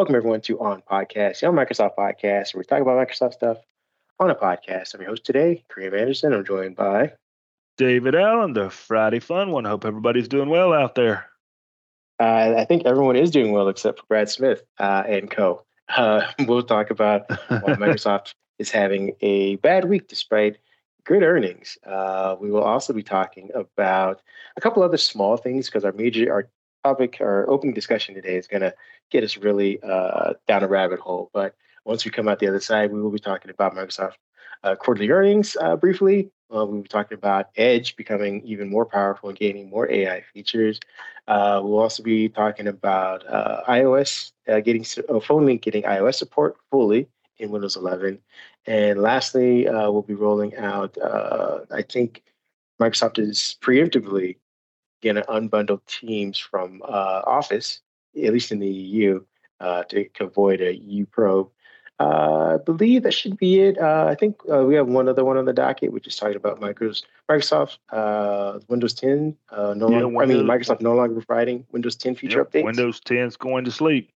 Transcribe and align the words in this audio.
Welcome 0.00 0.14
everyone 0.14 0.40
to 0.40 0.58
On 0.60 0.82
Podcast, 0.90 1.40
the 1.40 1.46
On 1.48 1.54
Microsoft 1.54 1.94
Podcast, 1.94 2.54
where 2.54 2.60
we 2.60 2.64
talk 2.64 2.80
about 2.80 3.06
Microsoft 3.06 3.34
stuff 3.34 3.58
on 4.18 4.30
a 4.30 4.34
podcast. 4.34 4.94
I'm 4.94 5.02
your 5.02 5.10
host 5.10 5.26
today, 5.26 5.62
Kareem 5.70 5.92
Anderson. 5.92 6.32
I'm 6.32 6.42
joined 6.42 6.74
by 6.74 7.12
David 7.76 8.14
Allen, 8.14 8.54
the 8.54 8.70
Friday 8.70 9.18
Fun 9.18 9.50
One. 9.50 9.66
Hope 9.66 9.84
everybody's 9.84 10.26
doing 10.26 10.48
well 10.48 10.72
out 10.72 10.94
there. 10.94 11.26
Uh, 12.18 12.54
I 12.56 12.64
think 12.64 12.86
everyone 12.86 13.14
is 13.14 13.30
doing 13.30 13.52
well 13.52 13.68
except 13.68 13.98
for 13.98 14.06
Brad 14.06 14.30
Smith 14.30 14.62
uh, 14.78 15.02
and 15.06 15.30
co. 15.30 15.66
Uh, 15.94 16.22
we'll 16.46 16.62
talk 16.62 16.88
about 16.88 17.28
why 17.28 17.36
Microsoft 17.74 18.32
is 18.58 18.70
having 18.70 19.14
a 19.20 19.56
bad 19.56 19.84
week 19.84 20.08
despite 20.08 20.56
good 21.04 21.22
earnings. 21.22 21.76
Uh, 21.86 22.36
we 22.40 22.50
will 22.50 22.64
also 22.64 22.94
be 22.94 23.02
talking 23.02 23.50
about 23.54 24.22
a 24.56 24.62
couple 24.62 24.82
other 24.82 24.96
small 24.96 25.36
things 25.36 25.66
because 25.66 25.84
our 25.84 25.92
major, 25.92 26.32
our 26.32 26.48
topic, 26.84 27.18
our 27.20 27.48
opening 27.48 27.74
discussion 27.74 28.14
today 28.14 28.36
is 28.36 28.46
going 28.46 28.62
to 28.62 28.74
get 29.10 29.24
us 29.24 29.36
really 29.36 29.80
uh, 29.82 30.34
down 30.46 30.62
a 30.62 30.68
rabbit 30.68 31.00
hole. 31.00 31.30
But 31.32 31.54
once 31.84 32.04
we 32.04 32.10
come 32.10 32.28
out 32.28 32.38
the 32.38 32.48
other 32.48 32.60
side, 32.60 32.92
we 32.92 33.00
will 33.00 33.10
be 33.10 33.18
talking 33.18 33.50
about 33.50 33.74
Microsoft 33.74 34.14
uh, 34.62 34.76
quarterly 34.76 35.10
earnings 35.10 35.56
uh, 35.60 35.76
briefly. 35.76 36.30
Uh, 36.52 36.66
we'll 36.66 36.82
be 36.82 36.88
talking 36.88 37.16
about 37.16 37.46
Edge 37.56 37.96
becoming 37.96 38.42
even 38.44 38.68
more 38.68 38.84
powerful 38.84 39.28
and 39.28 39.38
gaining 39.38 39.70
more 39.70 39.90
AI 39.90 40.22
features. 40.34 40.80
Uh, 41.28 41.60
we'll 41.62 41.78
also 41.78 42.02
be 42.02 42.28
talking 42.28 42.66
about 42.66 43.24
uh, 43.28 43.62
iOS 43.68 44.32
getting 44.64 44.82
PhoneLink 44.82 45.62
getting 45.62 45.84
iOS 45.84 46.16
support 46.16 46.56
fully 46.70 47.06
in 47.38 47.50
Windows 47.50 47.76
11. 47.76 48.18
And 48.66 49.00
lastly, 49.00 49.66
we'll 49.66 50.02
be 50.02 50.14
rolling 50.14 50.56
out. 50.56 50.98
I 51.00 51.82
think 51.82 52.24
Microsoft 52.80 53.20
is 53.20 53.56
preemptively 53.62 54.36
going 55.02 55.16
to 55.16 55.22
unbundle 55.22 55.80
Teams 55.86 56.38
from 56.38 56.82
Office 56.82 57.80
at 58.16 58.32
least 58.32 58.52
in 58.52 58.58
the 58.58 58.66
EU, 58.66 59.22
uh, 59.60 59.84
to, 59.84 60.08
to, 60.10 60.24
avoid 60.24 60.60
a 60.60 60.74
EU 60.74 61.06
probe. 61.06 61.50
Uh, 61.98 62.54
I 62.54 62.56
believe 62.64 63.02
that 63.02 63.12
should 63.12 63.36
be 63.36 63.60
it. 63.60 63.78
Uh, 63.78 64.06
I 64.08 64.14
think 64.14 64.40
uh, 64.50 64.64
we 64.64 64.74
have 64.74 64.88
one 64.88 65.08
other 65.08 65.24
one 65.24 65.36
on 65.36 65.44
the 65.44 65.52
docket, 65.52 65.92
which 65.92 66.06
is 66.06 66.16
talking 66.16 66.36
about 66.36 66.58
Microsoft, 66.58 67.04
Microsoft 67.28 67.78
uh, 67.90 68.58
Windows 68.68 68.94
10. 68.94 69.36
Uh, 69.50 69.74
no 69.74 69.90
yeah, 69.90 70.00
longer, 70.00 70.08
Windows, 70.08 70.36
I 70.36 70.42
mean, 70.42 70.46
Microsoft 70.46 70.80
no 70.80 70.94
longer 70.94 71.20
providing 71.20 71.66
Windows 71.72 71.96
10 71.96 72.14
feature 72.14 72.38
yep, 72.38 72.52
updates. 72.52 72.64
Windows 72.64 73.00
10 73.00 73.18
is 73.18 73.36
going 73.36 73.66
to 73.66 73.70
sleep. 73.70 74.10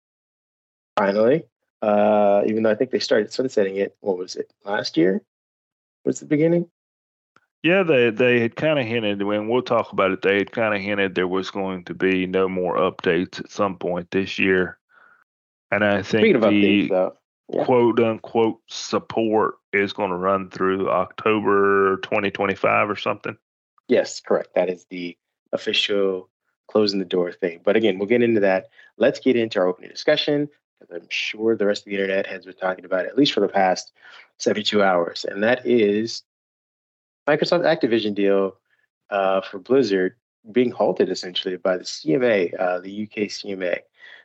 Finally, 0.96 1.44
even 1.82 2.62
though 2.62 2.70
I 2.70 2.74
think 2.74 2.90
they 2.90 2.98
started 3.00 3.32
sunsetting 3.32 3.76
it. 3.76 3.96
What 4.00 4.16
was 4.16 4.36
it 4.36 4.50
last 4.64 4.96
year? 4.96 5.22
Was 6.06 6.20
the 6.20 6.26
beginning? 6.26 6.70
Yeah, 7.64 7.82
they 7.82 8.10
they 8.10 8.40
had 8.40 8.56
kind 8.56 8.78
of 8.78 8.84
hinted 8.84 9.22
when 9.22 9.48
we'll 9.48 9.62
talk 9.62 9.90
about 9.90 10.10
it. 10.10 10.20
They 10.20 10.36
had 10.36 10.52
kind 10.52 10.74
of 10.74 10.82
hinted 10.82 11.14
there 11.14 11.26
was 11.26 11.50
going 11.50 11.84
to 11.84 11.94
be 11.94 12.26
no 12.26 12.46
more 12.46 12.76
updates 12.76 13.40
at 13.40 13.50
some 13.50 13.78
point 13.78 14.10
this 14.10 14.38
year, 14.38 14.76
and 15.70 15.82
I 15.82 16.02
think 16.02 16.38
the 16.38 16.46
updates, 16.46 17.14
yeah. 17.48 17.64
quote 17.64 18.00
unquote 18.00 18.60
support 18.68 19.54
is 19.72 19.94
going 19.94 20.10
to 20.10 20.16
run 20.16 20.50
through 20.50 20.90
October 20.90 21.96
2025 22.02 22.90
or 22.90 22.96
something. 22.96 23.34
Yes, 23.88 24.20
correct. 24.20 24.50
That 24.54 24.68
is 24.68 24.84
the 24.90 25.16
official 25.54 26.28
closing 26.70 26.98
the 26.98 27.06
door 27.06 27.32
thing. 27.32 27.62
But 27.64 27.76
again, 27.76 27.98
we'll 27.98 28.08
get 28.08 28.22
into 28.22 28.40
that. 28.40 28.66
Let's 28.98 29.20
get 29.20 29.36
into 29.36 29.58
our 29.58 29.66
opening 29.66 29.88
discussion 29.88 30.50
because 30.78 30.94
I'm 30.94 31.08
sure 31.08 31.56
the 31.56 31.64
rest 31.64 31.86
of 31.86 31.86
the 31.86 31.92
internet 31.92 32.26
has 32.26 32.44
been 32.44 32.56
talking 32.56 32.84
about 32.84 33.06
it 33.06 33.08
at 33.08 33.16
least 33.16 33.32
for 33.32 33.40
the 33.40 33.48
past 33.48 33.90
72 34.38 34.82
hours, 34.82 35.24
and 35.24 35.42
that 35.42 35.66
is 35.66 36.24
Microsoft 37.26 37.64
Activision 37.64 38.14
deal 38.14 38.56
uh, 39.10 39.40
for 39.40 39.58
Blizzard 39.58 40.16
being 40.52 40.70
halted 40.70 41.08
essentially 41.08 41.56
by 41.56 41.76
the 41.76 41.84
CMA, 41.84 42.58
uh, 42.60 42.80
the 42.80 43.04
UK 43.04 43.28
CMA. 43.28 43.78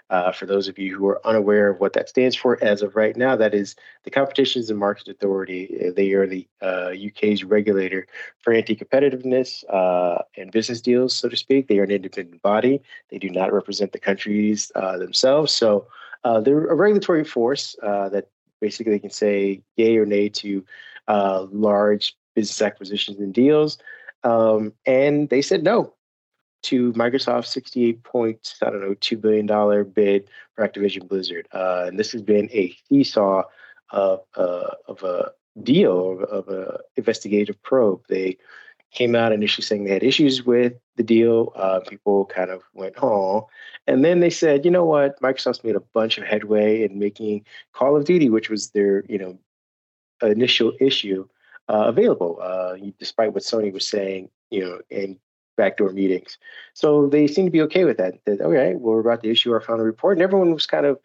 Uh, 0.10 0.32
for 0.32 0.48
those 0.48 0.68
of 0.68 0.80
you 0.80 0.98
who 0.98 1.08
are 1.08 1.26
unaware 1.26 1.70
of 1.70 1.80
what 1.80 1.94
that 1.94 2.10
stands 2.10 2.36
for, 2.36 2.62
as 2.64 2.82
of 2.82 2.96
right 2.96 3.16
now, 3.16 3.36
that 3.36 3.54
is 3.54 3.76
the 4.06 4.10
Competitions 4.10 4.72
and 4.72 4.80
Markets 4.80 5.08
Authority. 5.08 5.88
Uh, 5.88 5.92
they 5.96 6.14
are 6.14 6.26
the 6.26 6.48
UK's 6.62 7.44
uh, 7.44 7.48
regulator 7.48 8.08
for 8.40 8.52
anti 8.52 8.76
competitiveness 8.76 9.64
uh, 9.70 10.24
and 10.36 10.52
business 10.52 10.82
deals, 10.82 11.16
so 11.16 11.30
to 11.30 11.38
speak. 11.38 11.68
They 11.68 11.78
are 11.78 11.84
an 11.84 11.92
independent 11.92 12.42
body. 12.42 12.82
They 13.12 13.20
do 13.20 13.30
not 13.30 13.54
represent 13.54 13.92
the 13.92 14.00
countries 14.00 14.72
themselves. 14.74 15.54
So 15.54 15.86
they're 16.24 16.66
a 16.66 16.76
regulatory 16.76 17.24
force 17.24 17.76
that 17.82 18.30
basically 18.60 18.98
can 18.98 19.12
say 19.12 19.62
yay 19.78 19.96
or 19.98 20.08
nay 20.08 20.30
to 20.30 20.66
large 21.08 22.16
business 22.36 22.62
acquisitions 22.62 23.20
and 23.20 23.34
deals. 23.34 23.78
Um, 24.24 24.74
and 24.86 25.30
they 25.30 25.42
said 25.42 25.64
no 25.64 25.94
to 26.64 26.92
Microsoft's 26.94 27.52
68 27.54 28.04
point, 28.04 28.56
I 28.62 28.70
don't 28.70 28.82
know, 28.82 28.96
$2 28.96 29.22
billion 29.22 29.92
bid 29.92 30.30
for 30.56 30.68
Activision 30.68 31.08
Blizzard. 31.08 31.48
Uh, 31.54 31.86
and 31.88 31.98
this 31.98 32.12
has 32.12 32.22
been 32.22 32.50
a 32.52 32.76
seesaw 32.88 33.44
of, 33.92 34.22
uh, 34.36 34.72
of 34.88 35.04
a 35.04 35.32
deal, 35.64 36.24
of, 36.30 36.48
a 36.50 36.80
investigative 36.96 37.62
probe. 37.64 38.02
They 38.10 38.38
came 38.92 39.16
out 39.16 39.32
initially 39.32 39.64
saying 39.64 39.84
they 39.84 39.94
had 39.94 40.04
issues 40.04 40.46
with 40.46 40.74
the 40.96 41.04
deal. 41.04 41.54
Uh, 41.56 41.80
people 41.88 42.26
kind 42.26 42.50
of 42.52 42.62
went, 42.74 42.96
oh. 43.02 43.48
And 43.88 44.04
then 44.04 44.20
they 44.20 44.30
said, 44.30 44.66
you 44.66 44.72
know 44.72 44.86
what? 44.86 45.20
Microsoft's 45.22 45.64
made 45.64 45.76
a 45.76 45.82
bunch 45.94 46.18
of 46.18 46.26
headway 46.26 46.84
in 46.84 47.00
making 47.00 47.46
Call 47.74 47.96
of 47.96 48.06
Duty, 48.06 48.30
which 48.30 48.50
was 48.50 48.72
their, 48.72 49.06
you 49.08 49.18
know, 49.18 49.40
initial 50.22 50.74
issue, 50.82 51.28
uh, 51.70 51.86
available, 51.88 52.40
uh, 52.42 52.76
despite 52.98 53.34
what 53.34 53.44
Sony 53.44 53.72
was 53.72 53.88
saying, 53.88 54.30
you 54.50 54.62
know, 54.62 54.82
in 54.90 55.20
backdoor 55.56 55.92
meetings. 55.92 56.38
So 56.74 57.08
they 57.08 57.28
seem 57.28 57.46
to 57.46 57.52
be 57.52 57.62
okay 57.64 57.86
with 57.86 57.98
that. 57.98 58.16
That 58.26 58.42
okay, 58.42 58.76
well, 58.76 58.96
we're 58.96 59.02
about 59.02 59.24
to 59.24 59.30
issue 59.30 59.54
our 59.54 59.62
final 59.62 59.86
report, 59.86 60.18
and 60.18 60.24
everyone 60.24 60.54
was 60.54 60.66
kind 60.66 60.86
of, 60.86 61.00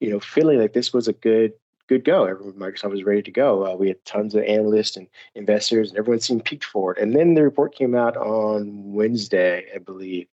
you 0.00 0.10
know, 0.10 0.20
feeling 0.20 0.60
like 0.60 0.74
this 0.74 0.92
was 0.92 1.08
a 1.08 1.12
good 1.12 1.54
good 1.88 2.04
go. 2.04 2.24
Everyone, 2.24 2.54
Microsoft 2.54 2.90
was 2.90 3.04
ready 3.04 3.22
to 3.22 3.30
go. 3.30 3.66
Uh, 3.66 3.74
we 3.74 3.88
had 3.88 4.04
tons 4.04 4.34
of 4.34 4.44
analysts 4.44 4.96
and 4.96 5.08
investors, 5.34 5.90
and 5.90 5.98
everyone 5.98 6.20
seemed 6.20 6.44
peaked 6.44 6.64
for 6.64 6.92
it. 6.92 7.02
And 7.02 7.14
then 7.16 7.34
the 7.34 7.42
report 7.42 7.74
came 7.74 7.94
out 7.94 8.16
on 8.16 8.92
Wednesday, 8.92 9.66
I 9.74 9.78
believe, 9.78 10.26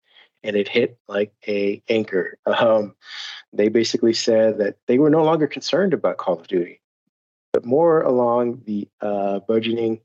and 0.42 0.56
it 0.56 0.68
hit 0.68 0.98
like 1.06 1.32
a 1.46 1.82
anchor. 1.88 2.38
Um, 2.46 2.94
they 3.52 3.68
basically 3.68 4.12
said 4.12 4.58
that 4.58 4.76
they 4.86 4.98
were 4.98 5.08
no 5.08 5.22
longer 5.22 5.46
concerned 5.46 5.94
about 5.94 6.18
Call 6.18 6.38
of 6.38 6.46
Duty 6.46 6.80
but 7.56 7.64
more 7.64 8.02
along 8.02 8.60
the 8.66 8.86
uh, 9.00 9.38
burgeoning, 9.48 9.98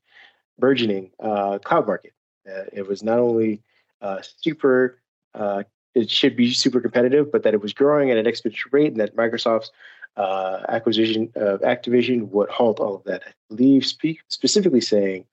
burgeoning 0.58 1.12
uh, 1.20 1.60
cloud 1.60 1.86
market. 1.86 2.14
Uh, 2.48 2.64
it 2.72 2.88
was 2.88 3.04
not 3.04 3.20
only 3.20 3.62
uh, 4.02 4.22
super, 4.38 5.02
uh, 5.34 5.64
it 5.94 6.10
should 6.10 6.38
be 6.38 6.54
super 6.54 6.80
competitive, 6.80 7.30
but 7.30 7.44
that 7.44 7.54
it 7.54 7.62
was 7.62 7.74
growing 7.74 8.10
at 8.10 8.16
an 8.16 8.26
exponential 8.26 8.72
rate, 8.72 8.94
and 8.94 9.02
that 9.02 9.18
Microsoft's 9.18 9.70
uh, 10.16 10.62
acquisition 10.70 11.30
of 11.36 11.60
Activision 11.60 12.30
would 12.30 12.48
halt 12.48 12.80
all 12.80 12.96
of 12.96 13.04
that. 13.04 13.22
I 13.28 13.32
believe, 13.50 13.86
speak 13.86 14.22
specifically 14.30 14.80
saying 14.80 15.26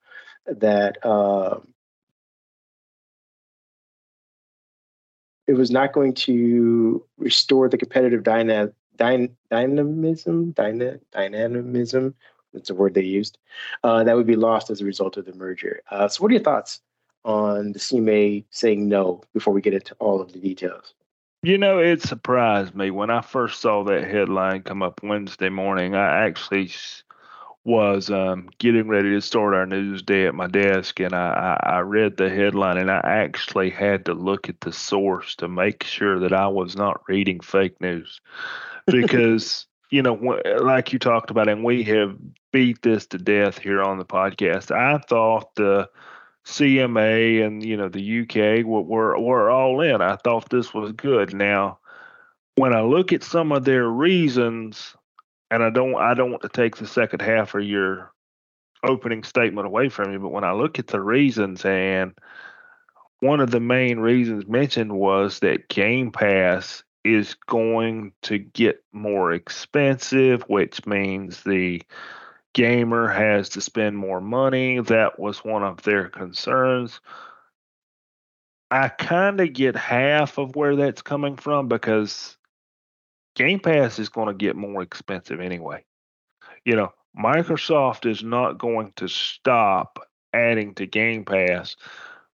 that. 0.45 1.03
Um, 1.05 1.73
it 5.47 5.53
was 5.53 5.71
not 5.71 5.93
going 5.93 6.13
to 6.13 7.03
restore 7.17 7.69
the 7.69 7.77
competitive 7.77 8.23
dyna- 8.23 8.71
dyn- 8.99 9.35
dynamism, 9.49 10.51
dyna- 10.51 10.99
dynamism, 11.11 12.15
that's 12.53 12.69
a 12.69 12.75
word 12.75 12.93
they 12.93 13.03
used, 13.03 13.37
uh, 13.83 14.03
that 14.03 14.15
would 14.15 14.27
be 14.27 14.35
lost 14.35 14.69
as 14.69 14.81
a 14.81 14.85
result 14.85 15.17
of 15.17 15.25
the 15.25 15.33
merger. 15.33 15.81
Uh, 15.89 16.07
so, 16.07 16.21
what 16.21 16.31
are 16.31 16.35
your 16.35 16.43
thoughts 16.43 16.81
on 17.25 17.71
the 17.71 17.79
CMA 17.79 18.45
saying 18.49 18.87
no 18.87 19.21
before 19.33 19.53
we 19.53 19.61
get 19.61 19.73
into 19.73 19.95
all 19.99 20.21
of 20.21 20.33
the 20.33 20.39
details? 20.39 20.93
You 21.41 21.57
know, 21.57 21.79
it 21.79 22.01
surprised 22.01 22.75
me 22.75 22.91
when 22.91 23.09
I 23.09 23.21
first 23.21 23.61
saw 23.61 23.83
that 23.85 24.03
headline 24.03 24.63
come 24.63 24.83
up 24.83 25.01
Wednesday 25.01 25.49
morning. 25.49 25.95
I 25.95 26.25
actually 26.25 26.69
was 27.63 28.09
um, 28.09 28.49
getting 28.57 28.87
ready 28.87 29.11
to 29.11 29.21
start 29.21 29.53
our 29.53 29.65
news 29.65 30.01
day 30.01 30.25
at 30.25 30.35
my 30.35 30.47
desk, 30.47 30.99
and 30.99 31.13
I, 31.13 31.57
I, 31.63 31.75
I, 31.77 31.79
read 31.79 32.17
the 32.17 32.29
headline, 32.29 32.77
and 32.77 32.89
I 32.89 33.01
actually 33.03 33.69
had 33.69 34.05
to 34.05 34.13
look 34.13 34.49
at 34.49 34.61
the 34.61 34.71
source 34.71 35.35
to 35.35 35.47
make 35.47 35.83
sure 35.83 36.19
that 36.19 36.33
I 36.33 36.47
was 36.47 36.75
not 36.75 37.07
reading 37.07 37.41
fake 37.41 37.79
news 37.79 38.21
because 38.91 39.65
you 39.91 40.03
know, 40.03 40.13
like 40.61 40.93
you 40.93 40.99
talked 40.99 41.31
about, 41.31 41.49
and 41.49 41.63
we 41.63 41.83
have 41.83 42.15
beat 42.51 42.81
this 42.81 43.07
to 43.07 43.17
death 43.17 43.57
here 43.57 43.81
on 43.81 43.97
the 43.97 44.05
podcast. 44.05 44.71
I 44.71 44.99
thought 44.99 45.55
the 45.55 45.89
CMA 46.45 47.45
and 47.45 47.63
you 47.63 47.75
know 47.75 47.89
the 47.89 48.21
UK 48.21 48.65
were 48.65 49.19
were 49.19 49.49
all 49.49 49.81
in. 49.81 50.01
I 50.01 50.15
thought 50.17 50.49
this 50.49 50.73
was 50.73 50.91
good. 50.91 51.33
Now, 51.33 51.79
when 52.55 52.75
I 52.75 52.81
look 52.81 53.13
at 53.13 53.23
some 53.23 53.51
of 53.51 53.65
their 53.65 53.87
reasons, 53.87 54.95
and 55.51 55.63
I 55.63 55.69
don't 55.69 55.95
I 55.95 56.13
don't 56.13 56.31
want 56.31 56.43
to 56.43 56.49
take 56.49 56.77
the 56.77 56.87
second 56.87 57.21
half 57.21 57.55
of 57.55 57.63
your 57.63 58.11
opening 58.83 59.23
statement 59.23 59.67
away 59.67 59.89
from 59.89 60.11
you, 60.11 60.19
but 60.19 60.31
when 60.31 60.43
I 60.43 60.53
look 60.53 60.79
at 60.79 60.87
the 60.87 61.01
reasons 61.01 61.65
and 61.65 62.13
one 63.21 63.41
of 63.41 63.51
the 63.51 63.59
main 63.59 63.99
reasons 63.99 64.47
mentioned 64.47 64.93
was 64.93 65.39
that 65.39 65.67
Game 65.67 66.11
Pass 66.11 66.83
is 67.03 67.35
going 67.47 68.11
to 68.23 68.37
get 68.37 68.83
more 68.91 69.31
expensive, 69.33 70.43
which 70.43 70.85
means 70.85 71.43
the 71.43 71.81
gamer 72.53 73.07
has 73.07 73.49
to 73.49 73.61
spend 73.61 73.97
more 73.97 74.21
money. 74.21 74.79
That 74.79 75.19
was 75.19 75.43
one 75.43 75.63
of 75.63 75.81
their 75.83 76.09
concerns. 76.09 76.99
I 78.71 78.89
kind 78.89 79.39
of 79.39 79.53
get 79.53 79.75
half 79.75 80.37
of 80.37 80.55
where 80.55 80.75
that's 80.75 81.01
coming 81.01 81.37
from 81.37 81.67
because 81.67 82.37
Game 83.35 83.59
Pass 83.59 83.97
is 83.97 84.09
going 84.09 84.27
to 84.27 84.33
get 84.33 84.55
more 84.55 84.81
expensive 84.81 85.39
anyway. 85.39 85.85
You 86.65 86.75
know, 86.75 86.93
Microsoft 87.17 88.09
is 88.09 88.23
not 88.23 88.57
going 88.57 88.93
to 88.97 89.07
stop 89.07 89.99
adding 90.33 90.75
to 90.75 90.85
Game 90.85 91.25
Pass 91.25 91.75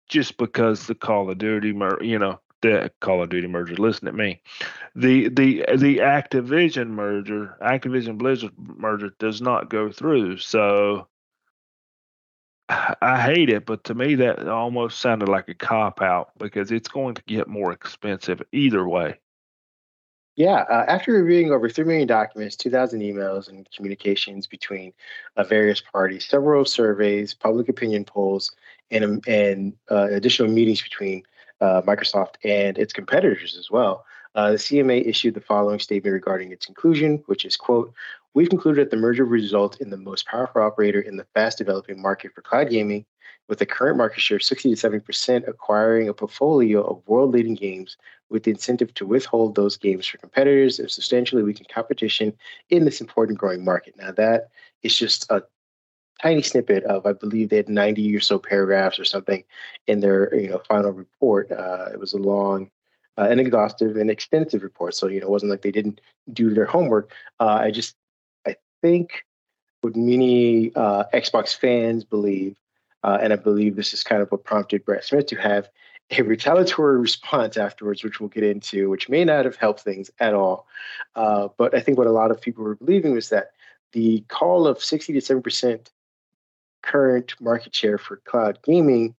just 0.08 0.36
because 0.36 0.86
the 0.86 0.94
Call 0.94 1.30
of 1.30 1.38
Duty, 1.38 1.74
you 2.00 2.18
know, 2.18 2.40
the 2.62 2.90
Call 3.00 3.22
of 3.22 3.30
Duty 3.30 3.46
merger. 3.46 3.74
Listen 3.74 4.06
to 4.06 4.12
me, 4.12 4.40
the 4.94 5.28
the 5.28 5.64
the 5.76 5.98
Activision 5.98 6.88
merger, 6.88 7.56
Activision 7.62 8.18
Blizzard 8.18 8.52
merger, 8.58 9.14
does 9.18 9.40
not 9.40 9.70
go 9.70 9.90
through. 9.90 10.38
So 10.38 11.08
I 12.68 13.20
hate 13.20 13.50
it, 13.50 13.66
but 13.66 13.84
to 13.84 13.94
me 13.94 14.14
that 14.16 14.46
almost 14.48 15.00
sounded 15.00 15.28
like 15.28 15.48
a 15.48 15.54
cop 15.54 16.00
out 16.00 16.30
because 16.38 16.70
it's 16.70 16.88
going 16.88 17.14
to 17.14 17.22
get 17.26 17.48
more 17.48 17.72
expensive 17.72 18.42
either 18.52 18.86
way. 18.88 19.18
Yeah, 20.36 20.64
uh, 20.70 20.84
after 20.86 21.12
reviewing 21.12 21.50
over 21.50 21.68
3 21.68 21.84
million 21.84 22.06
documents, 22.06 22.56
2,000 22.56 23.00
emails, 23.00 23.48
and 23.48 23.68
communications 23.76 24.46
between 24.46 24.92
uh, 25.36 25.42
various 25.44 25.80
parties, 25.80 26.26
several 26.26 26.64
surveys, 26.64 27.34
public 27.34 27.68
opinion 27.68 28.04
polls, 28.04 28.52
and, 28.90 29.04
um, 29.04 29.20
and 29.26 29.74
uh, 29.90 30.08
additional 30.10 30.50
meetings 30.50 30.80
between 30.80 31.24
uh, 31.60 31.82
Microsoft 31.82 32.34
and 32.44 32.78
its 32.78 32.92
competitors 32.92 33.56
as 33.58 33.70
well, 33.70 34.04
uh, 34.34 34.52
the 34.52 34.56
CMA 34.56 35.06
issued 35.06 35.34
the 35.34 35.40
following 35.40 35.80
statement 35.80 36.12
regarding 36.12 36.52
its 36.52 36.66
conclusion, 36.66 37.22
which 37.26 37.44
is, 37.44 37.56
quote, 37.56 37.92
We've 38.32 38.48
concluded 38.48 38.86
that 38.86 38.90
the 38.90 38.96
merger 38.96 39.24
will 39.24 39.32
result 39.32 39.80
in 39.80 39.90
the 39.90 39.96
most 39.96 40.26
powerful 40.26 40.62
operator 40.62 41.00
in 41.00 41.16
the 41.16 41.26
fast 41.34 41.58
developing 41.58 42.00
market 42.00 42.32
for 42.32 42.42
cloud 42.42 42.70
gaming, 42.70 43.04
with 43.48 43.60
a 43.60 43.66
current 43.66 43.98
market 43.98 44.20
share 44.20 44.36
of 44.36 44.44
60 44.44 44.72
to 44.72 44.88
70% 44.90 45.48
acquiring 45.48 46.08
a 46.08 46.14
portfolio 46.14 46.82
of 46.82 47.02
world 47.08 47.32
leading 47.32 47.56
games 47.56 47.96
with 48.28 48.44
the 48.44 48.52
incentive 48.52 48.94
to 48.94 49.04
withhold 49.04 49.56
those 49.56 49.76
games 49.76 50.06
for 50.06 50.18
competitors 50.18 50.78
and 50.78 50.88
substantially 50.88 51.42
weaken 51.42 51.66
competition 51.68 52.32
in 52.68 52.84
this 52.84 53.00
important 53.00 53.36
growing 53.36 53.64
market. 53.64 53.96
Now, 53.96 54.12
that 54.12 54.50
is 54.84 54.96
just 54.96 55.28
a 55.32 55.42
tiny 56.20 56.42
snippet 56.42 56.84
of, 56.84 57.06
I 57.06 57.12
believe 57.12 57.48
they 57.48 57.56
had 57.56 57.68
90 57.68 58.16
or 58.16 58.20
so 58.20 58.38
paragraphs 58.38 58.98
or 58.98 59.04
something 59.04 59.44
in 59.86 60.00
their 60.00 60.34
you 60.34 60.50
know 60.50 60.62
final 60.68 60.92
report. 60.92 61.50
Uh, 61.50 61.88
it 61.92 61.98
was 61.98 62.12
a 62.12 62.18
long 62.18 62.70
uh, 63.18 63.28
an 63.28 63.38
exhaustive 63.38 63.96
and 63.96 64.10
extensive 64.10 64.62
report. 64.62 64.94
So, 64.94 65.08
you 65.08 65.20
know, 65.20 65.26
it 65.26 65.30
wasn't 65.30 65.50
like 65.50 65.62
they 65.62 65.70
didn't 65.70 66.00
do 66.32 66.54
their 66.54 66.64
homework. 66.64 67.12
Uh, 67.38 67.58
I 67.62 67.70
just 67.70 67.94
I 68.46 68.56
think 68.82 69.24
what 69.82 69.96
many 69.96 70.72
uh, 70.74 71.04
Xbox 71.12 71.56
fans 71.56 72.04
believe, 72.04 72.56
uh, 73.02 73.18
and 73.20 73.32
I 73.32 73.36
believe 73.36 73.76
this 73.76 73.92
is 73.92 74.02
kind 74.02 74.22
of 74.22 74.30
what 74.30 74.44
prompted 74.44 74.84
Brad 74.84 75.04
Smith 75.04 75.26
to 75.26 75.36
have 75.36 75.68
a 76.10 76.22
retaliatory 76.22 76.98
response 76.98 77.56
afterwards, 77.56 78.02
which 78.02 78.20
we'll 78.20 78.28
get 78.28 78.44
into, 78.44 78.88
which 78.90 79.08
may 79.08 79.24
not 79.24 79.44
have 79.44 79.56
helped 79.56 79.80
things 79.80 80.10
at 80.18 80.34
all. 80.34 80.66
Uh, 81.14 81.48
but 81.56 81.74
I 81.74 81.80
think 81.80 81.98
what 81.98 82.06
a 82.06 82.12
lot 82.12 82.30
of 82.30 82.40
people 82.40 82.64
were 82.64 82.76
believing 82.76 83.12
was 83.12 83.28
that 83.30 83.50
the 83.92 84.24
call 84.28 84.66
of 84.66 84.82
60 84.82 85.12
to 85.12 85.18
7% 85.18 85.88
current 86.82 87.34
market 87.40 87.74
share 87.74 87.98
for 87.98 88.16
cloud 88.18 88.58
gaming 88.62 89.14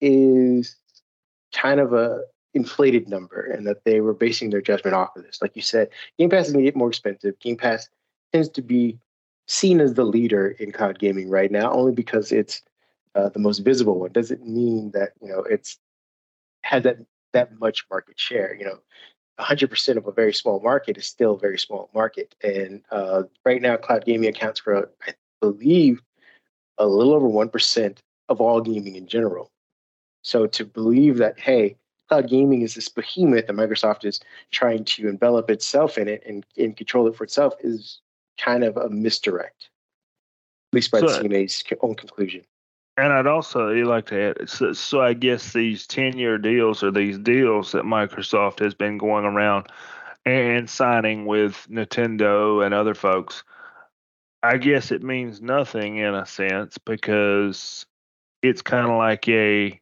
is 0.00 0.76
kind 1.54 1.80
of 1.80 1.92
a 1.92 2.22
inflated 2.54 3.08
number 3.08 3.40
and 3.40 3.66
that 3.66 3.84
they 3.84 4.00
were 4.00 4.12
basing 4.12 4.50
their 4.50 4.60
judgment 4.60 4.94
off 4.94 5.16
of 5.16 5.22
this. 5.22 5.40
Like 5.40 5.56
you 5.56 5.62
said, 5.62 5.88
Game 6.18 6.30
Pass 6.30 6.46
is 6.46 6.52
going 6.52 6.64
to 6.64 6.70
get 6.70 6.76
more 6.76 6.88
expensive. 6.88 7.38
Game 7.40 7.56
Pass 7.56 7.88
tends 8.32 8.48
to 8.50 8.62
be 8.62 8.98
seen 9.46 9.80
as 9.80 9.94
the 9.94 10.04
leader 10.04 10.48
in 10.58 10.72
cloud 10.72 10.98
gaming 10.98 11.28
right 11.28 11.50
now, 11.50 11.72
only 11.72 11.92
because 11.92 12.32
it's 12.32 12.62
uh, 13.14 13.28
the 13.28 13.38
most 13.38 13.60
visible 13.60 13.98
one. 13.98 14.12
Doesn't 14.12 14.46
mean 14.46 14.90
that 14.92 15.12
you 15.20 15.28
know 15.28 15.40
it's 15.40 15.78
had 16.62 16.82
that 16.84 16.98
that 17.32 17.58
much 17.58 17.84
market 17.90 18.18
share. 18.18 18.54
You 18.54 18.64
know, 18.64 18.78
100% 19.40 19.96
of 19.96 20.06
a 20.06 20.12
very 20.12 20.32
small 20.32 20.60
market 20.60 20.96
is 20.96 21.06
still 21.06 21.34
a 21.34 21.38
very 21.38 21.58
small 21.58 21.90
market, 21.94 22.34
and 22.42 22.82
uh, 22.90 23.24
right 23.44 23.62
now, 23.62 23.76
cloud 23.76 24.04
gaming 24.04 24.28
accounts 24.28 24.60
for, 24.60 24.90
I 25.06 25.14
believe, 25.40 26.00
a 26.78 26.86
little 26.86 27.14
over 27.14 27.28
one 27.28 27.48
percent 27.48 28.02
of 28.28 28.40
all 28.40 28.60
gaming 28.60 28.96
in 28.96 29.06
general. 29.06 29.50
So 30.22 30.46
to 30.46 30.64
believe 30.64 31.18
that, 31.18 31.38
hey, 31.38 31.76
cloud 32.08 32.28
gaming 32.28 32.62
is 32.62 32.74
this 32.74 32.88
behemoth 32.88 33.48
and 33.48 33.58
Microsoft 33.58 34.04
is 34.04 34.20
trying 34.50 34.84
to 34.84 35.08
envelop 35.08 35.50
itself 35.50 35.98
in 35.98 36.08
it 36.08 36.22
and, 36.26 36.44
and 36.56 36.76
control 36.76 37.06
it 37.08 37.16
for 37.16 37.24
itself 37.24 37.54
is 37.60 38.00
kind 38.38 38.64
of 38.64 38.76
a 38.76 38.88
misdirect, 38.88 39.70
at 40.72 40.76
least 40.76 40.90
by 40.90 41.00
so, 41.00 41.06
the 41.06 41.28
CMA's 41.28 41.64
own 41.80 41.94
conclusion. 41.94 42.42
And 42.96 43.12
I'd 43.12 43.26
also 43.26 43.70
like 43.70 44.06
to 44.06 44.20
add, 44.20 44.48
so, 44.48 44.72
so 44.72 45.00
I 45.00 45.14
guess 45.14 45.52
these 45.52 45.86
10 45.86 46.18
year 46.18 46.38
deals 46.38 46.82
or 46.82 46.90
these 46.90 47.18
deals 47.18 47.72
that 47.72 47.84
Microsoft 47.84 48.58
has 48.58 48.74
been 48.74 48.98
going 48.98 49.24
around 49.24 49.66
and 50.24 50.68
signing 50.68 51.26
with 51.26 51.66
Nintendo 51.70 52.64
and 52.64 52.74
other 52.74 52.94
folks, 52.94 53.42
I 54.42 54.56
guess 54.56 54.90
it 54.90 55.02
means 55.02 55.40
nothing 55.40 55.98
in 55.98 56.14
a 56.14 56.26
sense 56.26 56.76
because 56.78 57.86
it's 58.42 58.62
kind 58.62 58.88
of 58.88 58.98
like 58.98 59.28
a 59.28 59.80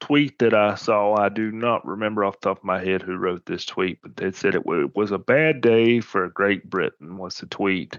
tweet 0.00 0.38
that 0.40 0.54
I 0.54 0.74
saw. 0.74 1.14
I 1.14 1.30
do 1.30 1.50
not 1.50 1.86
remember 1.86 2.24
off 2.24 2.40
the 2.40 2.50
top 2.50 2.58
of 2.58 2.64
my 2.64 2.84
head 2.84 3.02
who 3.02 3.16
wrote 3.16 3.46
this 3.46 3.64
tweet, 3.64 4.00
but 4.02 4.16
they 4.16 4.32
said 4.32 4.54
it 4.54 4.66
was 4.66 5.10
a 5.12 5.18
bad 5.18 5.60
day 5.62 6.00
for 6.00 6.28
Great 6.28 6.68
Britain. 6.68 7.16
Was 7.16 7.38
the 7.38 7.46
tweet, 7.46 7.98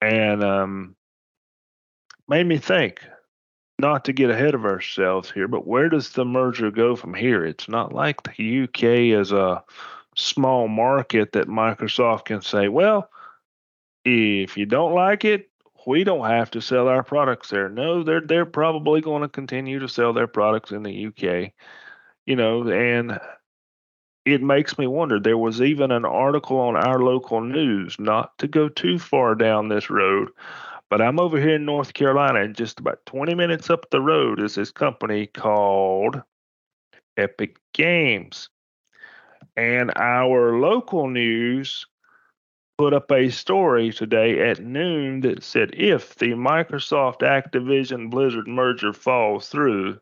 and 0.00 0.44
um, 0.44 0.96
made 2.28 2.46
me 2.46 2.58
think. 2.58 3.00
Not 3.78 4.06
to 4.06 4.14
get 4.14 4.30
ahead 4.30 4.54
of 4.54 4.64
ourselves 4.64 5.30
here, 5.30 5.48
but 5.48 5.66
where 5.66 5.90
does 5.90 6.08
the 6.08 6.24
merger 6.24 6.70
go 6.70 6.96
from 6.96 7.12
here? 7.12 7.44
It's 7.44 7.68
not 7.68 7.92
like 7.92 8.22
the 8.22 8.62
UK 8.62 9.20
is 9.20 9.32
a 9.32 9.62
small 10.14 10.66
market 10.66 11.32
that 11.32 11.46
Microsoft 11.48 12.24
can 12.24 12.40
say, 12.40 12.68
well, 12.68 13.10
if 14.06 14.56
you 14.56 14.66
don't 14.66 14.94
like 14.94 15.24
it, 15.24 15.50
we 15.86 16.04
don't 16.04 16.28
have 16.28 16.50
to 16.52 16.60
sell 16.60 16.88
our 16.88 17.02
products 17.02 17.50
there. 17.50 17.68
No, 17.68 18.02
they're 18.02 18.20
they're 18.20 18.46
probably 18.46 19.00
going 19.00 19.22
to 19.22 19.28
continue 19.28 19.80
to 19.80 19.88
sell 19.88 20.12
their 20.12 20.28
products 20.28 20.70
in 20.70 20.82
the 20.84 21.06
UK. 21.06 21.52
You 22.24 22.36
know, 22.36 22.68
and 22.68 23.20
it 24.24 24.42
makes 24.42 24.78
me 24.78 24.86
wonder. 24.86 25.18
There 25.18 25.38
was 25.38 25.60
even 25.60 25.90
an 25.90 26.04
article 26.04 26.58
on 26.58 26.76
our 26.76 27.00
local 27.00 27.40
news, 27.40 27.96
not 27.98 28.36
to 28.38 28.48
go 28.48 28.68
too 28.68 28.98
far 28.98 29.34
down 29.34 29.68
this 29.68 29.90
road, 29.90 30.30
but 30.88 31.00
I'm 31.00 31.20
over 31.20 31.40
here 31.40 31.56
in 31.56 31.64
North 31.64 31.94
Carolina, 31.94 32.42
and 32.42 32.56
just 32.56 32.78
about 32.80 33.04
20 33.06 33.34
minutes 33.34 33.70
up 33.70 33.90
the 33.90 34.00
road 34.00 34.40
is 34.40 34.54
this 34.54 34.70
company 34.70 35.26
called 35.26 36.22
Epic 37.16 37.56
Games. 37.72 38.48
And 39.56 39.92
our 39.96 40.58
local 40.58 41.08
news 41.08 41.86
put 42.78 42.92
up 42.92 43.10
a 43.10 43.30
story 43.30 43.90
today 43.90 44.50
at 44.50 44.60
noon 44.60 45.20
that 45.20 45.42
said 45.42 45.70
if 45.74 46.14
the 46.16 46.32
Microsoft 46.32 47.20
Activision 47.20 48.10
Blizzard 48.10 48.46
merger 48.46 48.92
falls 48.92 49.48
through, 49.48 49.98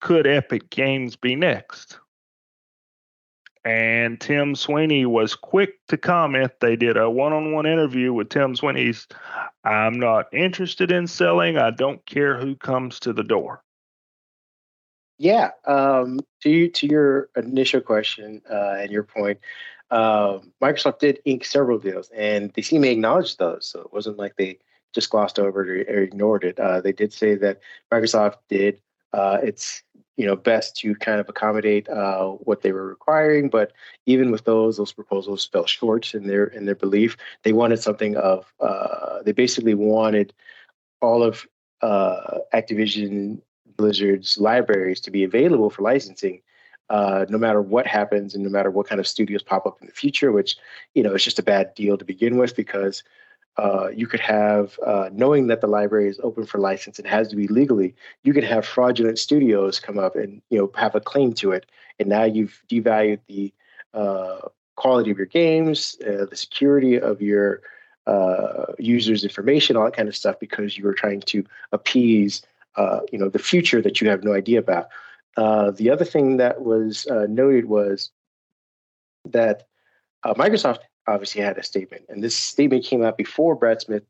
could 0.00 0.26
Epic 0.26 0.70
Games 0.70 1.16
be 1.16 1.34
next? 1.34 1.98
And 3.64 4.20
Tim 4.20 4.56
Sweeney 4.56 5.06
was 5.06 5.36
quick 5.36 5.74
to 5.88 5.96
comment. 5.96 6.52
They 6.60 6.74
did 6.74 6.96
a 6.96 7.08
one 7.08 7.32
on 7.32 7.52
one 7.52 7.66
interview 7.66 8.12
with 8.12 8.28
Tim 8.28 8.56
Sweeney's. 8.56 9.06
I'm 9.64 9.98
not 10.00 10.26
interested 10.32 10.90
in 10.90 11.06
selling. 11.06 11.56
I 11.58 11.70
don't 11.70 12.04
care 12.06 12.38
who 12.38 12.56
comes 12.56 12.98
to 13.00 13.12
the 13.12 13.22
door. 13.22 13.62
Yeah. 15.18 15.50
Um, 15.64 16.18
to, 16.42 16.68
to 16.68 16.86
your 16.88 17.28
initial 17.36 17.80
question 17.80 18.42
uh, 18.50 18.74
and 18.80 18.90
your 18.90 19.04
point, 19.04 19.38
um, 19.92 20.52
Microsoft 20.62 21.00
did 21.00 21.20
ink 21.26 21.44
several 21.44 21.78
deals, 21.78 22.10
and 22.16 22.50
they 22.54 22.62
seem 22.62 22.80
to 22.80 22.90
acknowledge 22.90 23.36
those. 23.36 23.66
So 23.66 23.80
it 23.80 23.92
wasn't 23.92 24.18
like 24.18 24.36
they 24.36 24.58
just 24.94 25.10
glossed 25.10 25.38
over 25.38 25.76
it 25.76 25.88
or, 25.88 26.02
ignored 26.02 26.44
it. 26.44 26.58
Uh, 26.58 26.80
they 26.80 26.92
did 26.92 27.12
say 27.12 27.34
that 27.36 27.60
Microsoft 27.92 28.36
did 28.48 28.80
uh, 29.12 29.38
its 29.42 29.82
you 30.16 30.24
know 30.24 30.34
best 30.34 30.76
to 30.76 30.94
kind 30.94 31.20
of 31.20 31.28
accommodate 31.28 31.90
uh, 31.90 32.28
what 32.28 32.62
they 32.62 32.72
were 32.72 32.86
requiring, 32.86 33.50
but 33.50 33.72
even 34.06 34.30
with 34.30 34.44
those, 34.44 34.78
those 34.78 34.92
proposals 34.92 35.44
fell 35.44 35.66
short 35.66 36.14
in 36.14 36.26
their 36.26 36.46
in 36.46 36.64
their 36.64 36.74
belief. 36.74 37.18
They 37.42 37.52
wanted 37.52 37.78
something 37.78 38.16
of 38.16 38.50
uh, 38.60 39.22
they 39.24 39.32
basically 39.32 39.74
wanted 39.74 40.32
all 41.02 41.22
of 41.22 41.46
uh, 41.82 42.38
Activision 42.54 43.42
Blizzard's 43.76 44.38
libraries 44.38 45.00
to 45.02 45.10
be 45.10 45.22
available 45.22 45.68
for 45.68 45.82
licensing 45.82 46.40
uh, 46.92 47.24
no 47.30 47.38
matter 47.38 47.62
what 47.62 47.86
happens 47.86 48.34
and 48.34 48.44
no 48.44 48.50
matter 48.50 48.70
what 48.70 48.86
kind 48.86 49.00
of 49.00 49.08
studios 49.08 49.42
pop 49.42 49.66
up 49.66 49.78
in 49.80 49.86
the 49.86 49.94
future, 49.94 50.30
which, 50.30 50.56
you 50.94 51.02
know, 51.02 51.14
it's 51.14 51.24
just 51.24 51.38
a 51.38 51.42
bad 51.42 51.74
deal 51.74 51.96
to 51.96 52.04
begin 52.04 52.36
with 52.36 52.54
because 52.54 53.02
uh, 53.56 53.88
you 53.88 54.06
could 54.06 54.20
have, 54.20 54.78
uh, 54.84 55.08
knowing 55.10 55.46
that 55.46 55.62
the 55.62 55.66
library 55.66 56.06
is 56.06 56.20
open 56.22 56.44
for 56.44 56.58
license 56.58 56.98
and 56.98 57.08
has 57.08 57.28
to 57.28 57.36
be 57.36 57.48
legally, 57.48 57.94
you 58.24 58.34
could 58.34 58.44
have 58.44 58.66
fraudulent 58.66 59.18
studios 59.18 59.80
come 59.80 59.98
up 59.98 60.16
and, 60.16 60.42
you 60.50 60.58
know, 60.58 60.70
have 60.74 60.94
a 60.94 61.00
claim 61.00 61.32
to 61.32 61.52
it. 61.52 61.64
And 61.98 62.10
now 62.10 62.24
you've 62.24 62.62
devalued 62.68 63.20
the 63.26 63.54
uh, 63.94 64.48
quality 64.76 65.10
of 65.10 65.16
your 65.16 65.26
games, 65.26 65.96
uh, 66.06 66.26
the 66.26 66.36
security 66.36 67.00
of 67.00 67.22
your 67.22 67.62
users' 68.78 69.24
information, 69.24 69.76
all 69.76 69.84
that 69.84 69.96
kind 69.96 70.08
of 70.08 70.16
stuff, 70.16 70.38
because 70.38 70.76
you 70.76 70.84
were 70.84 70.92
trying 70.92 71.22
to 71.22 71.42
appease, 71.72 72.42
you 73.12 73.18
know, 73.18 73.30
the 73.30 73.38
future 73.38 73.80
that 73.80 74.00
you 74.00 74.10
have 74.10 74.24
no 74.24 74.34
idea 74.34 74.58
about. 74.58 74.88
Uh, 75.36 75.70
the 75.70 75.90
other 75.90 76.04
thing 76.04 76.36
that 76.36 76.62
was 76.62 77.06
uh, 77.06 77.26
noted 77.28 77.66
was 77.66 78.10
that 79.24 79.64
uh, 80.24 80.34
Microsoft 80.34 80.80
obviously 81.06 81.40
had 81.40 81.58
a 81.58 81.62
statement, 81.62 82.04
and 82.08 82.22
this 82.22 82.36
statement 82.36 82.84
came 82.84 83.02
out 83.02 83.16
before 83.16 83.54
Brad 83.54 83.80
Smith 83.80 84.04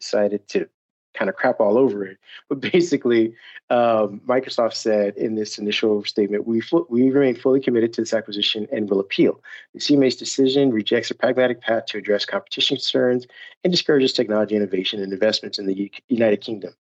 decided 0.00 0.46
to 0.48 0.68
kind 1.14 1.28
of 1.28 1.36
crap 1.36 1.60
all 1.60 1.76
over 1.76 2.04
it. 2.04 2.18
But 2.48 2.60
basically, 2.60 3.34
um, 3.70 4.20
Microsoft 4.26 4.74
said 4.74 5.16
in 5.16 5.34
this 5.34 5.58
initial 5.58 6.04
statement, 6.04 6.46
we, 6.46 6.62
we 6.88 7.10
remain 7.10 7.34
fully 7.34 7.60
committed 7.60 7.92
to 7.94 8.02
this 8.02 8.14
acquisition 8.14 8.68
and 8.72 8.88
will 8.88 9.00
appeal. 9.00 9.42
The 9.74 9.80
CMA's 9.80 10.16
decision 10.16 10.70
rejects 10.70 11.10
a 11.10 11.14
pragmatic 11.14 11.60
path 11.60 11.86
to 11.86 11.98
address 11.98 12.24
competition 12.24 12.76
concerns 12.76 13.26
and 13.64 13.72
discourages 13.72 14.12
technology 14.12 14.54
innovation 14.54 15.02
and 15.02 15.12
investments 15.12 15.58
in 15.58 15.66
the 15.66 15.76
U- 15.76 15.90
United 16.08 16.40
Kingdom. 16.40 16.74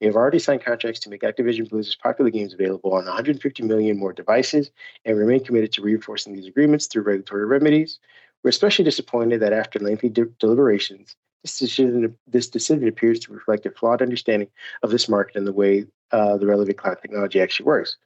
We 0.00 0.06
have 0.06 0.16
already 0.16 0.38
signed 0.38 0.64
contracts 0.64 1.00
to 1.00 1.10
make 1.10 1.22
Activision 1.22 1.68
Blizzard's 1.70 1.96
popular 1.96 2.30
games 2.30 2.52
available 2.52 2.92
on 2.92 3.06
150 3.06 3.62
million 3.62 3.98
more 3.98 4.12
devices 4.12 4.70
and 5.04 5.16
remain 5.16 5.42
committed 5.42 5.72
to 5.72 5.82
reinforcing 5.82 6.34
these 6.34 6.46
agreements 6.46 6.86
through 6.86 7.02
regulatory 7.02 7.46
remedies. 7.46 7.98
We're 8.42 8.50
especially 8.50 8.84
disappointed 8.84 9.40
that 9.40 9.54
after 9.54 9.78
lengthy 9.78 10.10
de- 10.10 10.26
deliberations, 10.38 11.16
this 11.42 11.58
decision, 11.58 12.16
this 12.26 12.48
decision 12.48 12.86
appears 12.88 13.20
to 13.20 13.32
reflect 13.32 13.64
a 13.64 13.70
flawed 13.70 14.02
understanding 14.02 14.48
of 14.82 14.90
this 14.90 15.08
market 15.08 15.36
and 15.36 15.46
the 15.46 15.52
way 15.52 15.86
uh, 16.12 16.36
the 16.36 16.46
relevant 16.46 16.76
cloud 16.76 16.98
technology 17.00 17.40
actually 17.40 17.66
works. 17.66 17.96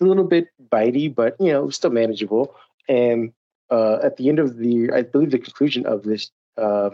A 0.00 0.04
little 0.04 0.24
bit 0.24 0.48
bitey, 0.70 1.14
but 1.14 1.36
you 1.38 1.52
know, 1.52 1.70
still 1.70 1.90
manageable. 1.90 2.54
And 2.88 3.32
uh, 3.70 3.98
at 4.02 4.16
the 4.16 4.28
end 4.28 4.38
of 4.38 4.56
the, 4.56 4.90
I 4.92 5.02
believe 5.02 5.30
the 5.30 5.38
conclusion 5.38 5.86
of 5.86 6.02
this 6.02 6.30
uh, 6.56 6.90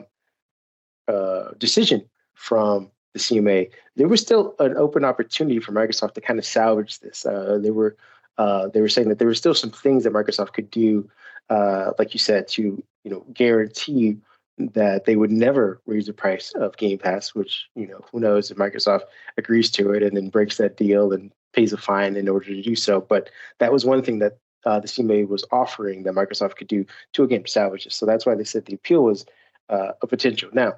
uh 1.07 1.51
decision 1.59 2.03
from 2.35 2.91
the 3.15 3.19
CMA, 3.19 3.71
there 3.97 4.09
was 4.09 4.21
still 4.21 4.55
an 4.59 4.77
open 4.77 5.05
opportunity 5.05 5.61
for 5.61 5.73
Microsoft 5.73 6.13
to 6.15 6.21
kind 6.21 6.39
of 6.39 6.45
salvage 6.45 7.01
this. 7.01 7.25
Uh, 7.25 7.59
they 7.63 7.71
were 7.71 7.97
uh, 8.37 8.69
they 8.69 8.81
were 8.81 8.89
saying 8.89 9.09
that 9.09 9.19
there 9.19 9.29
were 9.29 9.35
still 9.35 9.55
some 9.55 9.71
things 9.71 10.05
that 10.05 10.13
Microsoft 10.13 10.53
could 10.53 10.71
do, 10.71 11.09
like 11.51 12.13
you 12.13 12.19
said, 12.19 12.49
to 12.49 12.83
you 13.05 13.11
know 13.11 13.25
guarantee 13.33 14.19
that 14.59 15.05
they 15.05 15.17
would 15.17 15.31
never 15.31 15.81
raise 15.87 16.07
the 16.07 16.13
price 16.13 16.53
of 16.55 16.77
Game 16.77 16.99
Pass, 16.99 17.35
which, 17.35 17.69
you 17.75 17.87
know, 17.87 18.01
who 18.11 18.21
knows 18.21 18.51
if 18.51 18.57
Microsoft 18.57 19.03
agrees 19.37 19.71
to 19.73 19.93
it 19.93 20.03
and 20.03 20.17
then 20.17 20.29
breaks 20.29 20.59
that 20.59 20.77
deal 20.77 21.13
and 21.13 21.33
pays 21.53 21.73
a 21.73 21.77
fine 21.77 22.17
in 22.17 22.29
order 22.29 22.47
to 22.47 22.63
do 22.63 22.77
so. 22.77 23.01
But 23.01 23.31
that 23.59 23.73
was 23.73 23.85
one 23.85 24.03
thing 24.03 24.21
that 24.21 24.39
uh, 24.65 24.81
the 24.81 24.89
CMA 24.89 25.29
was 25.29 25.45
offering 25.51 26.05
that 26.05 26.15
Microsoft 26.15 26.57
could 26.57 26.69
do 26.69 26.87
to, 27.15 27.25
again, 27.25 27.45
salvage 27.47 27.85
this. 27.85 27.97
So 27.97 28.07
that's 28.07 28.27
why 28.27 28.35
they 28.35 28.45
said 28.45 28.65
the 28.65 28.75
appeal 28.75 29.05
was 29.05 29.27
uh, 29.69 29.93
a 30.03 30.07
potential. 30.07 30.51
Now, 30.53 30.75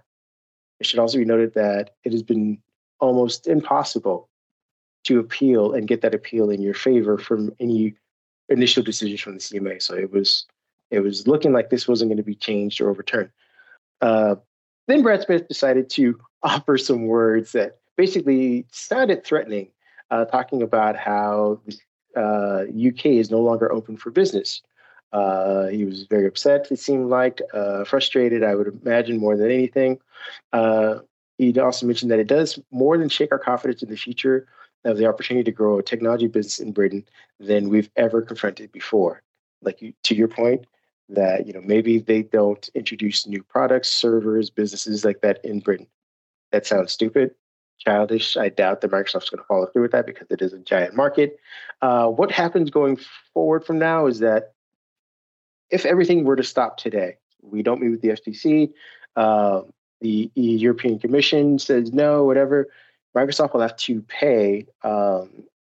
it 0.81 0.87
should 0.87 0.99
also 0.99 1.19
be 1.19 1.25
noted 1.25 1.55
that 1.55 1.95
it 2.05 2.13
has 2.13 2.23
been 2.23 2.59
almost 3.01 3.47
impossible 3.47 4.29
to 5.05 5.19
appeal 5.19 5.73
and 5.73 5.87
get 5.87 6.01
that 6.03 6.15
appeal 6.15 6.51
in 6.51 6.61
your 6.61 6.75
favor 6.75 7.19
from 7.19 7.55
any 7.61 7.95
initial 8.49 8.83
decisions 8.83 9.21
from 9.21 9.35
the 9.35 9.41
CMA. 9.41 9.81
So 9.83 9.95
it 9.95 10.11
was 10.11 10.47
it 10.91 11.01
was 11.01 11.27
looking 11.27 11.53
like 11.53 11.71
this 11.71 11.89
wasn't 11.89 12.11
going 12.11 12.17
to 12.19 12.23
be 12.23 12.35
changed 12.35 12.81
or 12.81 12.91
overturned. 12.91 13.31
Uh, 14.01 14.37
then 14.87 15.03
Brad 15.03 15.23
Smith 15.23 15.49
decided 15.49 15.91
to 15.91 16.19
offer 16.43 16.79
some 16.79 17.07
words 17.07 17.53
that 17.53 17.79
basically 17.97 18.67
sounded 18.71 19.25
threatening, 19.25 19.69
uh, 20.11 20.27
talking 20.27 20.63
about 20.63 20.97
how 20.97 21.61
the 22.15 22.89
UK 22.89 23.07
uh, 23.07 23.11
is 23.11 23.31
no 23.31 23.41
longer 23.41 23.73
open 23.73 23.97
for 23.97 24.11
business. 24.11 24.63
Uh, 25.13 25.67
he 25.67 25.85
was 25.85 26.05
very 26.05 26.27
upset, 26.27 26.71
it 26.71 26.79
seemed 26.79 27.09
like, 27.09 27.41
uh, 27.55 27.85
frustrated, 27.85 28.43
I 28.43 28.55
would 28.55 28.81
imagine, 28.83 29.19
more 29.19 29.37
than 29.37 29.51
anything. 29.51 29.99
he 31.39 31.59
also 31.61 31.87
mentioned 31.87 32.11
that 32.11 32.19
it 32.19 32.27
does 32.27 32.59
more 32.71 32.99
than 32.99 33.09
shake 33.09 33.33
our 33.33 33.39
confidence 33.39 33.83
in 33.83 33.91
the 33.91 33.97
future 33.97 34.47
of 34.85 34.97
the 34.97 35.07
opportunity 35.07 35.45
to 35.45 35.53
grow 35.53 35.79
a 35.79 35.83
technology 35.83 36.27
business 36.27 36.59
in 36.59 36.73
Britain 36.73 37.05
than 37.41 37.69
we've 37.69 37.91
ever 37.97 38.23
confronted 38.23 38.73
before. 38.73 39.23
Like 39.63 39.83
you, 39.83 39.93
to 40.05 40.15
your 40.15 40.29
point, 40.29 40.67
that 41.09 41.47
you 41.47 41.53
know 41.53 41.61
maybe 41.63 41.99
they 41.99 42.23
don't 42.23 42.69
introduce 42.75 43.27
new 43.27 43.43
products, 43.43 43.91
servers, 43.91 44.51
businesses 44.51 45.05
like 45.05 45.21
that 45.21 45.45
in 45.45 45.61
Britain. 45.61 45.87
That 46.53 46.67
sounds 46.67 46.93
stupid, 46.93 47.35
childish. 47.79 48.37
I 48.37 48.49
doubt 48.49 48.81
that 48.81 48.91
Microsoft's 48.91 49.31
going 49.31 49.43
to 49.43 49.47
follow 49.47 49.67
through 49.67 49.83
with 49.83 49.93
that 49.93 50.07
because 50.07 50.27
it 50.31 50.43
is 50.43 50.53
a 50.53 50.59
giant 50.59 50.95
market. 50.95 51.39
Uh, 51.83 52.09
what 52.09 52.31
happens 52.31 52.71
going 52.71 52.99
forward 53.35 53.65
from 53.65 53.79
now 53.79 54.07
is 54.07 54.21
that 54.21 54.53
if 55.71 55.85
everything 55.85 56.25
were 56.25 56.37
to 56.37 56.43
stop 56.43 56.77
today, 56.77 57.17
we 57.43 57.63
don't 57.63 57.81
meet 57.81 57.91
with 57.91 58.03
the 58.03 58.09
FTC, 58.09 58.73
uh, 59.17 59.63
the 60.01 60.31
European 60.35 60.99
Commission 60.99 61.59
says 61.59 61.93
no, 61.93 62.25
whatever. 62.25 62.69
Microsoft 63.17 63.55
will 63.55 63.63
have 63.63 63.77
to 63.77 64.03
pay 64.03 64.67
um, 64.83 65.31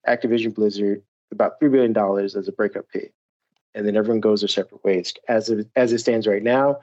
Activision 0.07 0.55
Blizzard 0.55 1.03
about 1.33 1.59
three 1.59 1.71
billion 1.71 1.93
dollars 1.93 2.37
as 2.37 2.49
a 2.49 2.53
breakup 2.53 2.85
fee 2.93 3.11
and 3.75 3.87
then 3.87 3.97
everyone 3.97 4.21
goes 4.21 4.41
their 4.41 4.49
separate 4.49 4.83
ways. 4.85 5.15
As 5.29 5.49
it, 5.49 5.69
as 5.77 5.93
it 5.93 5.99
stands 5.99 6.27
right 6.27 6.43
now, 6.43 6.81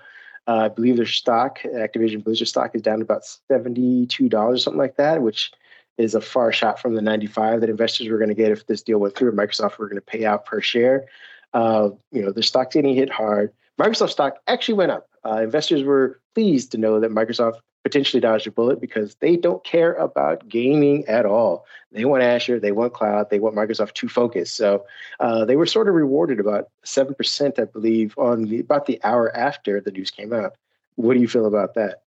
uh, 0.48 0.66
I 0.66 0.68
believe 0.70 0.98
their 0.98 1.06
stock, 1.06 1.60
Activision 1.64 2.24
Blizzard 2.24 2.48
stock, 2.48 2.74
is 2.74 2.82
down 2.82 3.00
to 3.00 3.04
about 3.04 3.26
seventy-two 3.26 4.30
dollars, 4.30 4.64
something 4.64 4.80
like 4.80 4.96
that, 4.96 5.22
which 5.22 5.52
is 5.98 6.16
a 6.16 6.22
far 6.22 6.54
shot 6.54 6.80
from 6.80 6.96
the 6.96 7.02
ninety-five 7.02 7.60
that 7.62 7.70
investors 7.70 8.08
were 8.08 8.18
going 8.18 8.30
to 8.30 8.36
get 8.36 8.52
if 8.52 8.66
this 8.68 8.82
deal 8.82 9.00
went 9.00 9.16
through. 9.16 9.34
Microsoft 9.34 9.78
were 9.78 9.88
going 9.88 9.98
to 9.98 10.02
pay 10.02 10.26
out 10.26 10.46
per 10.46 10.62
share. 10.62 11.06
Uh, 11.54 11.90
you 12.12 12.22
know, 12.22 12.32
their 12.32 12.44
stock's 12.44 12.76
getting 12.76 12.96
hit 12.96 13.10
hard. 13.10 13.52
Microsoft 13.80 14.10
stock 14.10 14.38
actually 14.48 14.76
went 14.76 14.92
up. 14.92 15.10
Uh, 15.26 15.42
investors 15.42 15.84
were 15.84 16.20
pleased 16.34 16.72
to 16.72 16.78
know 16.78 17.00
that 17.00 17.12
Microsoft 17.12 17.60
potentially 17.84 18.20
dodged 18.20 18.48
a 18.48 18.52
bullet 18.52 18.82
because 18.82 19.16
they 19.16 19.38
don't 19.38 19.64
care 19.64 19.94
about 19.94 20.48
gaming 20.50 21.06
at 21.08 21.26
all. 21.26 21.66
They 21.92 22.04
want 22.04 22.22
Azure, 22.22 22.60
they 22.60 22.74
want 22.74 22.94
cloud, 22.94 23.30
they 23.30 23.40
want 23.40 23.56
Microsoft 23.56 23.94
to 23.94 24.10
focus. 24.10 24.52
So 24.52 24.86
uh, 25.20 25.46
they 25.46 25.56
were 25.56 25.66
sort 25.66 25.88
of 25.88 25.96
rewarded 25.96 26.40
about 26.40 26.70
seven 26.84 27.14
percent, 27.14 27.60
I 27.60 27.66
believe, 27.66 28.14
on 28.18 28.44
the 28.44 28.60
about 28.60 28.88
the 28.88 29.00
hour 29.04 29.36
after 29.36 29.80
the 29.80 29.92
news 29.92 30.12
came 30.12 30.34
out. 30.34 30.56
What 30.96 31.14
do 31.14 31.22
you 31.22 31.28
feel 31.28 31.46
about 31.46 31.76
that? 31.76 32.02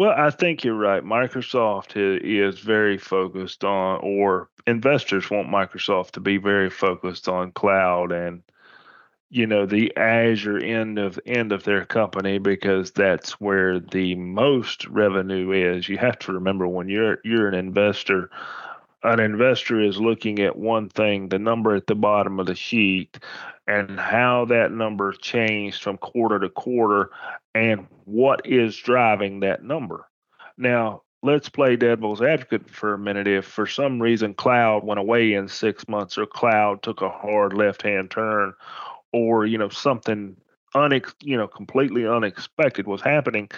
Well, 0.00 0.14
I 0.16 0.30
think 0.30 0.64
you're 0.64 0.72
right. 0.72 1.04
Microsoft 1.04 1.92
is 1.94 2.58
very 2.58 2.96
focused 2.96 3.64
on, 3.64 4.00
or 4.02 4.48
investors 4.66 5.28
want 5.30 5.48
Microsoft 5.48 6.12
to 6.12 6.20
be 6.20 6.38
very 6.38 6.70
focused 6.70 7.28
on 7.28 7.52
cloud 7.52 8.10
and 8.10 8.42
you 9.28 9.46
know 9.46 9.66
the 9.66 9.94
Azure 9.98 10.56
end 10.56 10.98
of 10.98 11.20
end 11.26 11.52
of 11.52 11.64
their 11.64 11.84
company 11.84 12.38
because 12.38 12.92
that's 12.92 13.32
where 13.42 13.78
the 13.78 14.14
most 14.14 14.86
revenue 14.86 15.52
is. 15.52 15.86
You 15.86 15.98
have 15.98 16.18
to 16.20 16.32
remember 16.32 16.66
when 16.66 16.88
you're 16.88 17.18
you're 17.22 17.46
an 17.46 17.54
investor, 17.54 18.30
an 19.02 19.20
investor 19.20 19.82
is 19.82 20.00
looking 20.00 20.38
at 20.38 20.56
one 20.56 20.88
thing, 20.88 21.28
the 21.28 21.38
number 21.38 21.74
at 21.74 21.86
the 21.88 21.94
bottom 21.94 22.40
of 22.40 22.46
the 22.46 22.54
sheet, 22.54 23.18
and 23.66 24.00
how 24.00 24.46
that 24.46 24.72
number 24.72 25.12
changed 25.12 25.82
from 25.82 25.98
quarter 25.98 26.38
to 26.38 26.48
quarter, 26.48 27.10
and 27.54 27.86
what 28.04 28.42
is 28.44 28.76
driving 28.76 29.40
that 29.40 29.62
number. 29.62 30.06
Now, 30.56 31.02
let's 31.22 31.48
play 31.48 31.76
devil's 31.76 32.22
advocate 32.22 32.70
for 32.70 32.94
a 32.94 32.98
minute. 32.98 33.26
If 33.26 33.44
for 33.44 33.66
some 33.66 34.00
reason 34.00 34.34
cloud 34.34 34.84
went 34.84 35.00
away 35.00 35.32
in 35.32 35.48
six 35.48 35.88
months, 35.88 36.18
or 36.18 36.26
cloud 36.26 36.82
took 36.82 37.02
a 37.02 37.08
hard 37.08 37.52
left 37.52 37.82
hand 37.82 38.10
turn, 38.10 38.54
or 39.12 39.46
you 39.46 39.58
know 39.58 39.68
something 39.68 40.36
unex 40.74 41.12
you 41.22 41.36
know 41.36 41.48
completely 41.48 42.06
unexpected 42.06 42.86
was 42.86 43.00
happening 43.00 43.48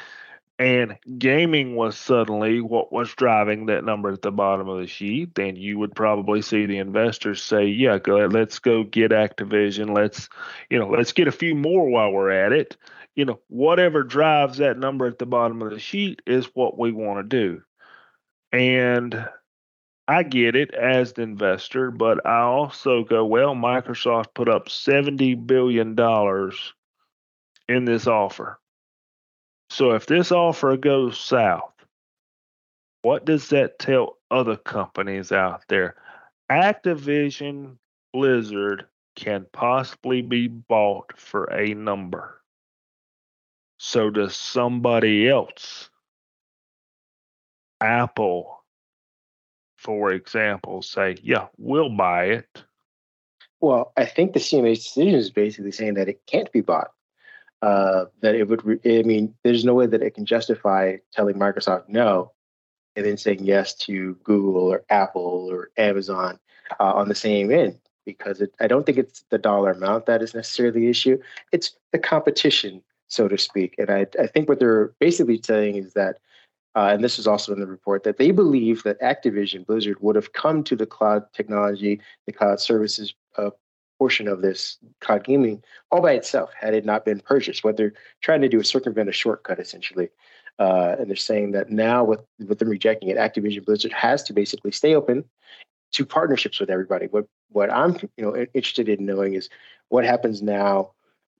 and 0.58 0.98
gaming 1.18 1.76
was 1.76 1.96
suddenly 1.96 2.60
what 2.60 2.92
was 2.92 3.12
driving 3.14 3.66
that 3.66 3.84
number 3.84 4.10
at 4.10 4.22
the 4.22 4.30
bottom 4.30 4.68
of 4.68 4.80
the 4.80 4.86
sheet 4.86 5.34
then 5.34 5.56
you 5.56 5.78
would 5.78 5.94
probably 5.94 6.40
see 6.40 6.66
the 6.66 6.78
investors 6.78 7.42
say 7.42 7.66
yeah 7.66 7.98
go 7.98 8.16
let's 8.26 8.58
go 8.58 8.82
get 8.82 9.10
activision 9.10 9.94
let's 9.94 10.28
you 10.70 10.78
know 10.78 10.88
let's 10.88 11.12
get 11.12 11.28
a 11.28 11.32
few 11.32 11.54
more 11.54 11.88
while 11.88 12.10
we're 12.10 12.30
at 12.30 12.52
it 12.52 12.76
you 13.14 13.24
know 13.24 13.40
whatever 13.48 14.02
drives 14.02 14.58
that 14.58 14.78
number 14.78 15.06
at 15.06 15.18
the 15.18 15.26
bottom 15.26 15.62
of 15.62 15.70
the 15.70 15.78
sheet 15.78 16.22
is 16.26 16.46
what 16.54 16.78
we 16.78 16.92
want 16.92 17.18
to 17.18 17.36
do 17.36 17.62
and 18.52 19.26
I 20.08 20.24
get 20.24 20.56
it 20.56 20.74
as 20.74 21.12
an 21.12 21.22
investor, 21.22 21.90
but 21.90 22.26
I 22.26 22.40
also 22.40 23.04
go, 23.04 23.24
well, 23.24 23.54
Microsoft 23.54 24.34
put 24.34 24.48
up 24.48 24.68
$70 24.68 25.46
billion 25.46 25.96
in 27.68 27.84
this 27.84 28.06
offer. 28.06 28.60
So 29.70 29.92
if 29.92 30.06
this 30.06 30.32
offer 30.32 30.76
goes 30.76 31.18
south, 31.18 31.72
what 33.02 33.24
does 33.24 33.48
that 33.48 33.78
tell 33.78 34.18
other 34.30 34.56
companies 34.56 35.32
out 35.32 35.62
there? 35.68 35.96
Activision 36.50 37.76
Blizzard 38.12 38.86
can 39.16 39.46
possibly 39.52 40.20
be 40.20 40.46
bought 40.48 41.18
for 41.18 41.44
a 41.44 41.74
number. 41.74 42.41
So 43.84 44.10
does 44.10 44.36
somebody 44.36 45.28
else? 45.28 45.90
Apple, 47.80 48.62
for 49.76 50.12
example, 50.12 50.82
say, 50.82 51.16
yeah, 51.20 51.48
we'll 51.58 51.90
buy 51.90 52.26
it? 52.26 52.62
Well, 53.60 53.92
I 53.96 54.06
think 54.06 54.34
the 54.34 54.38
CMA's 54.38 54.84
decision 54.84 55.16
is 55.16 55.30
basically 55.30 55.72
saying 55.72 55.94
that 55.94 56.08
it 56.08 56.22
can't 56.28 56.50
be 56.52 56.60
bought. 56.60 56.92
Uh, 57.60 58.04
that 58.20 58.36
it 58.36 58.48
would, 58.48 58.64
re- 58.64 59.00
I 59.00 59.02
mean, 59.02 59.34
there's 59.42 59.64
no 59.64 59.74
way 59.74 59.86
that 59.86 60.00
it 60.00 60.14
can 60.14 60.26
justify 60.26 60.98
telling 61.12 61.34
Microsoft 61.34 61.88
no 61.88 62.30
and 62.94 63.04
then 63.04 63.16
saying 63.16 63.42
yes 63.42 63.74
to 63.78 64.14
Google 64.22 64.68
or 64.68 64.84
Apple 64.90 65.48
or 65.50 65.70
Amazon 65.76 66.38
uh, 66.78 66.92
on 66.92 67.08
the 67.08 67.16
same 67.16 67.50
end. 67.50 67.80
because 68.04 68.40
it, 68.40 68.54
I 68.60 68.68
don't 68.68 68.86
think 68.86 68.98
it's 68.98 69.24
the 69.30 69.38
dollar 69.38 69.72
amount 69.72 70.06
that 70.06 70.22
is 70.22 70.34
necessarily 70.34 70.82
the 70.82 70.88
issue. 70.88 71.18
It's 71.50 71.72
the 71.90 71.98
competition, 71.98 72.82
so 73.12 73.28
to 73.28 73.36
speak. 73.36 73.74
And 73.78 73.90
I, 73.90 74.06
I 74.18 74.26
think 74.26 74.48
what 74.48 74.58
they're 74.58 74.94
basically 74.98 75.40
saying 75.44 75.76
is 75.76 75.92
that, 75.92 76.18
uh, 76.74 76.88
and 76.92 77.04
this 77.04 77.18
is 77.18 77.26
also 77.26 77.52
in 77.52 77.60
the 77.60 77.66
report, 77.66 78.04
that 78.04 78.16
they 78.16 78.30
believe 78.30 78.82
that 78.84 79.00
Activision 79.02 79.66
Blizzard 79.66 79.98
would 80.00 80.16
have 80.16 80.32
come 80.32 80.64
to 80.64 80.74
the 80.74 80.86
cloud 80.86 81.24
technology, 81.34 82.00
the 82.26 82.32
cloud 82.32 82.58
services 82.58 83.12
uh, 83.36 83.50
portion 83.98 84.26
of 84.26 84.40
this 84.40 84.78
cloud 85.00 85.24
gaming 85.24 85.62
all 85.90 86.00
by 86.00 86.12
itself 86.12 86.50
had 86.58 86.72
it 86.72 86.86
not 86.86 87.04
been 87.04 87.20
purchased. 87.20 87.62
What 87.62 87.76
they're 87.76 87.92
trying 88.22 88.40
to 88.40 88.48
do 88.48 88.60
is 88.60 88.68
circumvent 88.68 89.10
a 89.10 89.12
shortcut, 89.12 89.60
essentially. 89.60 90.08
Uh, 90.58 90.96
and 90.98 91.08
they're 91.08 91.16
saying 91.16 91.52
that 91.52 91.70
now, 91.70 92.02
with 92.02 92.20
with 92.48 92.58
them 92.58 92.70
rejecting 92.70 93.10
it, 93.10 93.18
Activision 93.18 93.64
Blizzard 93.64 93.92
has 93.92 94.22
to 94.24 94.32
basically 94.32 94.72
stay 94.72 94.94
open 94.94 95.24
to 95.92 96.06
partnerships 96.06 96.60
with 96.60 96.70
everybody. 96.70 97.06
What 97.06 97.26
what 97.50 97.70
I'm 97.70 97.96
you 98.16 98.24
know 98.24 98.36
interested 98.54 98.88
in 98.88 99.04
knowing 99.04 99.34
is 99.34 99.50
what 99.88 100.04
happens 100.04 100.40
now. 100.40 100.92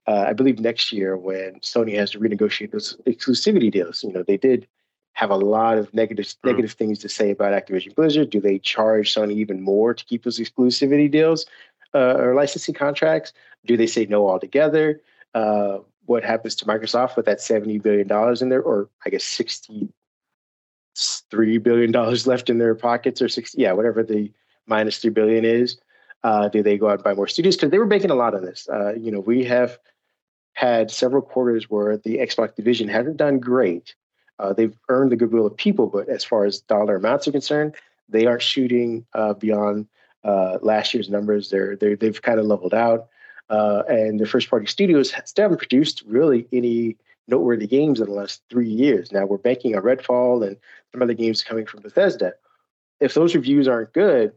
Uh, 0.05 0.25
I 0.27 0.33
believe 0.33 0.59
next 0.59 0.91
year 0.91 1.15
when 1.15 1.59
Sony 1.61 1.95
has 1.95 2.11
to 2.11 2.19
renegotiate 2.19 2.71
those 2.71 2.97
exclusivity 3.07 3.71
deals. 3.71 4.03
You 4.03 4.11
know, 4.11 4.23
they 4.23 4.37
did 4.37 4.67
have 5.13 5.29
a 5.29 5.35
lot 5.35 5.77
of 5.77 5.93
negative 5.93 6.25
mm. 6.25 6.35
negative 6.43 6.73
things 6.73 6.99
to 6.99 7.09
say 7.09 7.31
about 7.31 7.53
Activision 7.53 7.95
Blizzard. 7.95 8.29
Do 8.29 8.41
they 8.41 8.59
charge 8.59 9.13
Sony 9.13 9.33
even 9.33 9.61
more 9.61 9.93
to 9.93 10.05
keep 10.05 10.23
those 10.23 10.39
exclusivity 10.39 11.09
deals 11.09 11.45
uh, 11.93 12.15
or 12.17 12.35
licensing 12.35 12.75
contracts? 12.75 13.31
Do 13.65 13.77
they 13.77 13.87
say 13.87 14.05
no 14.05 14.27
altogether? 14.27 15.01
Uh, 15.33 15.79
what 16.05 16.23
happens 16.23 16.55
to 16.55 16.65
Microsoft 16.65 17.15
with 17.15 17.25
that 17.25 17.41
seventy 17.41 17.77
billion 17.79 18.07
dollars 18.07 18.41
in 18.41 18.49
there, 18.49 18.61
or 18.61 18.89
I 19.05 19.09
guess 19.09 19.23
sixty 19.23 19.87
three 21.31 21.57
billion 21.57 21.91
dollars 21.91 22.27
left 22.31 22.49
in 22.49 22.57
their 22.57 22.75
pockets, 22.75 23.21
or 23.21 23.29
sixty, 23.29 23.61
yeah, 23.61 23.71
whatever 23.71 24.03
the 24.03 24.31
minus 24.67 24.97
three 24.97 25.11
billion 25.11 25.45
is. 25.45 25.77
Uh, 26.23 26.47
do 26.47 26.63
they 26.63 26.77
go 26.77 26.87
out 26.87 26.95
and 26.95 27.03
buy 27.03 27.13
more 27.13 27.27
studios? 27.27 27.57
Because 27.57 27.69
they 27.69 27.77
were 27.77 27.85
making 27.85 28.09
a 28.09 28.15
lot 28.15 28.33
of 28.33 28.41
this. 28.41 28.67
Uh, 28.71 28.93
you 28.93 29.11
know, 29.11 29.19
we 29.19 29.43
have 29.43 29.77
had 30.53 30.91
several 30.91 31.21
quarters 31.21 31.69
where 31.69 31.97
the 31.97 32.17
Xbox 32.17 32.55
division 32.55 32.87
hasn't 32.87 33.17
done 33.17 33.39
great. 33.39 33.95
Uh, 34.39 34.53
they've 34.53 34.77
earned 34.89 35.11
the 35.11 35.15
goodwill 35.15 35.45
of 35.45 35.57
people, 35.57 35.87
but 35.87 36.09
as 36.09 36.23
far 36.23 36.45
as 36.45 36.61
dollar 36.61 36.95
amounts 36.95 37.27
are 37.27 37.31
concerned, 37.31 37.75
they 38.09 38.25
aren't 38.25 38.41
shooting 38.41 39.05
uh, 39.13 39.33
beyond 39.33 39.87
uh, 40.23 40.57
last 40.61 40.93
year's 40.93 41.09
numbers. 41.09 41.49
They're, 41.49 41.75
they're 41.75 41.95
they've 41.95 42.21
kind 42.21 42.39
of 42.39 42.45
leveled 42.45 42.73
out. 42.73 43.09
Uh, 43.49 43.83
and 43.87 44.19
the 44.19 44.25
first 44.25 44.49
party 44.49 44.65
studios 44.65 45.13
still 45.25 45.43
haven't 45.43 45.57
produced 45.57 46.03
really 46.07 46.47
any 46.51 46.97
noteworthy 47.27 47.67
games 47.67 47.99
in 47.99 48.07
the 48.07 48.13
last 48.13 48.41
three 48.49 48.69
years. 48.69 49.11
Now 49.11 49.25
we're 49.25 49.37
banking 49.37 49.75
on 49.75 49.83
Redfall 49.83 50.45
and 50.45 50.57
some 50.91 51.01
other 51.01 51.13
games 51.13 51.43
coming 51.43 51.65
from 51.65 51.81
Bethesda. 51.81 52.33
If 52.99 53.13
those 53.13 53.35
reviews 53.35 53.67
aren't 53.67 53.93
good, 53.93 54.33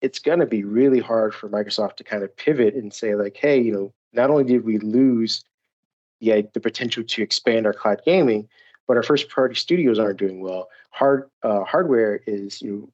it's 0.00 0.18
going 0.18 0.40
to 0.40 0.46
be 0.46 0.64
really 0.64 1.00
hard 1.00 1.34
for 1.34 1.48
Microsoft 1.48 1.96
to 1.96 2.04
kind 2.04 2.22
of 2.22 2.36
pivot 2.36 2.74
and 2.74 2.92
say 2.92 3.14
like, 3.14 3.36
hey, 3.36 3.60
you 3.60 3.72
know, 3.72 3.92
not 4.12 4.30
only 4.30 4.44
did 4.44 4.64
we 4.64 4.78
lose 4.78 5.44
the 6.20 6.48
the 6.52 6.60
potential 6.60 7.02
to 7.02 7.22
expand 7.22 7.66
our 7.66 7.72
cloud 7.72 8.00
gaming, 8.04 8.48
but 8.86 8.96
our 8.96 9.02
first 9.02 9.28
party 9.28 9.54
studios 9.54 9.98
aren't 9.98 10.18
doing 10.18 10.40
well. 10.40 10.68
Hard 10.90 11.28
uh, 11.42 11.64
hardware 11.64 12.20
is 12.26 12.62
you 12.62 12.70
know, 12.70 12.92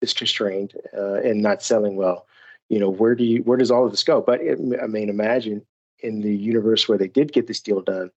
is 0.00 0.14
constrained 0.14 0.74
uh, 0.96 1.14
and 1.14 1.42
not 1.42 1.62
selling 1.62 1.96
well. 1.96 2.26
You 2.68 2.78
know 2.78 2.90
where 2.90 3.14
do 3.14 3.24
you 3.24 3.42
where 3.42 3.58
does 3.58 3.70
all 3.70 3.84
of 3.84 3.90
this 3.90 4.04
go? 4.04 4.20
But 4.20 4.40
it, 4.40 4.58
i 4.82 4.86
mean 4.86 5.08
imagine 5.08 5.62
in 6.00 6.20
the 6.20 6.34
universe 6.34 6.88
where 6.88 6.96
they 6.98 7.08
did 7.08 7.32
get 7.32 7.46
this 7.46 7.60
deal 7.60 7.82
done 7.82 8.10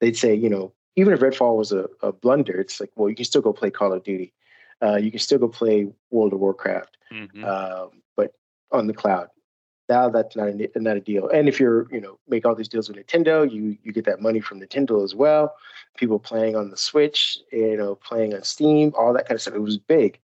they'd 0.00 0.16
say 0.16 0.34
you 0.34 0.48
know 0.48 0.72
even 0.94 1.12
if 1.12 1.20
redfall 1.20 1.58
was 1.58 1.70
a, 1.70 1.84
a 2.00 2.10
blunder 2.10 2.58
it's 2.58 2.80
like 2.80 2.90
well 2.96 3.10
you 3.10 3.14
can 3.14 3.26
still 3.26 3.42
go 3.42 3.52
play 3.52 3.70
call 3.70 3.92
of 3.92 4.02
duty. 4.02 4.32
Uh, 4.82 4.96
you 4.96 5.10
can 5.10 5.20
still 5.20 5.38
go 5.38 5.48
play 5.48 5.88
world 6.10 6.34
of 6.34 6.38
warcraft. 6.38 6.98
Mm-hmm. 7.12 7.44
um, 7.44 8.02
but 8.16 8.32
on 8.72 8.88
the 8.88 8.92
cloud 8.92 9.28
now 9.88 10.08
that's 10.08 10.36
not 10.36 10.48
a, 10.48 10.70
not 10.76 10.96
a 10.96 11.00
deal. 11.00 11.28
And 11.28 11.48
if 11.48 11.60
you're 11.60 11.86
you 11.92 12.00
know 12.00 12.18
make 12.28 12.44
all 12.46 12.54
these 12.54 12.68
deals 12.68 12.88
with 12.88 12.98
nintendo 12.98 13.50
you 13.50 13.76
you 13.82 13.92
get 13.92 14.04
that 14.06 14.20
money 14.20 14.40
from 14.40 14.60
nintendo 14.60 15.04
as 15.04 15.14
well. 15.14 15.54
People 15.96 16.18
playing 16.18 16.56
on 16.56 16.70
the 16.70 16.76
switch 16.76 17.38
you 17.52 17.76
know 17.76 17.94
playing 17.96 18.34
on 18.34 18.42
steam 18.42 18.92
all 18.98 19.12
that 19.12 19.26
kind 19.26 19.36
of 19.36 19.42
stuff. 19.42 19.54
It 19.54 19.60
was 19.60 19.78
big. 19.78 20.18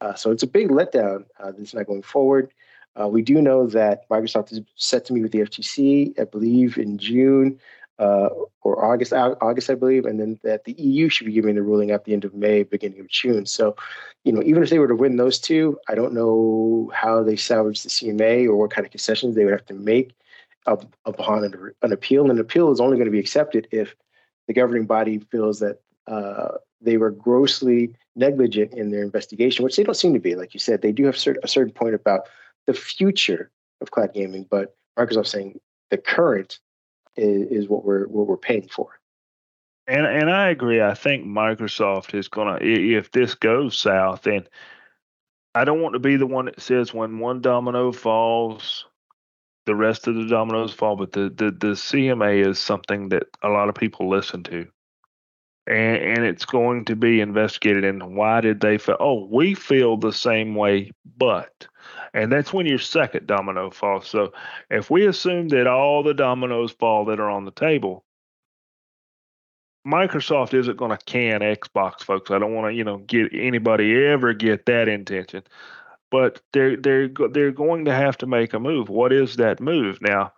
Uh, 0.00 0.14
so 0.14 0.30
it's 0.30 0.42
a 0.42 0.46
big 0.46 0.68
letdown 0.68 1.24
uh, 1.38 1.52
that's 1.56 1.74
not 1.74 1.86
going 1.86 2.02
forward. 2.02 2.52
Uh, 3.00 3.08
we 3.08 3.22
do 3.22 3.40
know 3.42 3.66
that 3.66 4.08
Microsoft 4.08 4.52
is 4.52 4.60
set 4.76 5.04
to 5.04 5.12
meet 5.12 5.22
with 5.22 5.32
the 5.32 5.40
FTC, 5.40 6.18
I 6.20 6.24
believe, 6.24 6.78
in 6.78 6.98
June 6.98 7.58
uh, 7.98 8.28
or 8.62 8.84
August, 8.84 9.12
August, 9.12 9.70
I 9.70 9.74
believe, 9.74 10.04
and 10.04 10.18
then 10.18 10.38
that 10.42 10.64
the 10.64 10.72
EU 10.72 11.08
should 11.08 11.26
be 11.26 11.32
giving 11.32 11.54
the 11.54 11.62
ruling 11.62 11.90
at 11.90 12.04
the 12.04 12.12
end 12.12 12.24
of 12.24 12.34
May, 12.34 12.62
beginning 12.62 13.00
of 13.00 13.08
June. 13.08 13.46
So, 13.46 13.76
you 14.24 14.32
know, 14.32 14.42
even 14.42 14.62
if 14.62 14.70
they 14.70 14.78
were 14.78 14.88
to 14.88 14.96
win 14.96 15.16
those 15.16 15.38
two, 15.38 15.78
I 15.88 15.94
don't 15.94 16.14
know 16.14 16.90
how 16.94 17.22
they 17.22 17.36
salvage 17.36 17.82
the 17.82 17.88
CMA 17.88 18.46
or 18.46 18.56
what 18.56 18.70
kind 18.70 18.84
of 18.84 18.90
concessions 18.90 19.34
they 19.34 19.44
would 19.44 19.52
have 19.52 19.66
to 19.66 19.74
make 19.74 20.12
upon 20.66 21.44
an, 21.44 21.72
an 21.82 21.92
appeal. 21.92 22.22
And 22.22 22.32
an 22.32 22.40
appeal 22.40 22.72
is 22.72 22.80
only 22.80 22.96
going 22.96 23.06
to 23.06 23.12
be 23.12 23.20
accepted 23.20 23.68
if 23.70 23.94
the 24.48 24.54
governing 24.54 24.86
body 24.86 25.18
feels 25.30 25.60
that 25.60 25.80
uh, 26.06 26.56
they 26.80 26.96
were 26.96 27.10
grossly 27.10 27.94
negligent 28.16 28.72
in 28.72 28.90
their 28.90 29.02
investigation, 29.02 29.64
which 29.64 29.76
they 29.76 29.82
don't 29.82 29.94
seem 29.94 30.14
to 30.14 30.20
be. 30.20 30.34
Like 30.34 30.54
you 30.54 30.60
said, 30.60 30.82
they 30.82 30.92
do 30.92 31.04
have 31.04 31.16
a 31.16 31.48
certain 31.48 31.72
point 31.72 31.94
about 31.94 32.22
the 32.66 32.74
future 32.74 33.50
of 33.80 33.90
cloud 33.90 34.14
gaming, 34.14 34.46
but 34.50 34.76
Microsoft 34.98 35.26
saying 35.26 35.60
the 35.90 35.98
current 35.98 36.58
is, 37.16 37.62
is 37.64 37.68
what 37.68 37.84
we're 37.84 38.06
what 38.06 38.26
we're 38.26 38.36
paying 38.36 38.68
for. 38.68 38.88
And 39.86 40.06
and 40.06 40.30
I 40.30 40.48
agree. 40.50 40.80
I 40.80 40.94
think 40.94 41.24
Microsoft 41.24 42.14
is 42.14 42.28
gonna 42.28 42.58
if 42.60 43.10
this 43.12 43.34
goes 43.34 43.78
south, 43.78 44.26
and 44.26 44.48
I 45.54 45.64
don't 45.64 45.82
want 45.82 45.94
to 45.94 46.00
be 46.00 46.16
the 46.16 46.26
one 46.26 46.46
that 46.46 46.60
says 46.60 46.94
when 46.94 47.18
one 47.18 47.40
domino 47.40 47.92
falls, 47.92 48.86
the 49.66 49.74
rest 49.74 50.06
of 50.06 50.14
the 50.14 50.26
dominoes 50.26 50.72
fall. 50.72 50.96
But 50.96 51.12
the 51.12 51.28
the, 51.28 51.50
the 51.50 51.74
CMA 51.74 52.46
is 52.46 52.58
something 52.58 53.10
that 53.10 53.24
a 53.42 53.48
lot 53.48 53.68
of 53.68 53.74
people 53.74 54.08
listen 54.08 54.42
to 54.44 54.66
and, 55.66 55.96
and 55.96 56.24
it's 56.24 56.44
going 56.44 56.84
to 56.86 56.96
be 56.96 57.20
investigated. 57.20 57.84
And 57.84 58.16
why 58.16 58.40
did 58.40 58.60
they 58.60 58.78
feel? 58.78 58.96
Oh, 59.00 59.26
we 59.30 59.54
feel 59.54 59.96
the 59.96 60.12
same 60.12 60.54
way, 60.54 60.92
but, 61.16 61.66
and 62.12 62.30
that's 62.30 62.52
when 62.52 62.66
your 62.66 62.78
second 62.78 63.26
domino 63.26 63.70
falls. 63.70 64.08
So 64.08 64.32
if 64.70 64.90
we 64.90 65.06
assume 65.06 65.48
that 65.48 65.66
all 65.66 66.02
the 66.02 66.14
dominoes 66.14 66.72
fall 66.72 67.04
that 67.06 67.20
are 67.20 67.30
on 67.30 67.44
the 67.44 67.50
table, 67.50 68.04
Microsoft 69.86 70.54
isn't 70.54 70.78
going 70.78 70.96
to 70.96 71.04
can 71.04 71.40
Xbox, 71.40 72.00
folks. 72.00 72.30
I 72.30 72.38
don't 72.38 72.54
want 72.54 72.72
to, 72.72 72.74
you 72.74 72.84
know, 72.84 72.98
get 72.98 73.34
anybody 73.34 74.06
ever 74.06 74.32
get 74.32 74.64
that 74.66 74.88
intention, 74.88 75.42
but 76.10 76.40
they're 76.52 76.76
they're 76.76 77.08
they're 77.08 77.52
going 77.52 77.84
to 77.84 77.94
have 77.94 78.16
to 78.18 78.26
make 78.26 78.54
a 78.54 78.60
move. 78.60 78.88
What 78.88 79.12
is 79.12 79.36
that 79.36 79.60
move 79.60 80.00
now? 80.00 80.32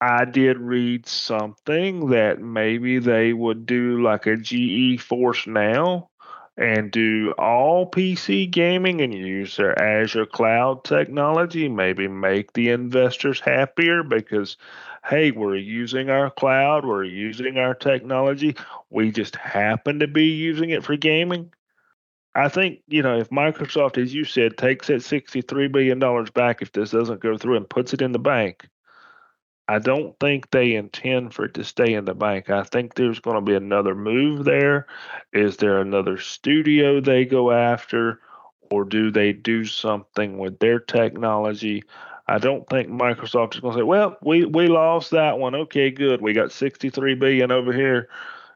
I 0.00 0.26
did 0.26 0.58
read 0.58 1.06
something 1.06 2.10
that 2.10 2.40
maybe 2.40 2.98
they 2.98 3.32
would 3.32 3.64
do 3.64 4.02
like 4.02 4.26
a 4.26 4.36
GeForce 4.36 5.46
Now 5.46 6.10
and 6.58 6.90
do 6.90 7.32
all 7.38 7.90
PC 7.90 8.50
gaming 8.50 9.00
and 9.00 9.14
use 9.14 9.56
their 9.56 9.78
Azure 9.78 10.26
cloud 10.26 10.84
technology, 10.84 11.68
maybe 11.68 12.08
make 12.08 12.52
the 12.52 12.70
investors 12.70 13.40
happier 13.40 14.02
because, 14.02 14.56
hey, 15.04 15.30
we're 15.30 15.56
using 15.56 16.10
our 16.10 16.30
cloud, 16.30 16.84
we're 16.84 17.04
using 17.04 17.58
our 17.58 17.74
technology, 17.74 18.56
we 18.90 19.10
just 19.10 19.36
happen 19.36 19.98
to 20.00 20.06
be 20.06 20.26
using 20.26 20.70
it 20.70 20.84
for 20.84 20.96
gaming. 20.96 21.52
I 22.34 22.48
think, 22.50 22.80
you 22.86 23.02
know, 23.02 23.18
if 23.18 23.30
Microsoft, 23.30 23.96
as 23.96 24.14
you 24.14 24.24
said, 24.24 24.58
takes 24.58 24.88
that 24.88 25.00
$63 25.00 25.72
billion 25.72 25.98
back 26.34 26.60
if 26.60 26.72
this 26.72 26.90
doesn't 26.90 27.20
go 27.20 27.38
through 27.38 27.56
and 27.56 27.68
puts 27.68 27.94
it 27.94 28.02
in 28.02 28.12
the 28.12 28.18
bank, 28.18 28.68
I 29.68 29.80
don't 29.80 30.18
think 30.20 30.50
they 30.50 30.74
intend 30.74 31.34
for 31.34 31.46
it 31.46 31.54
to 31.54 31.64
stay 31.64 31.94
in 31.94 32.04
the 32.04 32.14
bank. 32.14 32.50
I 32.50 32.62
think 32.62 32.94
there's 32.94 33.18
going 33.18 33.36
to 33.36 33.40
be 33.40 33.54
another 33.54 33.94
move 33.94 34.44
there. 34.44 34.86
Is 35.32 35.56
there 35.56 35.80
another 35.80 36.18
studio 36.18 37.00
they 37.00 37.24
go 37.24 37.50
after, 37.50 38.20
or 38.70 38.84
do 38.84 39.10
they 39.10 39.32
do 39.32 39.64
something 39.64 40.38
with 40.38 40.58
their 40.60 40.78
technology? 40.78 41.82
I 42.28 42.38
don't 42.38 42.68
think 42.68 42.88
Microsoft 42.88 43.54
is 43.54 43.60
going 43.60 43.74
to 43.74 43.80
say, 43.80 43.84
"Well, 43.84 44.16
we 44.22 44.44
we 44.44 44.68
lost 44.68 45.10
that 45.12 45.38
one. 45.38 45.54
Okay, 45.54 45.90
good. 45.90 46.20
We 46.20 46.32
got 46.32 46.52
63 46.52 47.14
billion 47.16 47.50
over 47.50 47.72
here. 47.72 48.08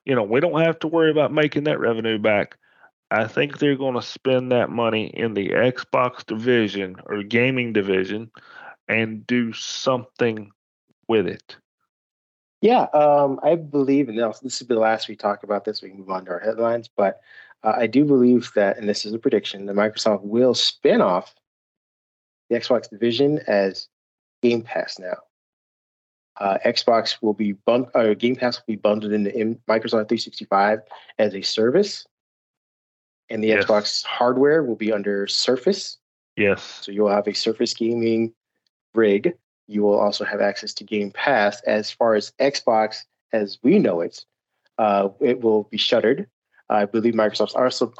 You 0.04 0.14
know, 0.14 0.22
we 0.24 0.40
don't 0.40 0.60
have 0.60 0.78
to 0.80 0.88
worry 0.88 1.10
about 1.10 1.32
making 1.32 1.64
that 1.64 1.80
revenue 1.80 2.18
back." 2.18 2.56
I 3.12 3.26
think 3.26 3.58
they're 3.58 3.76
going 3.76 3.94
to 3.96 4.02
spend 4.02 4.52
that 4.52 4.70
money 4.70 5.06
in 5.08 5.34
the 5.34 5.48
Xbox 5.48 6.24
division 6.24 6.96
or 7.06 7.24
gaming 7.24 7.72
division 7.72 8.30
and 8.88 9.26
do 9.26 9.52
something 9.52 10.52
with 11.10 11.26
it? 11.26 11.56
Yeah, 12.62 12.84
um, 12.94 13.40
I 13.42 13.56
believe, 13.56 14.08
and 14.08 14.16
this 14.16 14.60
will 14.60 14.68
be 14.68 14.74
the 14.74 14.80
last 14.80 15.08
we 15.08 15.16
talk 15.16 15.42
about 15.42 15.64
this. 15.64 15.82
We 15.82 15.88
can 15.88 15.98
move 15.98 16.10
on 16.10 16.24
to 16.26 16.30
our 16.30 16.38
headlines, 16.38 16.88
but 16.94 17.20
uh, 17.64 17.74
I 17.76 17.88
do 17.88 18.04
believe 18.04 18.52
that, 18.54 18.78
and 18.78 18.88
this 18.88 19.04
is 19.04 19.12
a 19.12 19.18
prediction, 19.18 19.66
that 19.66 19.74
Microsoft 19.76 20.22
will 20.22 20.54
spin 20.54 21.00
off 21.00 21.34
the 22.48 22.56
Xbox 22.56 22.88
division 22.88 23.40
as 23.48 23.88
Game 24.40 24.62
Pass 24.62 24.98
now. 24.98 25.16
Uh, 26.38 26.58
Xbox 26.64 27.16
will 27.20 27.34
be 27.34 27.52
bund- 27.52 27.88
uh, 27.94 28.14
Game 28.14 28.36
Pass 28.36 28.58
will 28.58 28.74
be 28.74 28.76
bundled 28.76 29.12
into 29.12 29.30
Microsoft 29.68 30.08
365 30.08 30.80
as 31.18 31.34
a 31.34 31.42
service, 31.42 32.06
and 33.30 33.42
the 33.42 33.48
yes. 33.48 33.64
Xbox 33.64 34.04
hardware 34.04 34.62
will 34.62 34.76
be 34.76 34.92
under 34.92 35.26
Surface. 35.26 35.98
Yes. 36.36 36.62
So 36.62 36.92
you'll 36.92 37.10
have 37.10 37.26
a 37.26 37.34
Surface 37.34 37.74
Gaming 37.74 38.32
rig. 38.94 39.34
You 39.70 39.82
will 39.82 39.98
also 39.98 40.24
have 40.24 40.40
access 40.40 40.74
to 40.74 40.84
Game 40.84 41.12
Pass. 41.12 41.60
As 41.62 41.92
far 41.92 42.16
as 42.16 42.32
Xbox, 42.40 43.04
as 43.32 43.58
we 43.62 43.78
know 43.78 44.00
it, 44.00 44.24
uh, 44.78 45.10
it 45.20 45.42
will 45.42 45.62
be 45.64 45.76
shuttered. 45.76 46.26
I 46.68 46.86
believe 46.86 47.14
Microsoft 47.14 47.54
also 47.54 47.92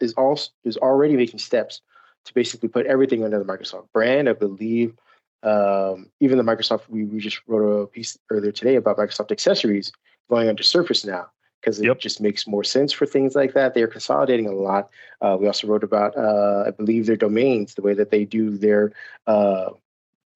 is 0.00 0.12
also 0.12 0.50
is 0.62 0.76
already 0.76 1.16
making 1.16 1.40
steps 1.40 1.80
to 2.24 2.34
basically 2.34 2.68
put 2.68 2.86
everything 2.86 3.24
under 3.24 3.38
the 3.38 3.44
Microsoft 3.44 3.88
brand. 3.92 4.28
I 4.28 4.32
believe 4.32 4.94
um, 5.42 6.08
even 6.20 6.38
the 6.38 6.44
Microsoft 6.44 6.88
we, 6.88 7.04
we 7.04 7.18
just 7.18 7.40
wrote 7.48 7.66
a 7.66 7.86
piece 7.88 8.16
earlier 8.30 8.52
today 8.52 8.76
about 8.76 8.96
Microsoft 8.96 9.32
accessories 9.32 9.90
going 10.30 10.48
under 10.48 10.62
Surface 10.62 11.04
now 11.04 11.26
because 11.60 11.80
it 11.80 11.86
yep. 11.86 11.98
just 11.98 12.20
makes 12.20 12.46
more 12.46 12.62
sense 12.62 12.92
for 12.92 13.06
things 13.06 13.34
like 13.34 13.54
that. 13.54 13.74
They're 13.74 13.88
consolidating 13.88 14.46
a 14.46 14.52
lot. 14.52 14.88
Uh, 15.20 15.36
we 15.40 15.48
also 15.48 15.66
wrote 15.66 15.82
about, 15.82 16.16
uh, 16.16 16.64
I 16.68 16.70
believe, 16.70 17.06
their 17.06 17.16
domains, 17.16 17.74
the 17.74 17.82
way 17.82 17.94
that 17.94 18.10
they 18.10 18.24
do 18.24 18.56
their 18.56 18.92
uh, 19.26 19.70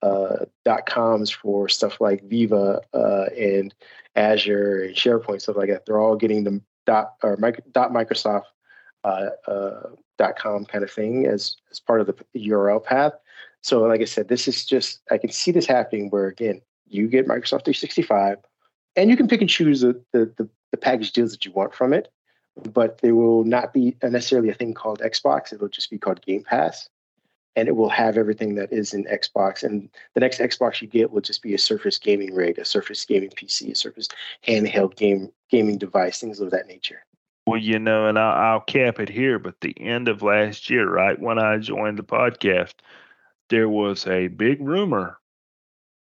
uh 0.03 0.45
dot 0.65 0.87
coms 0.87 1.31
for 1.31 1.69
stuff 1.69 2.01
like 2.01 2.25
Viva 2.25 2.81
uh, 2.93 3.27
and 3.39 3.75
Azure 4.17 4.85
and 4.85 4.95
SharePoint, 4.95 5.43
stuff 5.43 5.57
like 5.57 5.69
that. 5.69 5.87
They're 5.87 6.01
all 6.01 6.17
getting 6.17 6.45
the 6.45 6.61
dot 6.87 7.15
or 7.23 7.37
dot 7.73 7.93
Microsoft 7.93 8.45
uh, 9.05 9.31
dot 10.19 10.37
com 10.37 10.65
kind 10.65 10.85
of 10.85 10.91
thing 10.91 11.27
as 11.27 11.57
as 11.71 11.81
part 11.81 12.01
of 12.01 12.07
the 12.07 12.15
URL 12.37 12.83
path. 12.83 13.13
So, 13.63 13.83
like 13.83 14.01
I 14.01 14.07
said, 14.07 14.29
this 14.29 14.49
is 14.49 14.65
just 14.65 15.01
I 15.11 15.19
can 15.19 15.31
see 15.31 15.53
this 15.53 15.67
happening 15.67 16.11
where 16.11 16.27
again 16.27 16.61
you 16.89 17.09
get 17.09 17.27
Microsoft 17.27 17.65
365 17.65 18.39
and 18.97 19.11
you 19.11 19.17
can 19.17 19.29
pick 19.29 19.41
and 19.41 19.49
choose 19.49 19.81
the, 19.81 20.01
the, 20.13 20.33
the, 20.37 20.49
the 20.71 20.77
package 20.77 21.13
deals 21.13 21.33
that 21.33 21.45
you 21.45 21.53
want 21.53 21.75
from 21.75 21.93
it, 21.93 22.13
but 22.73 23.01
there 23.01 23.15
will 23.15 23.45
not 23.45 23.73
be 23.73 23.97
necessarily 24.03 24.51
a 24.51 24.55
thing 24.55 24.75
called 24.75 25.01
Xbox. 25.01 25.53
It'll 25.53 25.69
just 25.69 25.91
be 25.91 25.99
called 25.99 26.21
Game 26.23 26.45
Pass, 26.45 26.89
and 27.57 27.69
it 27.69 27.77
will 27.77 27.89
have 27.89 28.17
everything 28.17 28.55
that 28.55 28.73
is 28.73 28.95
in 28.95 29.05
Xbox. 29.05 29.63
And 29.63 29.89
the 30.15 30.21
next 30.21 30.39
Xbox 30.39 30.81
you 30.81 30.89
get 30.89 31.11
will 31.11 31.21
just 31.21 31.43
be 31.43 31.55
a 31.55 31.59
Surface 31.59 31.99
gaming 31.99 32.35
rig, 32.35 32.59
a 32.59 32.65
Surface 32.65 33.05
gaming 33.05 33.31
PC, 33.31 33.73
a 33.73 33.75
Surface 33.75 34.09
handheld 34.47 34.97
game 34.97 35.31
gaming 35.51 35.79
device, 35.79 36.21
things 36.21 36.41
of 36.41 36.51
that 36.51 36.67
nature. 36.67 37.05
Well, 37.47 37.61
you 37.61 37.79
know, 37.79 38.07
and 38.07 38.19
I'll, 38.19 38.53
I'll 38.53 38.61
cap 38.61 39.01
it 39.01 39.09
here, 39.09 39.39
but 39.39 39.61
the 39.61 39.79
end 39.81 40.09
of 40.09 40.23
last 40.23 40.71
year, 40.71 40.89
right 40.89 41.19
when 41.19 41.39
I 41.39 41.59
joined 41.59 41.99
the 41.99 42.05
podcast, 42.05 42.75
there 43.51 43.69
was 43.69 44.07
a 44.07 44.29
big 44.29 44.61
rumor 44.61 45.19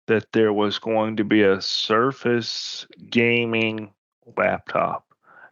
that 0.06 0.32
there 0.32 0.52
was 0.52 0.78
going 0.78 1.16
to 1.16 1.24
be 1.24 1.42
a 1.42 1.60
Surface 1.60 2.86
gaming 3.10 3.92
laptop. 4.36 5.04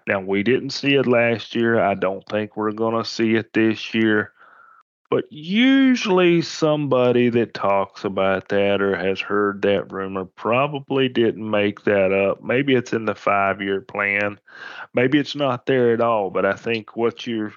Now, 0.07 0.21
we 0.21 0.43
didn't 0.43 0.71
see 0.71 0.95
it 0.95 1.07
last 1.07 1.55
year. 1.55 1.81
I 1.81 1.95
don't 1.95 2.27
think 2.29 2.57
we're 2.57 2.73
going 2.73 3.03
to 3.03 3.09
see 3.09 3.37
it 3.37 3.53
this 3.53 3.95
year. 3.95 4.34
But 5.11 5.25
usually, 5.31 6.43
somebody 6.43 7.29
that 7.31 7.55
talks 7.55 8.05
about 8.05 8.49
that 8.49 8.81
or 8.81 8.97
has 8.97 9.21
heard 9.21 9.63
that 9.63 9.93
rumor 9.93 10.25
probably 10.25 11.09
didn't 11.09 11.49
make 11.49 11.85
that 11.85 12.13
up. 12.13 12.43
Maybe 12.43 12.75
it's 12.75 12.93
in 12.93 13.05
the 13.05 13.15
five 13.15 13.61
year 13.63 13.81
plan. 13.81 14.41
Maybe 14.93 15.19
it's 15.19 15.37
not 15.37 15.67
there 15.67 15.93
at 15.93 16.01
all. 16.01 16.31
But 16.31 16.47
I 16.47 16.55
think 16.55 16.97
what 16.97 17.27
you're 17.27 17.53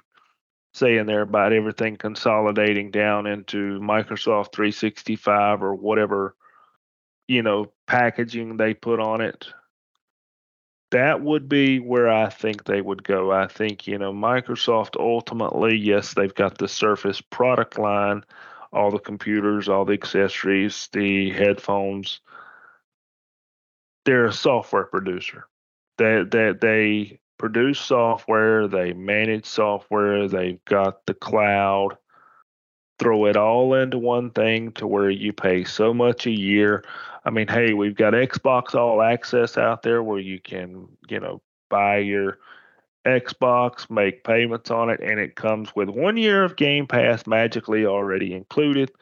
saying 0.73 1.07
there 1.07 1.21
about 1.21 1.53
everything 1.53 1.95
consolidating 1.95 2.91
down 2.91 3.25
into 3.25 3.79
Microsoft 3.79 4.53
365 4.53 5.63
or 5.63 5.73
whatever 5.73 6.35
you 7.27 7.43
know, 7.43 7.71
packaging 7.85 8.57
they 8.57 8.73
put 8.73 8.99
on 8.99 9.21
it. 9.21 9.47
That 10.91 11.21
would 11.21 11.49
be 11.49 11.79
where 11.79 12.07
I 12.07 12.29
think 12.29 12.63
they 12.63 12.81
would 12.81 13.03
go. 13.03 13.31
I 13.31 13.47
think, 13.47 13.87
you 13.87 13.97
know, 13.97 14.13
Microsoft 14.13 14.95
ultimately, 14.97 15.75
yes, 15.75 16.13
they've 16.13 16.33
got 16.33 16.57
the 16.57 16.67
Surface 16.67 17.19
product 17.19 17.77
line, 17.77 18.23
all 18.71 18.91
the 18.91 18.99
computers, 18.99 19.67
all 19.67 19.83
the 19.83 19.93
accessories, 19.93 20.87
the 20.93 21.31
headphones. 21.31 22.21
They're 24.05 24.27
a 24.27 24.33
software 24.33 24.85
producer. 24.85 25.47
They, 25.97 26.23
they, 26.23 26.53
they 26.53 27.19
produce 27.37 27.79
software, 27.79 28.69
they 28.69 28.93
manage 28.93 29.45
software, 29.45 30.29
they've 30.29 30.63
got 30.63 31.05
the 31.05 31.13
cloud 31.13 31.97
throw 32.99 33.25
it 33.25 33.37
all 33.37 33.73
into 33.73 33.97
one 33.97 34.31
thing 34.31 34.71
to 34.73 34.87
where 34.87 35.09
you 35.09 35.33
pay 35.33 35.63
so 35.63 35.93
much 35.93 36.25
a 36.25 36.31
year. 36.31 36.83
I 37.27 37.29
mean, 37.29 37.49
hey, 37.49 37.73
we've 37.73 37.93
got 37.93 38.13
Xbox 38.13 38.73
All 38.73 39.01
Access 39.01 39.57
out 39.57 39.83
there 39.83 40.01
where 40.01 40.17
you 40.17 40.39
can, 40.39 40.87
you 41.09 41.19
know, 41.19 41.41
buy 41.69 41.97
your 41.97 42.39
Xbox, 43.05 43.89
make 43.89 44.23
payments 44.23 44.71
on 44.71 44.89
it, 44.89 45.01
and 45.01 45.19
it 45.19 45.35
comes 45.35 45.75
with 45.75 45.89
one 45.89 46.15
year 46.15 46.45
of 46.45 46.55
Game 46.55 46.87
Pass 46.87 47.27
magically 47.27 47.85
already 47.85 48.33
included. 48.33 48.93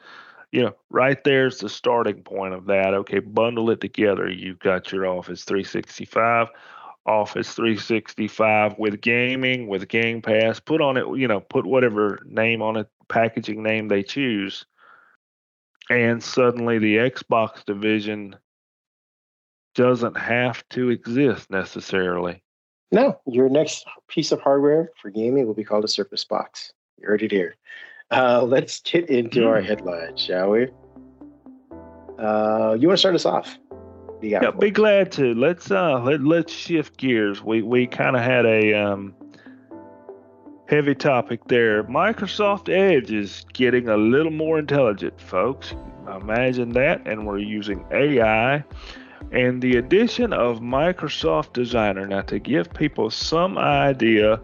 You 0.50 0.62
know, 0.62 0.74
right 0.90 1.22
there's 1.22 1.58
the 1.58 1.68
starting 1.68 2.24
point 2.24 2.52
of 2.52 2.66
that. 2.66 2.94
Okay, 2.94 3.20
bundle 3.20 3.70
it 3.70 3.80
together. 3.80 4.28
You've 4.28 4.58
got 4.58 4.90
your 4.90 5.06
Office 5.06 5.44
365, 5.44 6.48
Office 7.06 7.54
365 7.54 8.76
with 8.76 9.00
gaming, 9.00 9.68
with 9.68 9.86
Game 9.86 10.20
Pass. 10.20 10.58
Put 10.58 10.80
on 10.80 10.96
it, 10.96 11.06
you 11.16 11.28
know, 11.28 11.38
put 11.38 11.64
whatever 11.64 12.18
name 12.26 12.60
on 12.60 12.76
it 12.76 12.88
packaging 13.06 13.62
name 13.62 13.86
they 13.86 14.02
choose. 14.02 14.66
And 15.88 16.22
suddenly 16.22 16.78
the 16.78 16.96
Xbox 16.96 17.64
division 17.64 18.36
doesn't 19.74 20.16
have 20.16 20.68
to 20.70 20.90
exist 20.90 21.50
necessarily. 21.50 22.42
No, 22.92 23.20
your 23.26 23.48
next 23.48 23.86
piece 24.08 24.32
of 24.32 24.40
hardware 24.40 24.90
for 25.00 25.10
gaming 25.10 25.46
will 25.46 25.54
be 25.54 25.64
called 25.64 25.84
a 25.84 25.88
Surface 25.88 26.24
Box. 26.24 26.72
You 26.98 27.08
heard 27.08 27.22
it 27.22 27.30
here. 27.30 27.56
Uh, 28.10 28.42
let's 28.46 28.80
get 28.80 29.08
into 29.10 29.40
mm. 29.40 29.46
our 29.46 29.60
hmm. 29.60 29.66
headlines, 29.66 30.20
shall 30.20 30.50
we? 30.50 30.68
Uh, 32.18 32.76
you 32.78 32.88
want 32.88 32.96
to 32.96 32.98
start 32.98 33.14
us 33.14 33.26
off? 33.26 33.58
Yeah, 34.22 34.50
be 34.50 34.70
glad 34.70 35.12
to. 35.12 35.34
Let's 35.34 35.70
uh 35.70 36.00
let 36.00 36.22
let's 36.22 36.50
shift 36.50 36.96
gears. 36.96 37.42
We 37.42 37.60
we 37.60 37.86
kind 37.86 38.16
of 38.16 38.22
had 38.22 38.46
a 38.46 38.72
um 38.72 39.14
heavy 40.68 40.94
topic 40.94 41.44
there. 41.46 41.84
Microsoft 41.84 42.68
Edge 42.68 43.10
is 43.10 43.44
getting 43.52 43.88
a 43.88 43.96
little 43.96 44.32
more 44.32 44.58
intelligent, 44.58 45.20
folks. 45.20 45.74
Imagine 46.20 46.70
that. 46.70 47.06
And 47.06 47.26
we're 47.26 47.38
using 47.38 47.84
AI 47.92 48.64
and 49.32 49.60
the 49.62 49.76
addition 49.76 50.32
of 50.32 50.60
Microsoft 50.60 51.52
Designer. 51.52 52.06
Now, 52.06 52.22
to 52.22 52.38
give 52.38 52.72
people 52.72 53.10
some 53.10 53.58
idea 53.58 54.40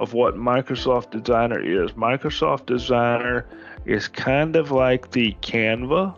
of 0.00 0.14
what 0.14 0.36
Microsoft 0.36 1.10
Designer 1.10 1.60
is, 1.60 1.92
Microsoft 1.92 2.66
Designer 2.66 3.46
is 3.84 4.08
kind 4.08 4.56
of 4.56 4.70
like 4.70 5.10
the 5.10 5.36
Canva 5.42 6.16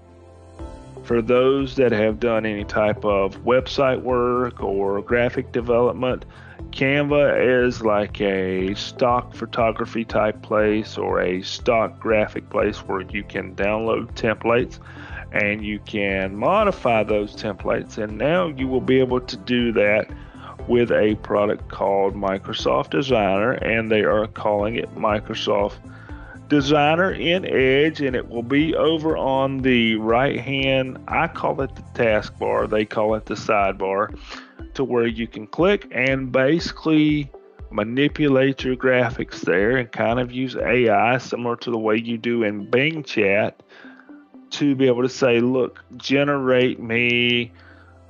for 1.04 1.20
those 1.20 1.76
that 1.76 1.92
have 1.92 2.18
done 2.18 2.46
any 2.46 2.64
type 2.64 3.04
of 3.04 3.44
website 3.44 4.02
work 4.02 4.62
or 4.62 5.02
graphic 5.02 5.52
development. 5.52 6.24
Canva 6.70 7.64
is 7.66 7.82
like 7.82 8.20
a 8.20 8.74
stock 8.74 9.34
photography 9.34 10.04
type 10.04 10.42
place 10.42 10.98
or 10.98 11.20
a 11.20 11.42
stock 11.42 12.00
graphic 12.00 12.48
place 12.50 12.78
where 12.78 13.02
you 13.02 13.22
can 13.22 13.54
download 13.54 14.12
templates 14.14 14.78
and 15.32 15.64
you 15.64 15.78
can 15.80 16.34
modify 16.34 17.02
those 17.02 17.36
templates. 17.36 17.98
And 17.98 18.18
now 18.18 18.48
you 18.48 18.66
will 18.66 18.80
be 18.80 18.98
able 18.98 19.20
to 19.20 19.36
do 19.36 19.72
that 19.72 20.08
with 20.68 20.90
a 20.90 21.16
product 21.16 21.68
called 21.68 22.14
Microsoft 22.14 22.90
Designer, 22.90 23.52
and 23.52 23.90
they 23.90 24.02
are 24.02 24.26
calling 24.26 24.76
it 24.76 24.94
Microsoft 24.94 25.76
Designer 26.48 27.10
in 27.12 27.44
Edge, 27.44 28.00
and 28.00 28.14
it 28.14 28.28
will 28.28 28.42
be 28.42 28.74
over 28.74 29.16
on 29.16 29.58
the 29.58 29.96
right 29.96 30.38
hand. 30.38 30.98
I 31.08 31.26
call 31.26 31.60
it 31.62 31.74
the 31.74 31.82
taskbar, 31.94 32.68
they 32.68 32.84
call 32.84 33.14
it 33.14 33.26
the 33.26 33.34
sidebar 33.34 34.16
to 34.74 34.84
where 34.84 35.06
you 35.06 35.26
can 35.26 35.46
click 35.46 35.88
and 35.90 36.30
basically 36.30 37.30
manipulate 37.70 38.62
your 38.62 38.76
graphics 38.76 39.40
there 39.40 39.76
and 39.76 39.90
kind 39.90 40.20
of 40.20 40.30
use 40.30 40.56
AI 40.56 41.18
similar 41.18 41.56
to 41.56 41.70
the 41.70 41.78
way 41.78 41.96
you 41.96 42.18
do 42.18 42.42
in 42.42 42.70
Bing 42.70 43.02
chat 43.02 43.62
to 44.50 44.76
be 44.76 44.86
able 44.86 45.02
to 45.02 45.08
say, 45.08 45.40
look, 45.40 45.82
generate 45.96 46.80
me, 46.80 47.52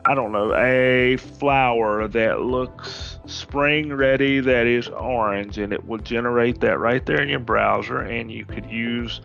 I 0.06 0.14
don't 0.14 0.32
know, 0.32 0.54
a 0.54 1.16
flower 1.16 2.06
that 2.08 2.40
looks 2.42 3.18
spring 3.26 3.90
ready 3.90 4.38
that 4.40 4.66
is 4.66 4.88
orange, 4.88 5.56
and 5.56 5.72
it 5.72 5.86
will 5.86 5.98
generate 5.98 6.60
that 6.60 6.78
right 6.78 7.04
there 7.06 7.22
in 7.22 7.30
your 7.30 7.38
browser, 7.38 8.00
and 8.00 8.30
you 8.30 8.44
could 8.44 8.66
use 8.66 9.22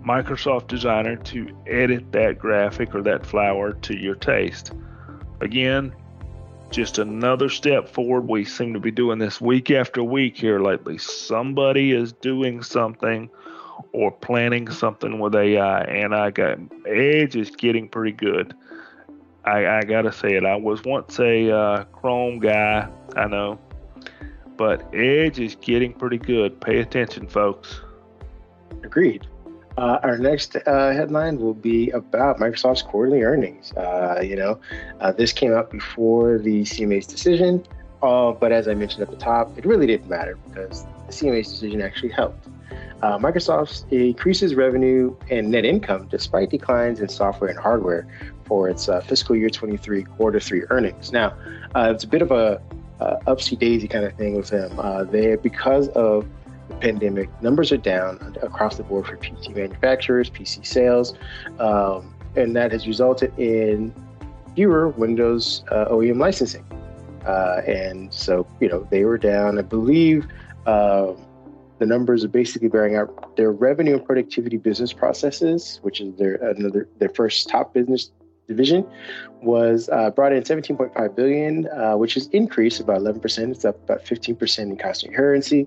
Microsoft 0.00 0.66
Designer 0.66 1.14
to 1.16 1.56
edit 1.68 2.10
that 2.10 2.40
graphic 2.40 2.92
or 2.92 3.02
that 3.02 3.24
flower 3.24 3.72
to 3.72 3.96
your 3.96 4.16
taste. 4.16 4.72
Again, 5.40 5.94
just 6.70 6.98
another 6.98 7.48
step 7.48 7.88
forward. 7.88 8.28
We 8.28 8.44
seem 8.44 8.74
to 8.74 8.80
be 8.80 8.90
doing 8.90 9.20
this 9.20 9.40
week 9.40 9.70
after 9.70 10.02
week 10.02 10.36
here 10.36 10.58
lately. 10.58 10.98
Somebody 10.98 11.92
is 11.92 12.12
doing 12.12 12.62
something 12.62 13.30
or 13.92 14.10
planning 14.10 14.70
something 14.70 15.20
with 15.20 15.36
AI, 15.36 15.82
and 15.82 16.14
I 16.14 16.30
got 16.30 16.58
Edge 16.86 17.36
is 17.36 17.50
getting 17.50 17.88
pretty 17.88 18.12
good. 18.12 18.54
I, 19.46 19.78
I 19.78 19.82
gotta 19.82 20.12
say 20.12 20.34
it. 20.34 20.44
I 20.44 20.56
was 20.56 20.82
once 20.84 21.18
a 21.20 21.50
uh, 21.50 21.84
Chrome 21.84 22.40
guy, 22.40 22.88
I 23.16 23.26
know, 23.26 23.58
but 24.56 24.92
Edge 24.94 25.38
is 25.38 25.54
getting 25.54 25.92
pretty 25.92 26.18
good. 26.18 26.60
Pay 26.60 26.80
attention, 26.80 27.28
folks. 27.28 27.80
Agreed. 28.82 29.26
Uh, 29.78 29.98
our 30.02 30.16
next 30.16 30.56
uh, 30.56 30.90
headline 30.92 31.38
will 31.38 31.54
be 31.54 31.90
about 31.90 32.38
Microsoft's 32.38 32.82
quarterly 32.82 33.22
earnings. 33.22 33.72
Uh, 33.74 34.20
you 34.24 34.34
know, 34.34 34.58
uh, 35.00 35.12
this 35.12 35.32
came 35.32 35.52
out 35.52 35.70
before 35.70 36.38
the 36.38 36.62
CMA's 36.62 37.06
decision, 37.06 37.62
uh, 38.02 38.32
but 38.32 38.52
as 38.52 38.68
I 38.68 38.74
mentioned 38.74 39.02
at 39.02 39.10
the 39.10 39.16
top, 39.16 39.56
it 39.58 39.66
really 39.66 39.86
didn't 39.86 40.08
matter 40.08 40.38
because 40.48 40.84
the 41.06 41.12
CMA's 41.12 41.48
decision 41.48 41.82
actually 41.82 42.10
helped. 42.10 42.48
Uh, 43.02 43.18
Microsoft 43.18 43.90
increases 43.92 44.54
revenue 44.54 45.14
and 45.30 45.50
net 45.50 45.66
income 45.66 46.08
despite 46.10 46.50
declines 46.50 47.00
in 47.00 47.08
software 47.08 47.50
and 47.50 47.58
hardware 47.58 48.08
for 48.46 48.68
its 48.68 48.88
fiscal 49.04 49.36
year 49.36 49.50
23 49.50 50.04
quarter 50.04 50.40
three 50.40 50.62
earnings. 50.70 51.12
Now, 51.12 51.34
it's 51.74 52.04
a 52.04 52.08
bit 52.08 52.22
of 52.22 52.30
a 52.30 52.60
upsy 53.26 53.58
daisy 53.58 53.88
kind 53.88 54.04
of 54.04 54.14
thing 54.14 54.36
with 54.36 54.48
them. 54.48 55.10
they 55.10 55.36
because 55.36 55.88
of 55.88 56.26
the 56.68 56.74
pandemic, 56.76 57.30
numbers 57.42 57.72
are 57.72 57.76
down 57.76 58.36
across 58.42 58.76
the 58.76 58.82
board 58.82 59.06
for 59.06 59.16
PC 59.16 59.54
manufacturers, 59.54 60.30
PC 60.30 60.66
sales, 60.66 61.14
um, 61.58 62.14
and 62.34 62.56
that 62.56 62.72
has 62.72 62.86
resulted 62.86 63.36
in 63.38 63.94
fewer 64.54 64.88
Windows 64.88 65.62
uh, 65.70 65.86
OEM 65.86 66.18
licensing. 66.18 66.64
Uh, 67.24 67.60
and 67.66 68.12
so, 68.12 68.46
you 68.60 68.68
know, 68.68 68.86
they 68.90 69.04
were 69.04 69.18
down. 69.18 69.58
I 69.58 69.62
believe 69.62 70.26
uh, 70.66 71.12
the 71.78 71.86
numbers 71.86 72.24
are 72.24 72.28
basically 72.28 72.68
bearing 72.68 72.96
out 72.96 73.36
their 73.36 73.52
revenue 73.52 73.94
and 73.96 74.04
productivity 74.04 74.56
business 74.56 74.92
processes, 74.92 75.78
which 75.82 76.00
is 76.00 76.16
their 76.16 76.36
another 76.36 76.88
their 76.98 77.10
first 77.10 77.48
top 77.48 77.74
business 77.74 78.10
division 78.46 78.86
was 79.42 79.88
uh, 79.90 80.10
brought 80.10 80.32
in 80.32 80.42
17.5 80.42 81.16
billion, 81.16 81.68
uh, 81.68 81.96
which 81.96 82.16
is 82.16 82.28
increased 82.28 82.80
about 82.80 83.00
11%. 83.00 83.50
It's 83.50 83.64
up 83.64 83.76
about 83.84 84.04
15% 84.04 84.58
in 84.58 84.76
constant 84.76 85.14
currency. 85.14 85.66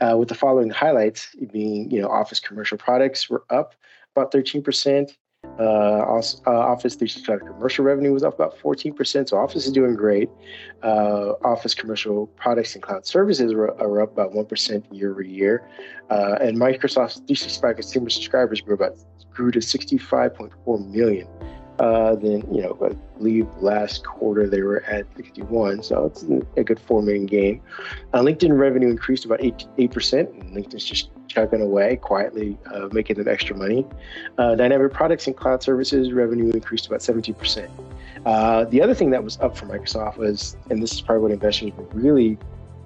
Uh, 0.00 0.16
with 0.16 0.28
the 0.28 0.34
following 0.34 0.70
highlights 0.70 1.34
being, 1.52 1.90
you 1.90 2.00
know, 2.00 2.08
Office 2.08 2.40
commercial 2.40 2.78
products 2.78 3.28
were 3.28 3.44
up 3.50 3.74
about 4.14 4.32
13%. 4.32 5.10
Uh, 5.58 5.62
uh, 5.62 6.20
Office 6.46 6.94
365 6.94 7.40
commercial 7.40 7.84
revenue 7.84 8.12
was 8.12 8.22
up 8.22 8.34
about 8.34 8.58
14%. 8.58 9.28
So 9.28 9.36
Office 9.36 9.66
is 9.66 9.72
doing 9.72 9.94
great. 9.94 10.28
Uh, 10.82 11.32
Office 11.44 11.74
commercial 11.74 12.26
products 12.28 12.74
and 12.74 12.82
cloud 12.82 13.06
services 13.06 13.54
were, 13.54 13.70
are 13.80 14.02
up 14.02 14.12
about 14.12 14.32
1% 14.32 14.84
year 14.92 15.10
over 15.12 15.22
year. 15.22 15.68
and 16.10 16.56
Microsoft 16.56 17.26
365 17.26 17.76
consumer 17.76 18.10
subscribers 18.10 18.60
grew 18.60 18.74
about 18.74 18.98
grew 19.38 19.52
to 19.52 19.60
65.4 19.60 20.90
million. 20.90 21.28
Uh, 21.78 22.16
then, 22.16 22.42
you 22.52 22.62
know, 22.62 22.76
I 22.84 22.94
believe 23.18 23.46
last 23.60 24.04
quarter 24.04 24.48
they 24.48 24.62
were 24.62 24.82
at 24.84 25.06
61, 25.16 25.82
so 25.82 26.06
it's 26.06 26.24
a 26.56 26.64
good 26.64 26.80
four 26.80 27.02
million 27.02 27.26
gain. 27.26 27.60
Uh, 28.12 28.20
LinkedIn 28.20 28.58
revenue 28.58 28.88
increased 28.88 29.24
about 29.24 29.42
8, 29.42 29.66
8%, 29.78 30.40
and 30.40 30.56
LinkedIn's 30.56 30.84
just 30.84 31.10
chugging 31.28 31.60
away 31.60 31.96
quietly, 31.96 32.58
uh, 32.74 32.88
making 32.90 33.16
them 33.16 33.28
extra 33.28 33.54
money. 33.54 33.86
Uh, 34.38 34.54
Dynamics 34.54 34.96
products 34.96 35.26
and 35.26 35.36
cloud 35.36 35.62
services 35.62 36.12
revenue 36.12 36.50
increased 36.50 36.86
about 36.86 37.00
17%. 37.00 37.68
Uh, 38.26 38.64
the 38.64 38.82
other 38.82 38.94
thing 38.94 39.10
that 39.10 39.22
was 39.22 39.38
up 39.38 39.56
for 39.56 39.66
Microsoft 39.66 40.16
was, 40.16 40.56
and 40.70 40.82
this 40.82 40.92
is 40.92 41.00
probably 41.00 41.22
what 41.22 41.32
investors 41.32 41.72
were 41.76 41.84
really 41.92 42.38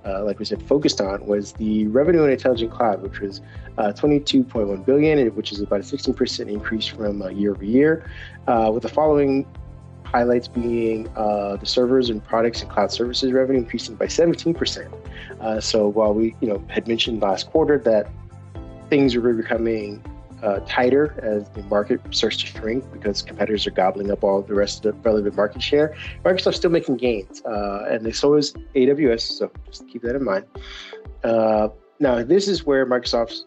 uh, 0.05 0.25
like 0.25 0.38
we 0.38 0.45
said, 0.45 0.62
focused 0.62 1.01
on 1.01 1.25
was 1.27 1.53
the 1.53 1.87
revenue 1.88 2.23
and 2.23 2.33
intelligent 2.33 2.71
cloud, 2.73 3.03
which 3.03 3.21
was 3.21 3.41
uh, 3.79 3.93
22.1 3.93 4.85
billion, 4.85 5.29
which 5.35 5.53
is 5.53 5.61
about 5.61 5.81
a 5.81 5.83
16% 5.83 6.49
increase 6.49 6.87
from 6.87 7.23
uh, 7.23 7.29
year 7.29 7.53
over 7.53 7.65
year. 7.65 8.11
Uh, 8.47 8.71
with 8.73 8.83
the 8.83 8.88
following 8.88 9.47
highlights 10.05 10.47
being 10.47 11.09
uh, 11.17 11.57
the 11.57 11.67
servers 11.67 12.11
and 12.11 12.23
products 12.25 12.61
and 12.61 12.71
cloud 12.71 12.93
services 12.93 13.33
revenue 13.33 13.61
increasing 13.61 13.95
by 13.95 14.07
17%. 14.07 14.93
Uh, 15.41 15.61
so 15.61 15.88
while 15.88 16.12
we, 16.12 16.37
you 16.41 16.49
know, 16.49 16.62
had 16.69 16.87
mentioned 16.87 17.23
last 17.23 17.51
quarter 17.51 17.79
that 17.79 18.09
things 18.91 19.17
were 19.17 19.33
becoming 19.33 20.05
uh, 20.43 20.61
tighter 20.67 21.15
as 21.23 21.49
the 21.51 21.63
market 21.65 22.01
starts 22.11 22.37
to 22.39 22.47
shrink 22.47 22.91
because 22.93 23.23
competitors 23.23 23.67
are 23.67 23.71
gobbling 23.71 24.11
up 24.11 24.25
all 24.25 24.43
the 24.43 24.55
rest 24.55 24.85
of 24.85 24.95
the 24.95 25.01
relevant 25.09 25.37
market 25.37 25.63
share. 25.63 25.95
Microsoft's 26.25 26.57
still 26.57 26.71
making 26.71 26.97
gains, 26.97 27.43
uh, 27.45 27.87
and 27.89 28.15
so 28.15 28.35
is 28.35 28.53
AWS. 28.75 29.21
So 29.21 29.51
just 29.67 29.89
keep 29.89 30.03
that 30.03 30.17
in 30.17 30.25
mind. 30.25 30.45
Uh, 31.23 31.69
now, 32.01 32.23
this 32.23 32.49
is 32.49 32.65
where 32.65 32.85
Microsoft's 32.87 33.47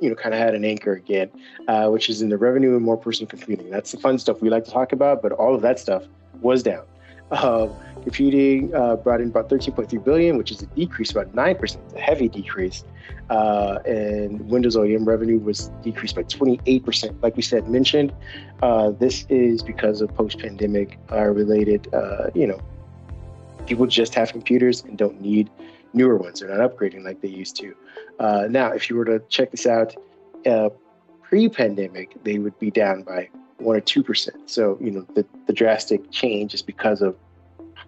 you 0.00 0.10
know, 0.10 0.14
kind 0.14 0.34
of 0.34 0.40
had 0.40 0.54
an 0.54 0.64
anchor 0.64 0.92
again, 0.92 1.30
uh, 1.68 1.88
which 1.88 2.10
is 2.10 2.20
in 2.20 2.28
the 2.28 2.36
revenue 2.36 2.76
and 2.76 2.84
more 2.84 2.96
personal 2.96 3.28
computing. 3.28 3.70
That's 3.70 3.92
the 3.92 3.98
fun 3.98 4.18
stuff 4.18 4.42
we 4.42 4.50
like 4.50 4.64
to 4.64 4.70
talk 4.70 4.92
about, 4.92 5.22
but 5.22 5.32
all 5.32 5.54
of 5.54 5.62
that 5.62 5.78
stuff 5.78 6.04
was 6.40 6.62
down. 6.62 6.84
Uh, 7.30 7.68
computing 8.02 8.72
uh, 8.72 8.94
brought 8.94 9.20
in 9.20 9.28
about 9.28 9.48
13.3 9.48 10.04
billion, 10.04 10.38
which 10.38 10.52
is 10.52 10.62
a 10.62 10.66
decrease 10.66 11.10
about 11.10 11.34
nine 11.34 11.56
percent, 11.56 11.82
a 11.96 12.00
heavy 12.00 12.28
decrease. 12.28 12.84
Uh, 13.30 13.80
and 13.84 14.48
Windows 14.48 14.76
OEM 14.76 15.04
revenue 15.04 15.38
was 15.38 15.68
decreased 15.82 16.14
by 16.14 16.22
28 16.22 16.84
percent. 16.84 17.20
Like 17.22 17.34
we 17.34 17.42
said, 17.42 17.68
mentioned, 17.68 18.12
uh, 18.62 18.90
this 18.90 19.26
is 19.28 19.62
because 19.62 20.00
of 20.00 20.14
post-pandemic 20.14 21.00
uh, 21.10 21.24
related. 21.24 21.92
Uh, 21.92 22.30
you 22.32 22.46
know, 22.46 22.60
people 23.66 23.86
just 23.86 24.14
have 24.14 24.30
computers 24.30 24.84
and 24.84 24.96
don't 24.96 25.20
need 25.20 25.50
newer 25.92 26.16
ones. 26.16 26.38
They're 26.38 26.56
not 26.56 26.76
upgrading 26.76 27.04
like 27.04 27.22
they 27.22 27.28
used 27.28 27.56
to. 27.56 27.74
now, 28.48 28.70
if 28.70 28.88
you 28.88 28.94
were 28.94 29.04
to 29.06 29.18
check 29.28 29.50
this 29.50 29.66
out, 29.66 29.96
pre-pandemic, 31.22 32.22
they 32.22 32.38
would 32.38 32.56
be 32.60 32.70
down 32.70 33.02
by 33.02 33.28
one 33.58 33.76
or 33.76 33.80
two 33.80 34.02
percent. 34.02 34.50
So 34.50 34.78
you 34.80 34.90
know 34.90 35.06
the, 35.14 35.24
the 35.46 35.52
drastic 35.52 36.10
change 36.10 36.54
is 36.54 36.62
because 36.62 37.02
of 37.02 37.16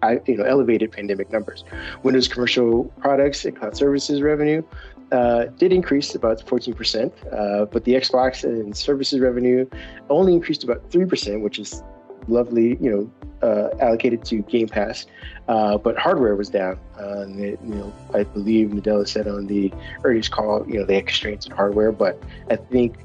high, 0.01 0.19
you 0.25 0.37
know 0.37 0.43
elevated 0.43 0.91
pandemic 0.91 1.31
numbers. 1.31 1.63
Windows 2.03 2.27
commercial 2.27 2.85
products 2.99 3.45
and 3.45 3.57
cloud 3.57 3.75
services 3.75 4.21
revenue 4.21 4.63
uh, 5.11 5.45
did 5.57 5.71
increase 5.71 6.15
about 6.15 6.41
14 6.47 6.73
percent, 6.73 7.13
uh, 7.31 7.65
but 7.65 7.83
the 7.85 7.93
Xbox 7.93 8.43
and 8.43 8.75
services 8.75 9.19
revenue 9.19 9.67
only 10.09 10.33
increased 10.33 10.63
about 10.63 10.89
three 10.91 11.05
percent, 11.05 11.41
which 11.41 11.59
is 11.59 11.83
lovely, 12.27 12.77
you 12.79 12.91
know, 12.91 13.11
uh, 13.41 13.69
allocated 13.79 14.23
to 14.25 14.41
Game 14.43 14.67
Pass. 14.67 15.05
Uh, 15.47 15.77
but 15.77 15.97
hardware 15.97 16.35
was 16.35 16.49
down. 16.49 16.79
Uh, 16.99 17.25
it, 17.29 17.59
you 17.63 17.75
know, 17.75 17.93
I 18.13 18.23
believe 18.23 18.69
Nadella 18.69 19.07
said 19.07 19.27
on 19.27 19.47
the 19.47 19.73
earnings 20.03 20.29
call, 20.29 20.65
you 20.67 20.79
know, 20.79 20.85
they 20.85 20.95
had 20.95 21.07
constraints 21.07 21.45
in 21.45 21.53
hardware, 21.53 21.91
but 21.91 22.21
I 22.49 22.55
think 22.55 22.97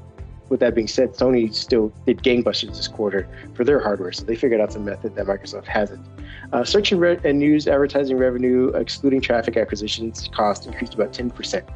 with 0.49 0.59
that 0.59 0.75
being 0.75 0.87
said, 0.87 1.13
Sony 1.13 1.53
still 1.53 1.91
did 2.05 2.19
gangbusters 2.19 2.75
this 2.75 2.87
quarter 2.87 3.27
for 3.53 3.63
their 3.63 3.79
hardware, 3.79 4.11
so 4.11 4.23
they 4.23 4.35
figured 4.35 4.61
out 4.61 4.71
some 4.71 4.85
method 4.85 5.15
that 5.15 5.25
Microsoft 5.25 5.65
hasn't. 5.65 6.05
Uh, 6.53 6.63
search 6.63 6.91
and, 6.91 7.01
re- 7.01 7.19
and, 7.23 7.39
news 7.39 7.67
advertising 7.67 8.17
revenue, 8.17 8.67
excluding 8.69 9.21
traffic 9.21 9.57
acquisitions 9.57 10.29
cost, 10.33 10.65
increased 10.65 10.93
about 10.93 11.11
10%. 11.11 11.67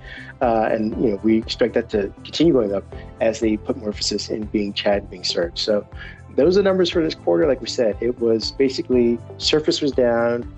Uh, 0.41 0.69
and 0.71 0.91
you 1.03 1.11
know 1.11 1.19
we 1.23 1.37
expect 1.37 1.73
that 1.73 1.89
to 1.89 2.13
continue 2.23 2.53
going 2.53 2.73
up 2.73 2.83
as 3.21 3.39
they 3.39 3.57
put 3.57 3.77
more 3.77 3.87
emphasis 3.87 4.29
in 4.29 4.43
Bing 4.45 4.73
chat 4.73 4.99
and 4.99 5.09
Bing 5.09 5.23
searched. 5.23 5.59
So 5.59 5.87
those 6.35 6.55
are 6.57 6.61
the 6.61 6.69
numbers 6.69 6.91
for 6.91 7.03
this 7.03 7.15
quarter. 7.15 7.47
Like 7.47 7.61
we 7.61 7.67
said, 7.67 7.97
it 7.99 8.19
was 8.19 8.51
basically 8.51 9.17
Surface 9.37 9.81
was 9.81 9.91
down, 9.91 10.51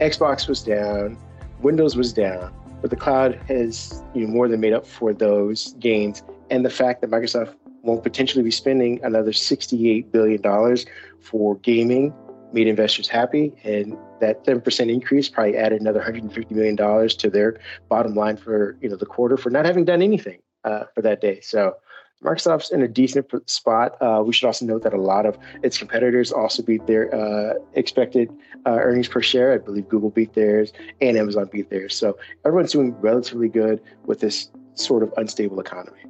Xbox 0.00 0.48
was 0.48 0.62
down, 0.62 1.18
Windows 1.60 1.96
was 1.96 2.12
down, 2.12 2.52
but 2.80 2.90
the 2.90 2.96
cloud 2.96 3.34
has 3.48 4.02
you 4.14 4.26
know 4.26 4.32
more 4.32 4.48
than 4.48 4.60
made 4.60 4.72
up 4.72 4.86
for 4.86 5.12
those 5.12 5.74
gains 5.74 6.22
and 6.50 6.64
the 6.64 6.70
fact 6.70 7.00
that 7.00 7.10
Microsoft 7.10 7.54
won't 7.82 8.02
potentially 8.02 8.42
be 8.42 8.50
spending 8.50 9.02
another 9.04 9.32
$68 9.32 10.10
billion 10.10 10.76
for 11.20 11.56
gaming 11.56 12.12
made 12.52 12.66
investors 12.66 13.08
happy. 13.08 13.52
And 13.64 13.96
that 14.20 14.44
7% 14.44 14.92
increase 14.92 15.28
probably 15.28 15.56
added 15.56 15.80
another 15.80 16.00
$150 16.00 16.50
million 16.50 16.76
to 17.08 17.30
their 17.30 17.60
bottom 17.88 18.14
line 18.14 18.36
for 18.36 18.76
you 18.80 18.88
know 18.88 18.96
the 18.96 19.06
quarter 19.06 19.36
for 19.36 19.50
not 19.50 19.64
having 19.64 19.84
done 19.84 20.02
anything 20.02 20.40
uh, 20.64 20.84
for 20.94 21.02
that 21.02 21.20
day. 21.20 21.40
So 21.40 21.74
Microsoft's 22.22 22.72
in 22.72 22.82
a 22.82 22.88
decent 22.88 23.26
spot. 23.48 23.96
Uh, 24.02 24.22
we 24.26 24.32
should 24.32 24.46
also 24.46 24.66
note 24.66 24.82
that 24.82 24.92
a 24.92 25.00
lot 25.00 25.24
of 25.24 25.38
its 25.62 25.78
competitors 25.78 26.32
also 26.32 26.62
beat 26.62 26.84
their 26.86 27.14
uh, 27.14 27.54
expected 27.74 28.30
uh, 28.66 28.70
earnings 28.70 29.06
per 29.06 29.22
share. 29.22 29.52
I 29.52 29.58
believe 29.58 29.88
Google 29.88 30.10
beat 30.10 30.34
theirs 30.34 30.72
and 31.00 31.16
Amazon 31.16 31.48
beat 31.52 31.70
theirs. 31.70 31.94
So 31.94 32.18
everyone's 32.44 32.72
doing 32.72 32.92
relatively 33.00 33.48
good 33.48 33.80
with 34.04 34.18
this 34.18 34.50
sort 34.74 35.04
of 35.04 35.12
unstable 35.16 35.60
economy. 35.60 36.00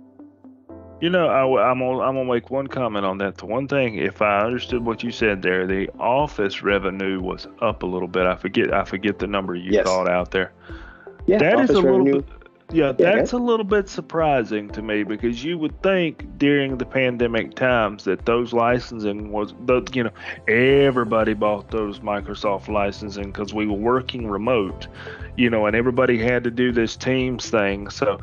You 1.00 1.10
know, 1.10 1.28
I, 1.28 1.70
am 1.70 1.80
I'm 1.80 1.98
gonna 2.00 2.24
make 2.24 2.50
one 2.50 2.66
comment 2.66 3.06
on 3.06 3.18
that. 3.18 3.36
The 3.36 3.46
one 3.46 3.68
thing, 3.68 3.94
if 3.94 4.20
I 4.20 4.40
understood 4.40 4.84
what 4.84 5.04
you 5.04 5.12
said 5.12 5.42
there, 5.42 5.66
the 5.66 5.88
office 6.00 6.62
revenue 6.62 7.20
was 7.20 7.46
up 7.60 7.84
a 7.84 7.86
little 7.86 8.08
bit. 8.08 8.26
I 8.26 8.34
forget 8.34 8.74
I 8.74 8.84
forget 8.84 9.20
the 9.20 9.28
number 9.28 9.54
you 9.54 9.70
yes. 9.72 9.86
thought 9.86 10.08
out 10.08 10.32
there. 10.32 10.52
Yeah, 11.26 11.38
that 11.38 11.60
is 11.60 11.70
a 11.70 11.82
revenue. 11.82 12.04
little 12.04 12.22
bit. 12.22 12.38
Yeah, 12.70 12.92
that's 12.92 13.32
yeah. 13.32 13.38
a 13.38 13.40
little 13.40 13.64
bit 13.64 13.88
surprising 13.88 14.68
to 14.70 14.82
me 14.82 15.02
because 15.02 15.42
you 15.42 15.56
would 15.56 15.80
think 15.82 16.26
during 16.36 16.76
the 16.76 16.84
pandemic 16.84 17.54
times 17.54 18.04
that 18.04 18.26
those 18.26 18.52
licensing 18.52 19.30
was 19.30 19.54
you 19.94 20.02
know 20.02 20.10
everybody 20.48 21.32
bought 21.32 21.70
those 21.70 22.00
Microsoft 22.00 22.68
licensing 22.68 23.26
because 23.26 23.54
we 23.54 23.66
were 23.66 23.78
working 23.78 24.26
remote, 24.26 24.88
you 25.36 25.48
know, 25.48 25.64
and 25.64 25.74
everybody 25.74 26.18
had 26.18 26.44
to 26.44 26.50
do 26.50 26.70
this 26.70 26.94
Teams 26.96 27.48
thing. 27.48 27.88
So 27.88 28.18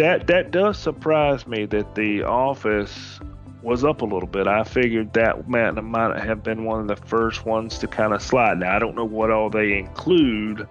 that 0.00 0.26
that 0.28 0.50
does 0.50 0.78
surprise 0.78 1.46
me 1.46 1.66
that 1.66 1.94
the 1.94 2.22
office 2.22 3.20
was 3.62 3.84
up 3.84 4.00
a 4.00 4.04
little 4.04 4.28
bit. 4.28 4.46
I 4.46 4.64
figured 4.64 5.12
that 5.12 5.46
might, 5.46 5.72
might 5.72 6.18
have 6.18 6.42
been 6.42 6.64
one 6.64 6.80
of 6.80 6.88
the 6.88 6.96
first 7.06 7.44
ones 7.44 7.78
to 7.80 7.86
kind 7.86 8.14
of 8.14 8.22
slide. 8.22 8.58
Now 8.58 8.74
I 8.74 8.78
don't 8.78 8.96
know 8.96 9.04
what 9.04 9.30
all 9.30 9.50
they 9.50 9.78
include 9.78 10.66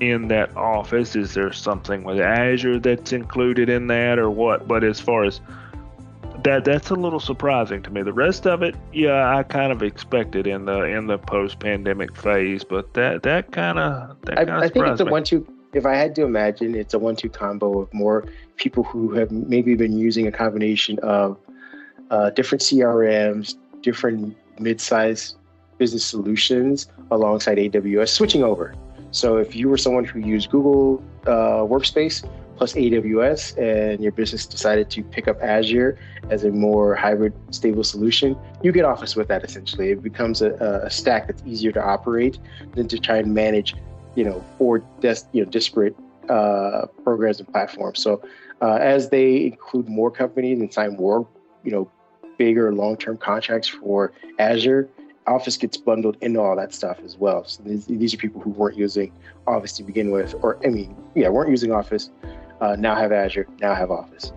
in 0.00 0.28
that 0.28 0.54
office? 0.56 1.16
Is 1.16 1.32
there 1.32 1.52
something 1.52 2.04
with 2.04 2.20
Azure 2.20 2.78
that's 2.78 3.12
included 3.12 3.70
in 3.70 3.86
that 3.86 4.18
or 4.18 4.30
what? 4.30 4.68
But 4.68 4.84
as 4.84 5.00
far 5.00 5.24
as 5.24 5.40
that 6.44 6.64
that's 6.64 6.90
a 6.90 6.94
little 6.94 7.20
surprising 7.20 7.82
to 7.84 7.90
me. 7.90 8.02
The 8.02 8.12
rest 8.12 8.46
of 8.46 8.62
it, 8.62 8.74
yeah, 8.92 9.34
I 9.34 9.44
kind 9.44 9.72
of 9.72 9.82
expected 9.82 10.46
in 10.46 10.66
the 10.66 10.82
in 10.82 11.06
the 11.06 11.18
post 11.18 11.60
pandemic 11.60 12.16
phase, 12.16 12.64
but 12.64 12.92
that 12.94 13.22
that 13.22 13.52
kind 13.52 13.78
of 13.78 14.20
that 14.22 14.50
I, 14.50 14.64
I 14.64 14.68
think 14.68 14.88
it's 14.88 15.00
a 15.00 15.06
one 15.06 15.24
two. 15.24 15.46
If 15.72 15.86
I 15.86 15.94
had 15.94 16.14
to 16.16 16.24
imagine, 16.24 16.74
it's 16.74 16.94
a 16.94 16.98
one 16.98 17.16
two 17.16 17.30
combo 17.30 17.80
of 17.80 17.92
more 17.94 18.24
people 18.56 18.84
who 18.84 19.12
have 19.12 19.30
maybe 19.30 19.74
been 19.74 19.96
using 19.96 20.26
a 20.26 20.32
combination 20.32 20.98
of 21.00 21.38
uh, 22.10 22.30
different 22.30 22.62
CRMs, 22.62 23.54
different 23.80 24.36
mid-sized 24.58 25.36
business 25.78 26.04
solutions 26.04 26.88
alongside 27.10 27.56
AWS, 27.58 28.10
switching 28.10 28.42
over. 28.42 28.74
So 29.12 29.38
if 29.38 29.56
you 29.56 29.68
were 29.68 29.78
someone 29.78 30.04
who 30.04 30.20
used 30.20 30.50
Google 30.50 31.02
uh, 31.26 31.64
Workspace, 31.64 32.28
plus 32.56 32.74
AWS 32.74 33.58
and 33.58 34.00
your 34.02 34.12
business 34.12 34.46
decided 34.46 34.90
to 34.90 35.02
pick 35.02 35.26
up 35.26 35.42
Azure 35.42 35.98
as 36.30 36.44
a 36.44 36.50
more 36.50 36.94
hybrid, 36.94 37.32
stable 37.50 37.82
solution, 37.82 38.36
you 38.62 38.72
get 38.72 38.84
Office 38.84 39.16
with 39.16 39.28
that 39.28 39.42
essentially. 39.42 39.90
It 39.90 40.02
becomes 40.02 40.42
a, 40.42 40.52
a 40.84 40.90
stack 40.90 41.26
that's 41.26 41.42
easier 41.44 41.72
to 41.72 41.82
operate 41.82 42.38
than 42.74 42.88
to 42.88 42.98
try 42.98 43.16
and 43.16 43.34
manage, 43.34 43.74
you 44.14 44.24
know, 44.24 44.44
four 44.58 44.78
des- 45.00 45.26
you 45.32 45.44
know, 45.44 45.50
disparate 45.50 45.96
uh, 46.28 46.86
programs 47.04 47.40
and 47.40 47.48
platforms. 47.48 48.02
So 48.02 48.22
uh, 48.60 48.78
as 48.80 49.10
they 49.10 49.46
include 49.46 49.88
more 49.88 50.10
companies 50.10 50.60
and 50.60 50.72
sign 50.72 50.96
more, 50.96 51.26
you 51.64 51.72
know, 51.72 51.90
bigger 52.38 52.72
long-term 52.72 53.18
contracts 53.18 53.68
for 53.68 54.12
Azure, 54.38 54.88
Office 55.26 55.56
gets 55.56 55.76
bundled 55.76 56.16
into 56.20 56.40
all 56.40 56.56
that 56.56 56.74
stuff 56.74 56.98
as 57.04 57.16
well. 57.16 57.44
So 57.44 57.62
these, 57.62 57.86
these, 57.86 58.14
are 58.14 58.16
people 58.16 58.40
who 58.40 58.50
weren't 58.50 58.76
using 58.76 59.12
Office 59.46 59.72
to 59.74 59.84
begin 59.84 60.10
with, 60.10 60.34
or 60.42 60.58
I 60.64 60.68
mean, 60.68 60.96
yeah, 61.14 61.28
weren't 61.28 61.50
using 61.50 61.72
Office 61.72 62.10
uh, 62.60 62.76
now 62.78 62.94
have 62.94 63.12
Azure, 63.12 63.46
now 63.60 63.74
have 63.74 63.90
Office. 63.90 64.32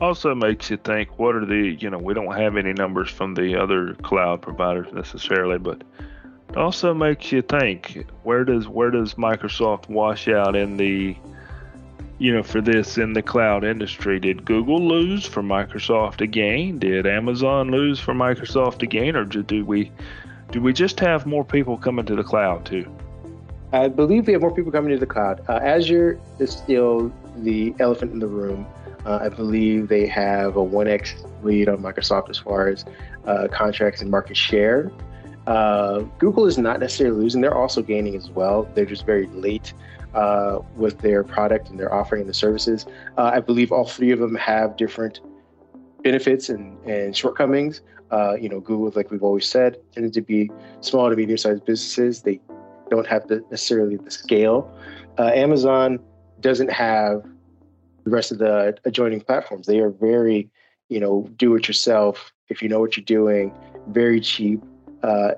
Also 0.00 0.34
makes 0.34 0.70
you 0.70 0.76
think 0.76 1.18
what 1.18 1.34
are 1.34 1.44
the, 1.44 1.76
you 1.80 1.90
know, 1.90 1.98
we 1.98 2.14
don't 2.14 2.34
have 2.36 2.56
any 2.56 2.72
numbers 2.72 3.10
from 3.10 3.34
the 3.34 3.60
other 3.60 3.94
cloud 3.94 4.40
providers 4.42 4.86
necessarily, 4.92 5.58
but 5.58 5.82
it 6.48 6.56
also 6.56 6.94
makes 6.94 7.30
you 7.32 7.42
think 7.42 8.06
where 8.22 8.44
does 8.44 8.68
where 8.68 8.90
does 8.90 9.14
Microsoft 9.14 9.88
wash 9.88 10.28
out 10.28 10.56
in 10.56 10.76
the 10.76 11.16
you 12.18 12.34
know, 12.34 12.42
for 12.42 12.60
this 12.60 12.98
in 12.98 13.12
the 13.12 13.22
cloud 13.22 13.64
industry. 13.64 14.18
Did 14.18 14.44
Google 14.44 14.86
lose 14.86 15.24
for 15.24 15.42
Microsoft 15.42 16.20
again? 16.20 16.78
Did 16.78 17.06
Amazon 17.06 17.70
lose 17.70 18.00
for 18.00 18.12
Microsoft 18.12 18.82
again, 18.82 19.14
or 19.14 19.24
do 19.24 19.64
we 19.64 19.92
do 20.50 20.60
we 20.60 20.72
just 20.72 20.98
have 21.00 21.26
more 21.26 21.44
people 21.44 21.76
coming 21.76 22.06
to 22.06 22.16
the 22.16 22.24
cloud 22.24 22.64
too? 22.64 22.90
I 23.72 23.88
believe 23.88 24.26
we 24.26 24.32
have 24.32 24.42
more 24.42 24.54
people 24.54 24.72
coming 24.72 24.92
to 24.92 24.98
the 24.98 25.06
cloud. 25.06 25.44
Uh, 25.48 25.60
Azure 25.62 26.18
is 26.38 26.50
still 26.50 27.12
the 27.36 27.74
elephant 27.78 28.12
in 28.12 28.18
the 28.18 28.26
room. 28.26 28.66
Uh, 29.04 29.18
I 29.22 29.28
believe 29.28 29.88
they 29.88 30.06
have 30.06 30.56
a 30.56 30.60
1x 30.60 31.44
lead 31.44 31.68
on 31.68 31.78
Microsoft 31.78 32.30
as 32.30 32.38
far 32.38 32.68
as 32.68 32.84
uh, 33.26 33.46
contracts 33.52 34.00
and 34.00 34.10
market 34.10 34.36
share. 34.36 34.90
Uh, 35.48 36.00
Google 36.18 36.46
is 36.46 36.58
not 36.58 36.78
necessarily 36.78 37.16
losing, 37.16 37.40
they're 37.40 37.56
also 37.56 37.80
gaining 37.80 38.14
as 38.14 38.28
well. 38.28 38.68
They're 38.74 38.84
just 38.84 39.06
very 39.06 39.26
late 39.28 39.72
uh, 40.12 40.58
with 40.76 40.98
their 40.98 41.24
product 41.24 41.70
and 41.70 41.80
their 41.80 41.92
offering 41.92 42.26
the 42.26 42.34
services. 42.34 42.84
Uh, 43.16 43.30
I 43.34 43.40
believe 43.40 43.72
all 43.72 43.86
three 43.86 44.10
of 44.10 44.18
them 44.18 44.34
have 44.34 44.76
different 44.76 45.20
benefits 46.02 46.50
and, 46.50 46.78
and 46.86 47.16
shortcomings. 47.16 47.80
you 48.38 48.50
know, 48.50 48.60
Google, 48.60 48.92
like 48.94 49.10
we've 49.10 49.22
always 49.22 49.48
said, 49.48 49.78
tended 49.92 50.12
to 50.12 50.20
be 50.20 50.50
small 50.82 51.08
to 51.08 51.16
medium 51.16 51.38
sized 51.38 51.64
businesses. 51.64 52.20
They 52.20 52.40
don't 52.90 53.06
have 53.06 53.26
the, 53.28 53.42
necessarily 53.50 53.96
the 53.96 54.10
scale. 54.10 54.70
Uh, 55.18 55.30
Amazon 55.34 55.98
doesn't 56.40 56.70
have 56.70 57.24
the 58.04 58.10
rest 58.10 58.32
of 58.32 58.38
the 58.38 58.76
adjoining 58.84 59.22
platforms. 59.22 59.66
They 59.66 59.78
are 59.78 59.90
very, 59.90 60.50
you 60.90 61.00
know, 61.00 61.26
do 61.36 61.54
it 61.56 61.68
yourself. 61.68 62.32
If 62.50 62.62
you 62.62 62.68
know 62.68 62.80
what 62.80 62.98
you're 62.98 63.04
doing, 63.04 63.54
very 63.88 64.20
cheap. 64.20 64.62
Uh, 65.02 65.32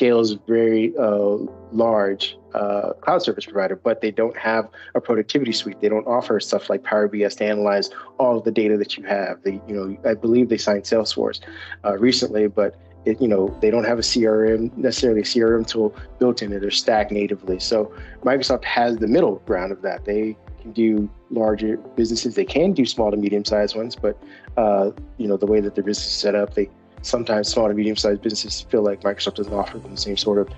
is 0.00 0.36
very 0.46 0.96
uh, 0.96 1.38
large 1.72 2.36
uh, 2.54 2.92
cloud 3.00 3.22
service 3.22 3.44
provider, 3.44 3.76
but 3.76 4.00
they 4.00 4.10
don't 4.10 4.36
have 4.36 4.68
a 4.94 5.00
productivity 5.00 5.52
suite. 5.52 5.80
They 5.80 5.88
don't 5.88 6.06
offer 6.06 6.38
stuff 6.40 6.70
like 6.70 6.82
Power 6.84 7.08
BI 7.08 7.28
to 7.28 7.44
analyze 7.44 7.90
all 8.18 8.40
the 8.40 8.52
data 8.52 8.76
that 8.76 8.96
you 8.96 9.04
have. 9.04 9.42
They, 9.42 9.60
you 9.66 9.74
know, 9.74 9.96
I 10.08 10.14
believe 10.14 10.48
they 10.48 10.58
signed 10.58 10.84
Salesforce 10.84 11.40
uh, 11.84 11.98
recently, 11.98 12.46
but 12.46 12.76
it, 13.04 13.20
you 13.20 13.28
know, 13.28 13.56
they 13.60 13.70
don't 13.70 13.84
have 13.84 13.98
a 13.98 14.02
CRM, 14.02 14.76
necessarily 14.76 15.20
a 15.20 15.24
CRM 15.24 15.66
tool 15.66 15.94
built 16.18 16.42
in 16.42 16.52
it. 16.52 16.60
They're 16.60 17.06
natively. 17.10 17.58
So 17.58 17.92
Microsoft 18.22 18.64
has 18.64 18.96
the 18.98 19.08
middle 19.08 19.36
ground 19.46 19.72
of 19.72 19.82
that. 19.82 20.04
They 20.04 20.36
can 20.60 20.72
do 20.72 21.10
larger 21.30 21.76
businesses. 21.96 22.34
They 22.34 22.44
can 22.44 22.72
do 22.72 22.84
small 22.84 23.10
to 23.10 23.16
medium 23.16 23.44
sized 23.44 23.76
ones, 23.76 23.96
but 23.96 24.20
uh, 24.56 24.90
you 25.16 25.28
know, 25.28 25.36
the 25.36 25.46
way 25.46 25.60
that 25.60 25.74
their 25.74 25.84
business 25.84 26.06
is 26.06 26.12
set 26.12 26.34
up, 26.34 26.54
they 26.54 26.68
sometimes 27.02 27.48
small 27.48 27.68
to 27.68 27.74
medium 27.74 27.96
sized 27.96 28.22
businesses 28.22 28.62
feel 28.62 28.82
like 28.82 29.02
Microsoft 29.02 29.36
doesn't 29.36 29.52
offer 29.52 29.78
them 29.78 29.90
the 29.90 29.96
same 29.96 30.16
sort 30.16 30.38
of 30.38 30.48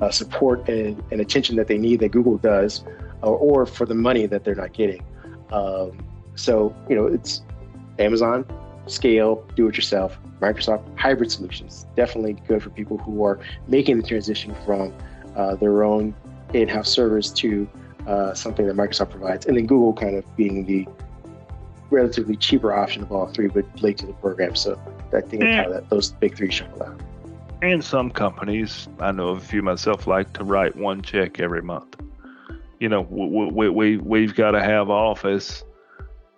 uh, 0.00 0.10
support 0.10 0.68
and, 0.68 1.02
and, 1.10 1.20
attention 1.20 1.56
that 1.56 1.68
they 1.68 1.76
need 1.76 2.00
that 2.00 2.10
Google 2.10 2.38
does, 2.38 2.84
or, 3.22 3.36
or 3.36 3.66
for 3.66 3.84
the 3.84 3.94
money 3.94 4.26
that 4.26 4.44
they're 4.44 4.54
not 4.54 4.72
getting. 4.72 5.04
Um, 5.52 5.98
so 6.36 6.74
you 6.88 6.96
know, 6.96 7.06
it's 7.06 7.42
Amazon, 7.98 8.46
scale, 8.86 9.46
do 9.56 9.68
it 9.68 9.76
yourself. 9.76 10.18
Microsoft 10.40 10.98
hybrid 10.98 11.30
solutions. 11.30 11.86
Definitely 11.96 12.34
good 12.48 12.62
for 12.62 12.70
people 12.70 12.96
who 12.96 13.22
are 13.24 13.38
making 13.68 13.98
the 13.98 14.06
transition 14.06 14.54
from 14.64 14.94
uh, 15.36 15.54
their 15.56 15.84
own 15.84 16.14
in 16.54 16.68
house 16.68 16.88
servers 16.90 17.30
to 17.34 17.68
uh, 18.06 18.34
something 18.34 18.66
that 18.66 18.76
Microsoft 18.76 19.10
provides. 19.10 19.46
And 19.46 19.56
then 19.56 19.66
Google 19.66 19.92
kind 19.92 20.16
of 20.16 20.36
being 20.36 20.64
the 20.64 20.86
relatively 21.90 22.36
cheaper 22.36 22.72
option 22.72 23.02
of 23.02 23.12
all 23.12 23.26
three, 23.26 23.48
but 23.48 23.64
late 23.82 23.98
to 23.98 24.06
the 24.06 24.12
program. 24.14 24.54
So 24.56 24.80
I 25.12 25.20
think 25.20 25.44
eh. 25.44 25.62
how 25.62 25.68
that, 25.70 25.90
those 25.90 26.12
big 26.12 26.36
three 26.36 26.50
shuffle 26.50 26.82
out. 26.82 27.00
And 27.62 27.84
some 27.84 28.10
companies, 28.10 28.88
I 29.00 29.12
know 29.12 29.28
of 29.28 29.38
a 29.38 29.40
few 29.40 29.62
myself, 29.62 30.06
like 30.06 30.32
to 30.34 30.44
write 30.44 30.76
one 30.76 31.02
check 31.02 31.40
every 31.40 31.62
month. 31.62 31.96
You 32.78 32.88
know, 32.88 33.02
we, 33.02 33.50
we, 33.50 33.68
we, 33.68 33.96
we've 33.98 34.34
got 34.34 34.52
to 34.52 34.62
have 34.62 34.88
Office 34.88 35.64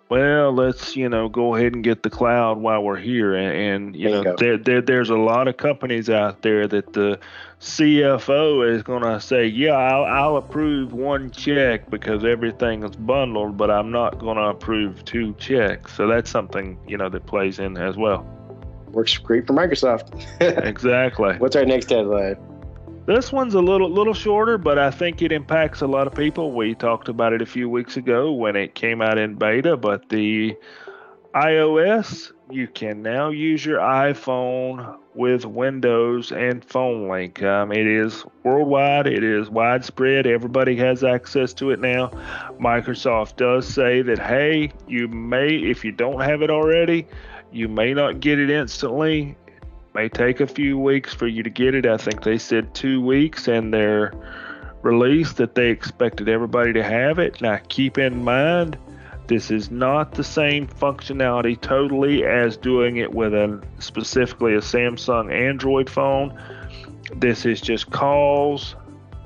well, 0.09 0.53
let's 0.53 0.95
you 0.95 1.09
know 1.09 1.29
go 1.29 1.55
ahead 1.55 1.73
and 1.73 1.83
get 1.83 2.03
the 2.03 2.09
cloud 2.09 2.57
while 2.57 2.83
we're 2.83 2.99
here, 2.99 3.35
and, 3.35 3.55
and 3.55 3.95
you 3.95 4.09
there 4.09 4.23
know 4.23 4.31
you 4.31 4.37
there, 4.37 4.57
there 4.57 4.81
there's 4.81 5.09
a 5.09 5.17
lot 5.17 5.47
of 5.47 5.57
companies 5.57 6.09
out 6.09 6.41
there 6.41 6.67
that 6.67 6.93
the 6.93 7.19
CFO 7.61 8.69
is 8.69 8.83
going 8.83 9.03
to 9.03 9.19
say, 9.21 9.47
yeah, 9.47 9.71
I'll, 9.71 10.03
I'll 10.03 10.37
approve 10.37 10.91
one 10.91 11.31
check 11.31 11.89
because 11.89 12.25
everything 12.25 12.83
is 12.83 12.95
bundled, 12.95 13.55
but 13.55 13.71
I'm 13.71 13.89
not 13.89 14.19
going 14.19 14.35
to 14.35 14.43
approve 14.43 15.05
two 15.05 15.33
checks. 15.35 15.95
So 15.95 16.07
that's 16.07 16.29
something 16.29 16.77
you 16.87 16.97
know 16.97 17.09
that 17.09 17.25
plays 17.25 17.59
in 17.59 17.77
as 17.77 17.95
well. 17.95 18.27
Works 18.91 19.17
great 19.17 19.47
for 19.47 19.53
Microsoft. 19.53 20.25
exactly. 20.67 21.35
What's 21.37 21.55
our 21.55 21.65
next 21.65 21.89
headline? 21.89 22.37
This 23.05 23.33
one's 23.33 23.53
a 23.53 23.61
little 23.61 23.89
little 23.89 24.13
shorter, 24.13 24.57
but 24.57 24.79
I 24.79 24.89
think 24.89 25.21
it 25.21 25.33
impacts 25.33 25.81
a 25.81 25.87
lot 25.87 26.07
of 26.07 26.15
people. 26.15 26.53
We 26.53 26.73
talked 26.73 27.09
about 27.09 27.33
it 27.33 27.41
a 27.41 27.45
few 27.45 27.69
weeks 27.69 27.97
ago 27.97 28.31
when 28.31 28.55
it 28.55 28.75
came 28.75 29.01
out 29.01 29.17
in 29.17 29.35
beta, 29.35 29.75
but 29.75 30.07
the 30.07 30.55
iOS, 31.35 32.31
you 32.49 32.65
can 32.67 33.01
now 33.01 33.29
use 33.29 33.65
your 33.65 33.79
iPhone 33.79 34.97
with 35.15 35.45
Windows 35.45 36.31
and 36.31 36.63
Phone 36.63 37.09
Link. 37.09 37.43
Um, 37.43 37.73
it 37.73 37.87
is 37.87 38.23
worldwide, 38.43 39.07
it 39.07 39.23
is 39.23 39.49
widespread. 39.49 40.25
Everybody 40.25 40.77
has 40.77 41.03
access 41.03 41.53
to 41.55 41.71
it 41.71 41.81
now. 41.81 42.07
Microsoft 42.57 43.35
does 43.35 43.67
say 43.67 44.01
that, 44.01 44.19
hey, 44.19 44.71
you 44.87 45.09
may, 45.09 45.49
if 45.49 45.83
you 45.83 45.91
don't 45.91 46.21
have 46.21 46.41
it 46.41 46.49
already, 46.49 47.05
you 47.51 47.67
may 47.67 47.93
not 47.93 48.21
get 48.21 48.39
it 48.39 48.49
instantly 48.49 49.35
may 49.93 50.09
take 50.09 50.39
a 50.39 50.47
few 50.47 50.77
weeks 50.77 51.13
for 51.13 51.27
you 51.27 51.43
to 51.43 51.49
get 51.49 51.75
it. 51.75 51.85
I 51.85 51.97
think 51.97 52.23
they 52.23 52.37
said 52.37 52.73
two 52.73 53.01
weeks 53.01 53.47
and 53.47 53.73
their 53.73 54.13
release 54.81 55.33
that 55.33 55.55
they 55.55 55.69
expected 55.69 56.27
everybody 56.27 56.73
to 56.73 56.83
have 56.83 57.19
it. 57.19 57.41
Now, 57.41 57.59
keep 57.69 57.97
in 57.97 58.23
mind, 58.23 58.77
this 59.27 59.51
is 59.51 59.71
not 59.71 60.13
the 60.13 60.23
same 60.23 60.67
functionality 60.67 61.59
totally 61.59 62.25
as 62.25 62.57
doing 62.57 62.97
it 62.97 63.13
with 63.13 63.33
a 63.33 63.61
specifically 63.79 64.55
a 64.55 64.59
Samsung 64.59 65.31
Android 65.31 65.89
phone. 65.89 66.37
This 67.15 67.45
is 67.45 67.61
just 67.61 67.91
calls, 67.91 68.75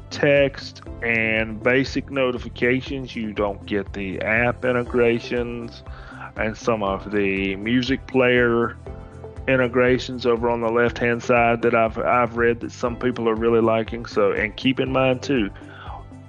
text, 0.09 0.81
and 1.01 1.61
basic 1.63 2.11
notifications. 2.11 3.15
You 3.15 3.33
don't 3.33 3.65
get 3.65 3.93
the 3.93 4.21
app 4.21 4.65
integrations 4.65 5.83
and 6.35 6.55
some 6.55 6.83
of 6.83 7.11
the 7.11 7.55
music 7.55 8.05
player 8.05 8.77
integrations 9.47 10.25
over 10.25 10.49
on 10.49 10.61
the 10.61 10.69
left 10.69 10.97
hand 10.97 11.23
side 11.23 11.61
that 11.61 11.73
I've 11.73 11.97
I've 11.97 12.37
read 12.37 12.59
that 12.61 12.71
some 12.71 12.95
people 12.95 13.27
are 13.29 13.35
really 13.35 13.61
liking. 13.61 14.05
So 14.05 14.31
and 14.31 14.55
keep 14.55 14.79
in 14.79 14.91
mind 14.91 15.23
too, 15.23 15.49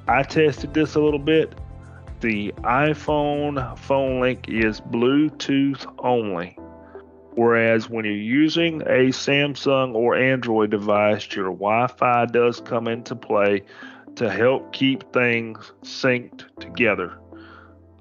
I 0.07 0.23
tested 0.23 0.75
this 0.75 0.95
a 0.95 1.01
little 1.01 1.19
bit. 1.19 1.55
The 2.21 2.53
iPhone 2.59 3.79
phone 3.79 4.21
link 4.21 4.49
is 4.49 4.81
Bluetooth 4.81 5.87
only. 5.99 6.59
Whereas 7.35 7.89
when 7.89 8.05
you're 8.05 8.15
using 8.15 8.83
a 8.83 9.13
Samsung 9.13 9.95
or 9.95 10.17
Android 10.17 10.71
device, 10.71 11.29
your 11.37 11.53
Wi 11.53 11.87
Fi 11.87 12.27
does 12.27 12.61
come 12.61 12.89
into 12.89 13.15
play 13.15 13.63
to 14.17 14.29
help 14.29 14.73
keep 14.73 15.13
things 15.13 15.73
synced 15.83 16.45
together. 16.59 17.17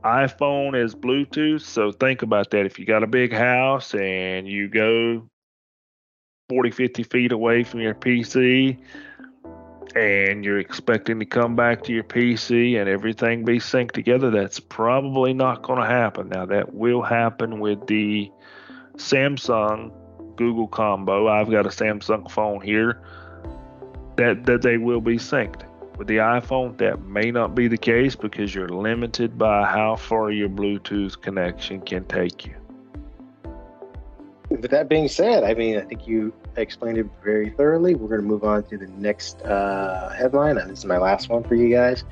iPhone 0.08 0.82
is 0.82 0.96
Bluetooth, 0.96 1.62
so 1.62 1.92
think 1.92 2.22
about 2.22 2.52
that. 2.52 2.66
If 2.66 2.80
you 2.80 2.86
got 2.86 3.04
a 3.04 3.08
big 3.08 3.34
house 3.34 3.94
and 3.94 4.48
you 4.48 4.70
go 4.70 5.28
40, 6.48 6.72
50 6.72 7.04
feet 7.04 7.32
away 7.34 7.64
from 7.64 7.82
your 7.82 7.94
PC 7.94 8.78
and 9.98 10.46
you're 10.46 10.60
expecting 10.60 11.20
to 11.20 11.26
come 11.26 11.58
back 11.58 11.84
to 11.84 11.94
your 11.94 12.06
PC 12.06 12.80
and 12.80 12.88
everything 12.88 13.44
be 13.44 13.60
synced 13.60 13.92
together, 13.92 14.32
that's 14.32 14.62
probably 14.62 15.34
not 15.34 15.62
going 15.62 15.82
to 15.82 15.86
happen. 15.86 16.30
Now, 16.30 16.46
that 16.46 16.74
will 16.74 17.02
happen 17.02 17.60
with 17.60 17.86
the 17.88 18.32
Samsung 18.96 19.92
Google 20.38 20.70
combo. 20.70 21.28
I've 21.28 21.52
got 21.52 21.66
a 21.66 21.70
Samsung 21.70 22.32
phone 22.32 22.62
here 22.62 23.02
that, 24.16 24.46
that 24.46 24.62
they 24.62 24.78
will 24.78 25.02
be 25.02 25.18
synced. 25.18 25.67
With 25.98 26.08
the 26.08 26.18
iPhone, 26.18 26.78
that 26.78 27.02
may 27.06 27.32
not 27.32 27.56
be 27.56 27.68
the 27.68 27.78
case 27.78 28.16
because 28.16 28.54
you're 28.54 28.70
limited 28.70 29.38
by 29.38 29.66
how 29.66 29.96
far 29.96 30.30
your 30.30 30.48
Bluetooth 30.48 31.20
connection 31.20 31.82
can 31.82 32.06
take 32.06 32.46
you. 32.46 32.56
With 34.50 34.70
that 34.72 34.88
being 34.88 35.08
said, 35.08 35.44
I 35.44 35.56
mean, 35.56 35.78
I 35.78 35.82
think 35.82 36.08
you 36.08 36.34
explained 36.56 37.00
it 37.00 37.08
very 37.24 37.50
thoroughly. 37.50 37.96
We're 37.96 38.10
going 38.10 38.22
to 38.22 38.28
move 38.28 38.44
on 38.44 38.64
to 38.66 38.78
the 38.78 38.88
next 38.88 39.42
uh, 39.42 40.10
headline, 40.10 40.56
this 40.56 40.80
is 40.80 40.86
my 40.86 40.98
last 40.98 41.30
one 41.30 41.44
for 41.44 41.56
you 41.56 41.70
guys. 41.70 42.04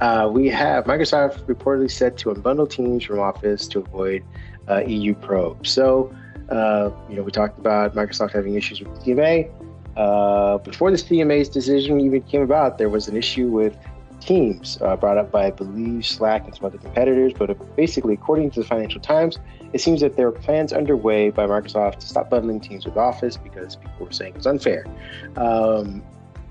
Uh, 0.00 0.28
we 0.30 0.48
have 0.48 0.84
Microsoft 0.84 1.44
reportedly 1.46 1.90
set 1.90 2.16
to 2.18 2.30
unbundle 2.30 2.68
Teams 2.68 3.04
from 3.04 3.20
Office 3.20 3.66
to 3.68 3.78
avoid 3.78 4.24
uh, 4.68 4.80
EU 4.80 5.14
probe. 5.14 5.66
So, 5.66 6.14
uh, 6.50 6.90
you 7.08 7.16
know, 7.16 7.22
we 7.22 7.30
talked 7.30 7.58
about 7.58 7.94
Microsoft 7.94 8.32
having 8.32 8.54
issues 8.54 8.80
with 8.80 8.90
CMA. 9.00 9.50
Uh, 9.96 10.58
before 10.58 10.90
the 10.90 10.96
CMA's 10.96 11.48
decision 11.48 12.00
even 12.00 12.22
came 12.22 12.42
about, 12.42 12.78
there 12.78 12.88
was 12.88 13.08
an 13.08 13.16
issue 13.16 13.48
with 13.48 13.76
Teams 14.20 14.78
uh, 14.82 14.96
brought 14.96 15.16
up 15.16 15.30
by, 15.30 15.46
I 15.46 15.50
believe, 15.50 16.04
Slack 16.04 16.44
and 16.44 16.54
some 16.54 16.64
other 16.66 16.78
competitors. 16.78 17.32
But 17.32 17.76
basically, 17.76 18.14
according 18.14 18.50
to 18.52 18.60
the 18.60 18.66
Financial 18.66 19.00
Times, 19.00 19.38
it 19.72 19.80
seems 19.80 20.00
that 20.00 20.16
there 20.16 20.26
are 20.26 20.32
plans 20.32 20.72
underway 20.72 21.30
by 21.30 21.46
Microsoft 21.46 22.00
to 22.00 22.06
stop 22.08 22.30
bundling 22.30 22.60
Teams 22.60 22.84
with 22.84 22.96
Office 22.96 23.36
because 23.36 23.76
people 23.76 24.06
were 24.06 24.12
saying 24.12 24.34
it 24.34 24.38
was 24.38 24.46
unfair. 24.46 24.86
Um, 25.36 26.02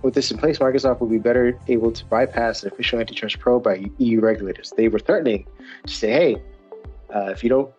with 0.01 0.13
this 0.13 0.31
in 0.31 0.38
place, 0.38 0.59
Microsoft 0.59 0.99
will 1.01 1.07
be 1.07 1.17
better 1.17 1.59
able 1.67 1.91
to 1.91 2.05
bypass 2.05 2.63
an 2.63 2.71
official 2.71 2.99
antitrust 2.99 3.39
probe 3.39 3.63
by 3.63 3.85
EU 3.97 4.21
regulators. 4.21 4.71
They 4.77 4.88
were 4.88 4.99
threatening 4.99 5.45
to 5.85 5.93
say, 5.93 6.11
hey, 6.11 6.35
uh, 7.13 7.31
if 7.31 7.43
you 7.43 7.49
don't 7.49 7.71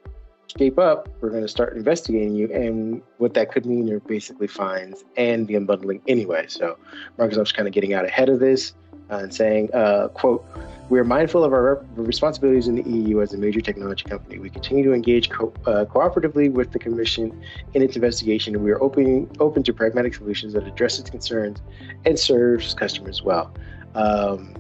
escape 0.49 0.79
up, 0.79 1.09
we're 1.21 1.31
going 1.31 1.43
to 1.43 1.49
start 1.49 1.77
investigating 1.77 2.35
you. 2.35 2.53
And 2.53 3.03
what 3.19 3.35
that 3.35 3.53
could 3.53 3.67
mean 3.67 3.93
are 3.93 4.01
basically 4.01 4.47
fines 4.47 5.05
and 5.17 5.47
the 5.47 5.55
unbundling 5.55 6.01
anyway. 6.09 6.47
So 6.49 6.79
Microsoft's 7.19 7.53
kind 7.53 7.69
of 7.69 7.75
getting 7.75 7.93
out 7.93 8.05
ahead 8.05 8.29
of 8.29 8.41
this 8.41 8.75
uh, 9.11 9.17
and 9.17 9.35
saying, 9.35 9.73
uh, 9.75 10.09
quote, 10.09 10.45
we 10.89 10.99
are 10.99 11.05
mindful 11.05 11.45
of 11.45 11.53
our 11.53 11.85
responsibilities 11.97 12.67
in 12.67 12.77
the 12.77 12.91
EU 12.91 13.21
as 13.21 13.35
a 13.35 13.37
major 13.37 13.61
technology 13.61 14.05
company. 14.05 14.39
We 14.39 14.49
continue 14.49 14.85
to 14.85 14.95
engage 14.95 15.29
co- 15.29 15.53
uh, 15.67 15.85
cooperatively 15.85 16.51
with 16.51 16.73
the 16.73 16.79
Commission 16.79 17.39
in 17.75 17.83
its 17.83 17.95
investigation, 17.95 18.55
and 18.55 18.65
we 18.65 18.71
are 18.71 18.83
open, 18.83 19.31
open 19.39 19.63
to 19.65 19.75
pragmatic 19.75 20.15
solutions 20.15 20.55
that 20.55 20.67
address 20.67 20.99
its 20.99 21.11
concerns 21.11 21.61
and 22.07 22.19
serves 22.19 22.73
customers 22.73 23.23
well. 23.23 23.53
Um, 23.95 24.55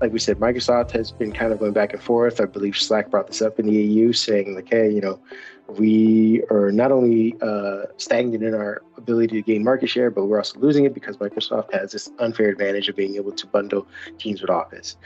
like 0.00 0.12
we 0.12 0.18
said, 0.18 0.38
Microsoft 0.38 0.90
has 0.92 1.12
been 1.12 1.32
kind 1.32 1.52
of 1.52 1.58
going 1.58 1.72
back 1.72 1.92
and 1.92 2.02
forth. 2.02 2.40
I 2.40 2.46
believe 2.46 2.76
Slack 2.76 3.10
brought 3.10 3.28
this 3.28 3.40
up 3.40 3.58
in 3.58 3.66
the 3.66 3.72
EU, 3.72 4.12
saying 4.12 4.54
like, 4.54 4.68
hey, 4.68 4.90
you 4.90 5.00
know, 5.00 5.20
we 5.68 6.42
are 6.50 6.70
not 6.70 6.92
only 6.92 7.36
uh, 7.40 7.84
stagnant 7.96 8.42
in 8.42 8.54
our 8.54 8.82
ability 8.96 9.36
to 9.36 9.42
gain 9.42 9.64
market 9.64 9.88
share, 9.88 10.10
but 10.10 10.26
we're 10.26 10.38
also 10.38 10.58
losing 10.58 10.84
it 10.84 10.92
because 10.92 11.16
Microsoft 11.16 11.72
has 11.72 11.92
this 11.92 12.10
unfair 12.18 12.48
advantage 12.48 12.88
of 12.88 12.96
being 12.96 13.16
able 13.16 13.32
to 13.32 13.46
bundle 13.46 13.86
Teams 14.18 14.40
with 14.40 14.50
Office. 14.50 14.96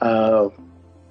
Um, 0.00 0.52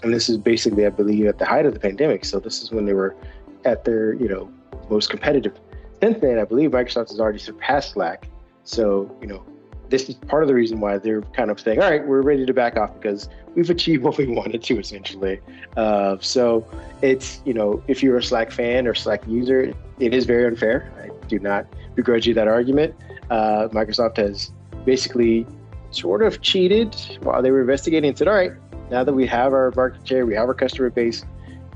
and 0.04 0.14
this 0.14 0.30
is 0.30 0.38
basically, 0.38 0.86
I 0.86 0.90
believe, 0.90 1.26
at 1.28 1.38
the 1.38 1.46
height 1.46 1.66
of 1.66 1.74
the 1.74 1.80
pandemic. 1.80 2.26
So 2.26 2.40
this 2.40 2.62
is 2.62 2.72
when 2.72 2.86
they 2.86 2.94
were 2.94 3.16
at 3.64 3.86
their, 3.86 4.14
you 4.14 4.28
know, 4.28 4.52
most 4.90 5.10
competitive. 5.10 5.60
Since 6.02 6.20
then, 6.22 6.40
I 6.40 6.46
believe 6.46 6.72
Microsoft 6.72 7.10
has 7.10 7.20
already 7.20 7.40
surpassed 7.40 7.94
Slack. 7.94 8.28
So, 8.64 9.16
you 9.22 9.28
know, 9.28 9.46
this 9.90 10.10
is 10.10 10.16
part 10.16 10.44
of 10.44 10.48
the 10.48 10.56
reason 10.56 10.80
why 10.80 10.98
they're 10.98 11.22
kind 11.22 11.52
of 11.52 11.60
saying, 11.60 11.82
all 11.82 11.90
right, 11.90 12.06
we're 12.06 12.22
ready 12.22 12.46
to 12.46 12.54
back 12.54 12.78
off 12.78 12.94
because 12.96 13.30
we've 13.56 13.70
achieved 13.70 14.04
what 14.04 14.18
we 14.18 14.28
wanted 14.28 14.64
to 14.64 14.80
essentially. 14.80 15.40
Uh, 15.78 16.18
so 16.20 16.66
it's, 17.02 17.42
you 17.46 17.54
know, 17.54 17.84
if 17.88 18.02
you're 18.02 18.18
a 18.18 18.24
Slack 18.24 18.52
fan 18.52 18.88
or 18.88 18.94
Slack 18.94 19.26
user, 19.28 19.74
it 20.00 20.14
is 20.14 20.26
very 20.26 20.46
unfair. 20.46 20.92
I 21.02 21.10
do 21.28 21.40
not 21.40 21.66
begrudge 21.96 22.28
you 22.28 22.34
that 22.34 22.48
argument. 22.48 22.96
Uh, 23.30 23.68
Microsoft 23.70 24.18
has 24.18 24.52
basically 24.86 25.48
sort 25.92 26.22
of 26.22 26.42
cheated 26.42 26.96
while 27.22 27.42
they 27.42 27.52
were 27.52 27.62
investigating 27.62 28.10
and 28.10 28.18
said, 28.18 28.28
all 28.28 28.36
right, 28.36 28.52
now 28.92 29.04
that 29.04 29.14
we 29.14 29.26
have 29.26 29.54
our 29.54 29.72
market 29.76 30.08
share, 30.08 30.26
we 30.26 30.36
have 30.36 30.48
our 30.48 30.54
customer 30.54 30.90
base, 30.90 31.26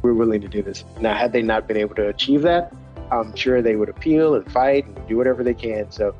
we're 0.01 0.13
willing 0.13 0.41
to 0.41 0.47
do 0.47 0.61
this. 0.61 0.83
Now, 0.99 1.15
had 1.15 1.31
they 1.31 1.41
not 1.41 1.67
been 1.67 1.77
able 1.77 1.95
to 1.95 2.07
achieve 2.09 2.41
that, 2.43 2.73
I'm 3.11 3.35
sure 3.35 3.61
they 3.61 3.75
would 3.75 3.89
appeal 3.89 4.35
and 4.35 4.49
fight 4.51 4.85
and 4.85 5.07
do 5.07 5.17
whatever 5.17 5.43
they 5.43 5.53
can. 5.53 5.91
So 5.91 6.15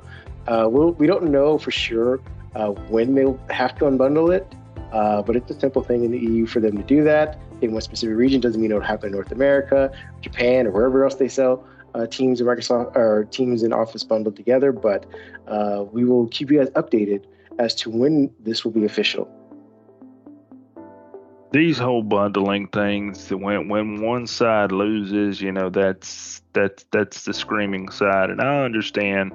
uh, 0.50 0.68
we'll, 0.68 0.94
we 0.94 1.06
don't 1.06 1.30
know 1.30 1.58
for 1.58 1.72
sure 1.72 2.20
uh, 2.56 2.70
when 2.90 3.14
they'll 3.14 3.40
have 3.50 3.76
to 3.76 3.86
unbundle 3.86 4.36
it, 4.36 4.52
uh, 4.92 5.22
but 5.22 5.36
it's 5.36 5.52
a 5.52 5.60
simple 5.60 5.84
thing 5.84 6.04
in 6.04 6.12
the 6.12 6.18
EU 6.18 6.46
for 6.46 6.60
them 6.60 6.76
to 6.76 6.84
do 6.84 7.04
that. 7.04 7.40
In 7.62 7.72
one 7.72 7.82
specific 7.82 8.18
region 8.18 8.42
doesn't 8.42 8.60
mean 8.60 8.72
it'll 8.72 8.82
happen 8.82 9.08
in 9.08 9.14
North 9.14 9.32
America, 9.32 9.92
Japan, 10.22 10.66
or 10.66 10.72
wherever 10.72 11.04
else 11.04 11.16
they 11.16 11.28
sell 11.28 11.68
uh, 11.94 12.08
Teams 12.08 12.42
and 12.42 12.50
Microsoft 12.50 12.96
or 12.96 13.26
Teams 13.26 13.64
and 13.64 13.74
Office 13.74 14.04
bundled 14.04 14.36
together. 14.36 14.72
But 14.72 15.06
uh, 15.48 15.86
we 15.92 16.04
will 16.06 16.28
keep 16.28 16.50
you 16.52 16.60
guys 16.60 16.70
updated 16.72 17.26
as 17.60 17.76
to 17.76 17.90
when 17.90 18.32
this 18.40 18.64
will 18.64 18.72
be 18.72 18.86
official. 18.86 19.30
These 21.52 21.80
whole 21.80 22.04
bundling 22.04 22.68
things, 22.68 23.32
when 23.32 23.70
when 23.70 24.02
one 24.02 24.28
side 24.28 24.72
loses, 24.72 25.42
you 25.42 25.52
know 25.52 25.70
that's 25.70 26.44
that's 26.54 26.86
that's 26.92 27.24
the 27.24 27.34
screaming 27.34 27.90
side, 27.90 28.30
and 28.30 28.40
I 28.40 28.64
understand 28.64 29.32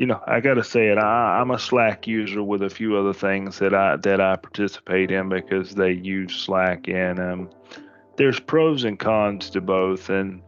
you 0.00 0.06
know, 0.06 0.18
I 0.26 0.40
got 0.40 0.54
to 0.54 0.64
say 0.64 0.88
it. 0.88 0.96
I, 0.96 1.42
am 1.42 1.50
a 1.50 1.58
Slack 1.58 2.06
user 2.06 2.42
with 2.42 2.62
a 2.62 2.70
few 2.70 2.96
other 2.96 3.12
things 3.12 3.58
that 3.58 3.74
I 3.74 3.96
that 3.96 4.18
I 4.18 4.36
participate 4.36 5.10
in 5.10 5.28
because 5.28 5.74
they 5.74 5.92
use 5.92 6.34
Slack, 6.34 6.88
and 6.88 7.20
um, 7.20 7.50
there's 8.16 8.40
pros 8.40 8.84
and 8.84 8.98
cons 8.98 9.50
to 9.50 9.60
both. 9.60 10.08
And 10.08 10.40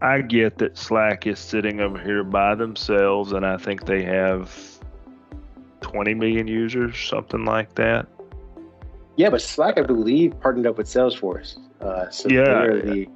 I 0.00 0.22
get 0.22 0.56
that 0.58 0.78
Slack 0.78 1.26
is 1.26 1.38
sitting 1.38 1.80
over 1.80 1.98
here 1.98 2.24
by 2.24 2.54
themselves, 2.54 3.32
and 3.32 3.44
I 3.44 3.58
think 3.58 3.84
they 3.84 4.02
have 4.02 4.50
20 5.82 6.14
million 6.14 6.48
users, 6.48 6.96
something 6.98 7.44
like 7.44 7.74
that. 7.74 8.08
Yeah, 9.16 9.28
but 9.28 9.42
Slack, 9.42 9.76
I 9.76 9.82
believe, 9.82 10.40
partnered 10.40 10.66
up 10.66 10.78
with 10.78 10.86
Salesforce. 10.86 11.58
Uh, 11.82 12.08
so 12.08 12.30
yeah. 12.30 12.66
The, 12.66 13.06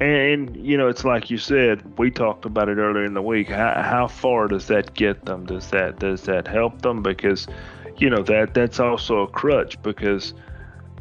and, 0.00 0.56
you 0.56 0.76
know, 0.76 0.88
it's 0.88 1.04
like 1.04 1.30
you 1.30 1.38
said, 1.38 1.98
we 1.98 2.10
talked 2.10 2.44
about 2.44 2.68
it 2.68 2.76
earlier 2.76 3.04
in 3.04 3.14
the 3.14 3.22
week. 3.22 3.48
How, 3.48 3.80
how 3.82 4.08
far 4.08 4.48
does 4.48 4.66
that 4.66 4.94
get 4.94 5.24
them? 5.24 5.46
Does 5.46 5.70
that 5.70 5.98
does 5.98 6.22
that 6.22 6.46
help 6.46 6.82
them? 6.82 7.02
Because, 7.02 7.46
you 7.96 8.10
know, 8.10 8.22
that 8.24 8.54
that's 8.54 8.78
also 8.78 9.22
a 9.22 9.28
crutch 9.28 9.80
because 9.82 10.34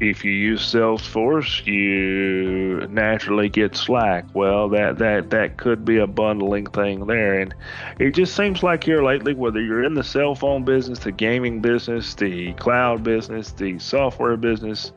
if 0.01 0.25
you 0.25 0.31
use 0.31 0.61
Salesforce, 0.61 1.65
you 1.65 2.85
naturally 2.87 3.49
get 3.49 3.75
Slack. 3.75 4.25
Well, 4.33 4.69
that 4.69 4.97
that 4.97 5.29
that 5.29 5.57
could 5.57 5.85
be 5.85 5.97
a 5.97 6.07
bundling 6.07 6.65
thing 6.67 7.05
there, 7.05 7.39
and 7.39 7.55
it 7.99 8.11
just 8.11 8.35
seems 8.35 8.61
like 8.61 8.83
here 8.83 9.03
lately, 9.03 9.33
whether 9.33 9.61
you're 9.61 9.83
in 9.83 9.93
the 9.93 10.03
cell 10.03 10.35
phone 10.35 10.65
business, 10.65 10.99
the 10.99 11.11
gaming 11.11 11.61
business, 11.61 12.13
the 12.13 12.53
cloud 12.53 13.03
business, 13.03 13.51
the 13.51 13.79
software 13.79 14.35
business, 14.35 14.91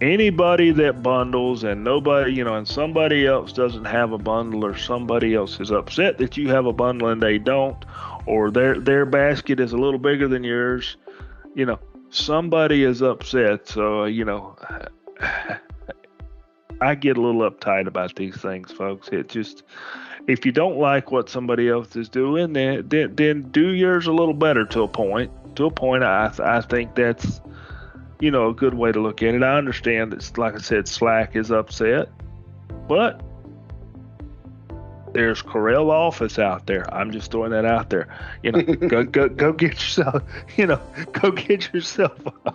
anybody 0.00 0.70
that 0.72 1.02
bundles 1.02 1.64
and 1.64 1.82
nobody, 1.82 2.32
you 2.32 2.44
know, 2.44 2.54
and 2.54 2.66
somebody 2.66 3.26
else 3.26 3.52
doesn't 3.52 3.84
have 3.84 4.12
a 4.12 4.18
bundle 4.18 4.64
or 4.64 4.76
somebody 4.76 5.34
else 5.34 5.60
is 5.60 5.70
upset 5.70 6.18
that 6.18 6.36
you 6.36 6.48
have 6.48 6.66
a 6.66 6.72
bundle 6.72 7.08
and 7.08 7.22
they 7.22 7.38
don't, 7.38 7.84
or 8.26 8.50
their 8.50 8.78
their 8.78 9.06
basket 9.06 9.60
is 9.60 9.72
a 9.72 9.76
little 9.76 9.98
bigger 9.98 10.28
than 10.28 10.44
yours, 10.44 10.96
you 11.54 11.66
know, 11.66 11.78
somebody 12.10 12.84
is 12.84 13.02
upset. 13.02 13.66
So, 13.68 14.04
you 14.04 14.24
know, 14.24 14.56
I 16.80 16.94
get 16.94 17.16
a 17.16 17.20
little 17.20 17.50
uptight 17.50 17.88
about 17.88 18.14
these 18.14 18.36
things, 18.36 18.70
folks. 18.70 19.08
It 19.08 19.28
just 19.28 19.64
if 20.28 20.44
you 20.46 20.52
don't 20.52 20.78
like 20.78 21.10
what 21.10 21.28
somebody 21.28 21.68
else 21.68 21.96
is 21.96 22.08
doing, 22.08 22.52
then 22.52 22.88
then, 22.88 23.16
then 23.16 23.50
do 23.50 23.70
yours 23.70 24.06
a 24.06 24.12
little 24.12 24.34
better 24.34 24.64
to 24.66 24.82
a 24.82 24.88
point. 24.88 25.32
To 25.56 25.66
a 25.66 25.70
point, 25.70 26.04
I 26.04 26.30
I 26.38 26.60
think 26.60 26.94
that's 26.94 27.40
you 28.20 28.30
know, 28.30 28.48
a 28.48 28.54
good 28.54 28.74
way 28.74 28.92
to 28.92 29.00
look 29.00 29.22
at 29.22 29.34
it. 29.34 29.42
I 29.42 29.56
understand 29.56 30.12
that, 30.12 30.38
like 30.38 30.54
I 30.54 30.58
said, 30.58 30.88
Slack 30.88 31.36
is 31.36 31.50
upset, 31.50 32.08
but 32.88 33.22
there's 35.12 35.42
Corel 35.42 35.90
Office 35.90 36.38
out 36.38 36.66
there. 36.66 36.92
I'm 36.94 37.10
just 37.12 37.30
throwing 37.30 37.50
that 37.50 37.64
out 37.64 37.90
there. 37.90 38.08
You 38.42 38.52
know, 38.52 38.62
go 38.88 39.04
go 39.04 39.28
go 39.28 39.52
get 39.52 39.74
yourself. 39.74 40.22
You 40.56 40.66
know, 40.66 40.80
go 41.12 41.30
get 41.30 41.72
yourself 41.72 42.18
a, 42.44 42.54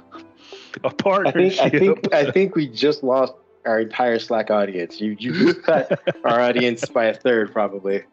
a 0.84 0.89
partnership. 0.89 1.61
I 1.61 1.70
think, 1.70 1.74
I 1.74 1.80
think 1.80 2.14
I 2.14 2.32
think 2.32 2.55
we 2.55 2.68
just 2.68 3.03
lost 3.03 3.34
our 3.66 3.80
entire 3.80 4.20
Slack 4.20 4.51
audience. 4.51 4.99
You 4.99 5.16
you 5.20 5.53
cut 5.53 5.99
our 6.24 6.39
audience 6.39 6.86
by 6.86 7.05
a 7.05 7.14
third 7.14 7.51
probably. 7.51 8.03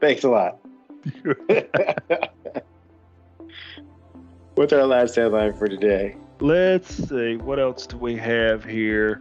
Thanks 0.00 0.24
a 0.24 0.28
lot. 0.28 0.58
What's 4.54 4.72
our 4.72 4.84
last 4.84 5.14
headline 5.16 5.54
for 5.54 5.68
today? 5.68 6.16
Let's 6.40 6.94
see. 7.08 7.36
What 7.36 7.58
else 7.58 7.86
do 7.86 7.96
we 7.96 8.16
have 8.16 8.64
here? 8.64 9.20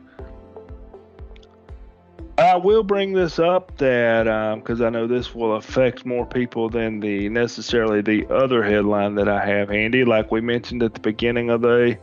I 2.39 2.55
will 2.55 2.84
bring 2.84 3.13
this 3.13 3.39
up 3.39 3.76
that 3.78 4.26
because 4.55 4.82
um, 4.82 4.88
I 4.88 4.89
know 4.91 5.07
this 5.07 5.34
will 5.34 5.55
affect 5.55 6.05
more 6.05 6.24
people 6.24 6.70
than 6.70 6.99
the 6.99 7.30
necessarily 7.30 8.01
the 8.01 8.28
other 8.32 8.63
headline 8.63 9.15
that 9.15 9.28
I 9.28 9.43
have 9.43 9.70
handy. 9.70 10.05
Like 10.05 10.32
we 10.32 10.39
mentioned 10.41 10.84
at 10.84 10.93
the 10.93 10.99
beginning 10.99 11.49
of 11.49 11.61
the 11.61 11.97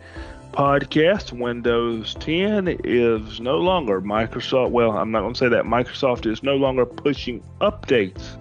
podcast, 0.50 1.30
Windows 1.32 2.16
10 2.18 2.80
is 2.82 3.40
no 3.40 3.58
longer 3.58 4.00
Microsoft. 4.00 4.72
Well, 4.72 4.98
I'm 4.98 5.12
not 5.12 5.20
going 5.20 5.34
to 5.34 5.38
say 5.38 5.48
that 5.48 5.66
Microsoft 5.66 6.30
is 6.30 6.42
no 6.42 6.56
longer 6.56 6.84
pushing 6.84 7.40
updates 7.60 8.36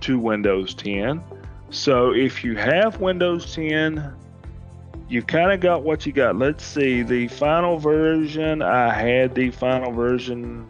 to 0.00 0.18
Windows 0.18 0.72
10. 0.74 1.22
So 1.68 2.14
if 2.14 2.42
you 2.42 2.56
have 2.56 3.00
Windows 3.00 3.54
10, 3.54 4.14
you 5.08 5.22
kind 5.22 5.52
of 5.52 5.60
got 5.60 5.82
what 5.82 6.06
you 6.06 6.12
got. 6.12 6.36
Let's 6.36 6.64
see. 6.64 7.02
The 7.02 7.28
final 7.28 7.78
version, 7.78 8.62
I 8.62 8.92
had 8.92 9.34
the 9.34 9.50
final 9.50 9.92
version 9.92 10.66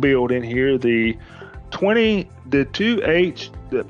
build 0.00 0.32
in 0.32 0.42
here. 0.42 0.78
The 0.78 1.16
20, 1.70 2.28
the 2.46 2.64
2H, 2.66 3.50
the 3.70 3.86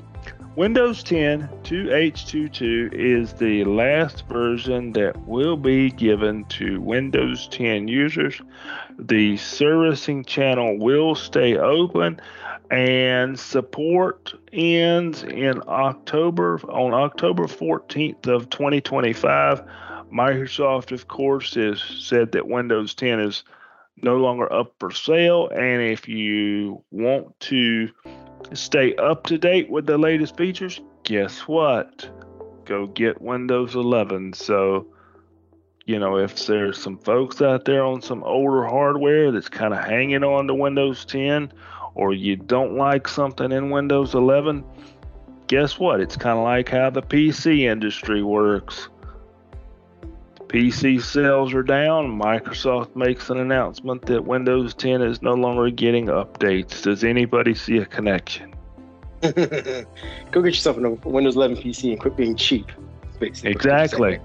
Windows 0.55 1.01
10 1.01 1.49
2H22 1.63 2.93
is 2.93 3.33
the 3.33 3.63
last 3.63 4.27
version 4.27 4.93
that 4.93 5.19
will 5.27 5.57
be 5.57 5.89
given 5.89 6.45
to 6.45 6.79
Windows 6.79 7.47
10 7.47 7.87
users. 7.87 8.39
The 8.99 9.35
servicing 9.37 10.23
channel 10.23 10.77
will 10.77 11.15
stay 11.15 11.57
open 11.57 12.21
and 12.71 13.39
support 13.39 14.33
ends 14.51 15.23
in 15.23 15.61
October 15.67 16.59
on 16.69 16.93
October 16.93 17.43
14th 17.43 18.27
of 18.27 18.49
2025. 18.49 19.63
Microsoft, 20.11 20.91
of 20.91 21.07
course, 21.07 21.55
has 21.55 21.81
said 21.81 22.31
that 22.33 22.47
Windows 22.47 22.93
10 22.93 23.19
is 23.19 23.43
no 24.01 24.17
longer 24.17 24.51
up 24.51 24.73
for 24.79 24.91
sale, 24.91 25.49
and 25.49 25.81
if 25.81 26.07
you 26.07 26.83
want 26.91 27.39
to 27.39 27.89
stay 28.53 28.95
up 28.95 29.25
to 29.27 29.37
date 29.37 29.69
with 29.69 29.85
the 29.85 29.97
latest 29.97 30.37
features, 30.37 30.81
guess 31.03 31.41
what? 31.41 32.09
Go 32.65 32.87
get 32.87 33.21
Windows 33.21 33.75
11. 33.75 34.33
So, 34.33 34.87
you 35.85 35.99
know, 35.99 36.17
if 36.17 36.45
there's 36.45 36.81
some 36.81 36.97
folks 36.97 37.41
out 37.41 37.65
there 37.65 37.83
on 37.83 38.01
some 38.01 38.23
older 38.23 38.65
hardware 38.65 39.31
that's 39.31 39.49
kind 39.49 39.73
of 39.73 39.83
hanging 39.83 40.23
on 40.23 40.47
to 40.47 40.53
Windows 40.53 41.05
10, 41.05 41.51
or 41.95 42.13
you 42.13 42.35
don't 42.35 42.75
like 42.75 43.07
something 43.07 43.51
in 43.51 43.69
Windows 43.69 44.13
11, 44.13 44.63
guess 45.47 45.79
what? 45.79 46.01
It's 46.01 46.17
kind 46.17 46.37
of 46.37 46.43
like 46.43 46.69
how 46.69 46.89
the 46.89 47.01
PC 47.01 47.61
industry 47.61 48.23
works. 48.23 48.89
PC 50.47 51.01
sales 51.01 51.53
are 51.53 51.63
down. 51.63 52.19
Microsoft 52.19 52.95
makes 52.95 53.29
an 53.31 53.39
announcement 53.39 54.05
that 54.05 54.25
Windows 54.25 54.75
10 54.75 55.01
is 55.01 55.21
no 55.21 55.33
longer 55.33 55.69
getting 55.71 56.07
updates. 56.07 56.83
Does 56.83 57.03
anybody 57.03 57.55
see 57.55 57.77
a 57.77 57.85
connection? 57.85 58.53
Go 59.21 60.41
get 60.41 60.45
yourself 60.45 60.77
a 60.77 60.89
Windows 61.09 61.35
11 61.35 61.57
PC 61.57 61.91
and 61.91 61.99
quit 61.99 62.15
being 62.15 62.35
cheap. 62.35 62.71
Exactly. 63.21 64.19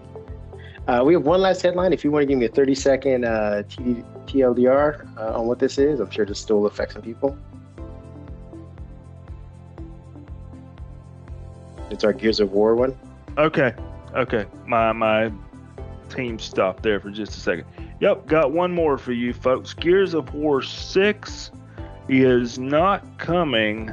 Uh, 0.87 1.03
we 1.05 1.13
have 1.13 1.25
one 1.25 1.41
last 1.41 1.63
headline. 1.63 1.93
If 1.93 2.05
you 2.05 2.11
want 2.11 2.23
to 2.23 2.27
give 2.27 2.39
me 2.39 2.47
a 2.47 2.51
30 2.51 2.75
second 2.75 3.25
uh, 3.25 3.63
TLDR 4.27 5.17
uh, 5.19 5.39
on 5.39 5.47
what 5.47 5.59
this 5.59 5.79
is, 5.79 6.01
I'm 6.01 6.11
sure 6.11 6.27
this 6.27 6.41
still 6.41 6.67
affects 6.67 6.95
some 6.95 7.03
people. 7.03 7.39
It's 11.91 12.05
our 12.05 12.13
Gears 12.13 12.41
of 12.41 12.53
War 12.53 12.75
one. 12.75 12.97
Okay. 13.37 13.75
Okay. 14.15 14.47
My 14.67 14.93
my 14.93 15.33
team 16.09 16.39
stopped 16.39 16.83
there 16.83 17.01
for 17.01 17.11
just 17.11 17.33
a 17.33 17.41
second. 17.41 17.67
Yep, 18.01 18.27
got 18.27 18.53
one 18.53 18.73
more 18.73 18.99
for 18.99 19.13
you 19.13 19.33
folks. 19.33 19.75
Gears 19.75 20.15
of 20.15 20.33
War 20.35 20.63
6 20.63 21.51
is 22.09 22.59
not 22.59 23.19
coming 23.19 23.91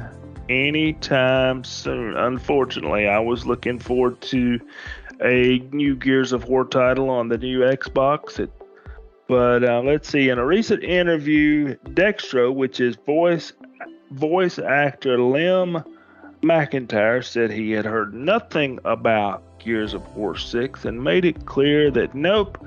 anytime 0.48 1.64
soon. 1.64 2.16
Unfortunately, 2.16 3.08
I 3.08 3.18
was 3.18 3.46
looking 3.46 3.78
forward 3.78 4.20
to 4.22 4.60
a 5.22 5.58
new 5.72 5.96
Gears 5.96 6.32
of 6.32 6.48
War 6.48 6.64
title 6.64 7.10
on 7.10 7.28
the 7.28 7.38
new 7.38 7.60
Xbox. 7.60 8.38
It, 8.38 8.50
but 9.26 9.64
uh, 9.64 9.80
let's 9.80 10.08
see. 10.08 10.28
In 10.28 10.38
a 10.38 10.46
recent 10.46 10.84
interview, 10.84 11.74
Dexerto, 11.90 12.54
which 12.54 12.80
is 12.80 12.96
voice 12.96 13.52
voice 14.12 14.58
actor 14.58 15.18
Liam 15.18 15.84
McIntyre, 16.42 17.24
said 17.24 17.50
he 17.50 17.72
had 17.72 17.84
heard 17.84 18.14
nothing 18.14 18.78
about 18.84 19.42
Gears 19.58 19.94
of 19.94 20.16
War 20.16 20.36
6 20.36 20.84
and 20.84 21.02
made 21.02 21.24
it 21.24 21.46
clear 21.46 21.90
that 21.90 22.14
nope, 22.14 22.64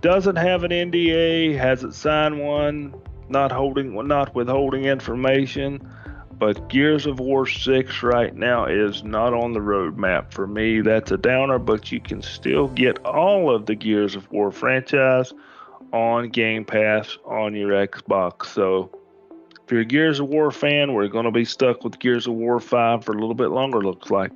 doesn't 0.00 0.36
have 0.36 0.64
an 0.64 0.70
NDA, 0.70 1.56
hasn't 1.58 1.94
signed 1.94 2.38
one, 2.38 2.94
not 3.28 3.50
holding 3.50 3.94
not 4.06 4.34
withholding 4.34 4.84
information. 4.84 5.88
But 6.38 6.68
Gears 6.68 7.06
of 7.06 7.18
War 7.18 7.46
6 7.46 8.02
right 8.02 8.34
now 8.34 8.66
is 8.66 9.02
not 9.02 9.32
on 9.32 9.54
the 9.54 9.60
roadmap 9.60 10.34
for 10.34 10.46
me. 10.46 10.82
That's 10.82 11.10
a 11.10 11.16
downer, 11.16 11.58
but 11.58 11.90
you 11.90 11.98
can 11.98 12.20
still 12.20 12.68
get 12.68 12.98
all 13.06 13.54
of 13.54 13.64
the 13.64 13.74
Gears 13.74 14.14
of 14.14 14.30
War 14.30 14.52
franchise 14.52 15.32
on 15.94 16.28
Game 16.28 16.66
Pass 16.66 17.16
on 17.24 17.54
your 17.54 17.70
Xbox. 17.70 18.46
So 18.46 18.90
if 19.66 19.72
you're 19.72 19.80
a 19.80 19.84
Gears 19.84 20.20
of 20.20 20.28
War 20.28 20.52
fan, 20.52 20.92
we're 20.92 21.08
going 21.08 21.24
to 21.24 21.32
be 21.32 21.44
stuck 21.44 21.82
with 21.82 21.98
Gears 21.98 22.28
of 22.28 22.34
War 22.34 22.60
5 22.60 23.04
for 23.04 23.10
a 23.10 23.18
little 23.18 23.34
bit 23.34 23.48
longer, 23.48 23.82
looks 23.82 24.12
like. 24.12 24.30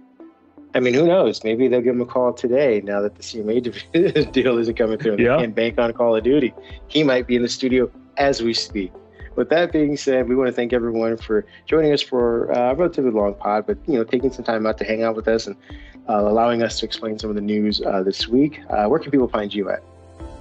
I 0.75 0.81
mean, 0.81 0.93
who 0.93 1.07
knows? 1.07 1.45
Maybe 1.45 1.69
they'll 1.69 1.83
give 1.83 1.95
him 1.95 2.01
a 2.01 2.07
call 2.07 2.33
today 2.33 2.81
now 2.85 3.01
that 3.01 3.15
the 3.15 3.23
CMA 3.23 4.33
deal 4.33 4.59
isn't 4.59 4.75
coming 4.75 4.99
through. 4.99 5.13
And 5.13 5.21
yeah. 5.21 5.37
They 5.37 5.43
can't 5.43 5.55
bank 5.55 5.79
on 5.79 5.93
Call 5.93 6.17
of 6.17 6.25
Duty. 6.25 6.53
He 6.89 7.05
might 7.05 7.29
be 7.29 7.37
in 7.37 7.43
the 7.43 7.49
studio 7.49 7.89
as 8.17 8.43
we 8.43 8.53
speak. 8.53 8.91
With 9.37 9.51
that 9.51 9.71
being 9.71 9.97
said, 9.97 10.29
we 10.29 10.35
want 10.35 10.49
to 10.49 10.53
thank 10.53 10.73
everyone 10.73 11.17
for 11.17 11.47
joining 11.65 11.93
us 11.93 12.03
for 12.03 12.53
uh, 12.53 12.73
a 12.73 12.75
relatively 12.75 13.13
long 13.13 13.35
pod, 13.35 13.69
but 13.69 13.79
you 13.87 13.95
know, 13.95 14.03
taking 14.03 14.33
some 14.33 14.45
time 14.45 14.67
out 14.67 14.79
to 14.79 14.85
hang 14.85 15.05
out 15.05 15.15
with 15.15 15.29
us 15.29 15.47
and 15.47 15.55
uh, 16.09 16.23
allowing 16.23 16.65
us 16.65 16.81
to 16.81 16.87
explain 16.87 17.21
some 17.21 17.31
of 17.31 17.37
the 17.37 17.43
news 17.43 17.81
uh, 17.83 18.03
this 18.03 18.27
week. 18.27 18.61
Uh, 18.69 18.87
where 18.87 18.99
can 18.99 19.13
people 19.13 19.29
find 19.29 19.55
you 19.55 19.71
at? 19.71 19.85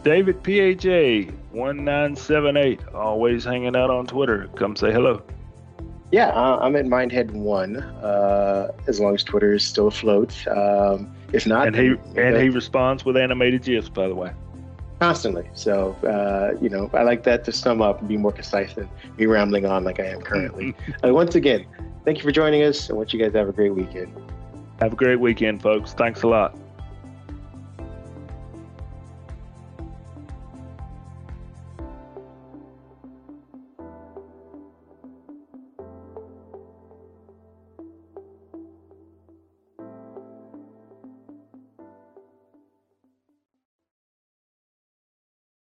David 0.04 0.44
PHA 0.44 1.32
one 1.52 1.84
nine 1.84 2.16
seven 2.16 2.58
eight. 2.58 2.80
Always 2.94 3.44
hanging 3.44 3.76
out 3.76 3.90
on 3.90 4.06
Twitter. 4.08 4.50
Come 4.56 4.76
say 4.76 4.92
hello. 4.92 5.22
Yeah, 6.12 6.30
uh, 6.30 6.60
I'm 6.62 6.76
at 6.76 6.86
Mindhead 6.86 7.32
One. 7.32 7.78
Uh, 7.78 8.72
as 8.88 9.00
long 9.00 9.14
as 9.14 9.24
Twitter 9.24 9.54
is 9.54 9.66
still 9.66 9.88
afloat. 9.88 10.36
Um, 10.48 11.16
if 11.34 11.46
not, 11.46 11.68
and 11.68 11.76
he 11.76 11.96
and 12.20 12.38
he 12.38 12.50
responds 12.50 13.06
with 13.06 13.16
animated 13.16 13.64
gifs, 13.64 13.90
by 13.90 14.08
the 14.08 14.16
way. 14.16 14.32
Constantly. 15.00 15.50
So 15.54 15.94
uh, 16.04 16.58
you 16.62 16.70
know, 16.70 16.90
I 16.94 17.04
like 17.04 17.24
that 17.24 17.44
to 17.46 17.52
sum 17.52 17.82
up 17.82 18.00
and 18.00 18.08
be 18.08 18.18
more 18.18 18.32
concise 18.32 18.74
than 18.74 18.90
me 19.18 19.28
rambling 19.28 19.66
on 19.66 19.84
like 19.84 20.00
I 20.00 20.06
am 20.06 20.22
currently. 20.22 20.76
uh, 21.06 21.14
once 21.14 21.36
again, 21.36 21.66
thank 22.06 22.18
you 22.18 22.24
for 22.24 22.32
joining 22.32 22.64
us. 22.64 22.90
I 22.90 22.94
want 22.94 23.14
you 23.14 23.20
guys 23.20 23.34
to 23.34 23.38
have 23.38 23.50
a 23.50 23.54
great 23.54 23.76
weekend. 23.76 24.14
Have 24.80 24.94
a 24.94 24.96
great 24.96 25.20
weekend, 25.20 25.62
folks. 25.62 25.94
Thanks 25.94 26.24
a 26.24 26.28
lot. 26.28 26.58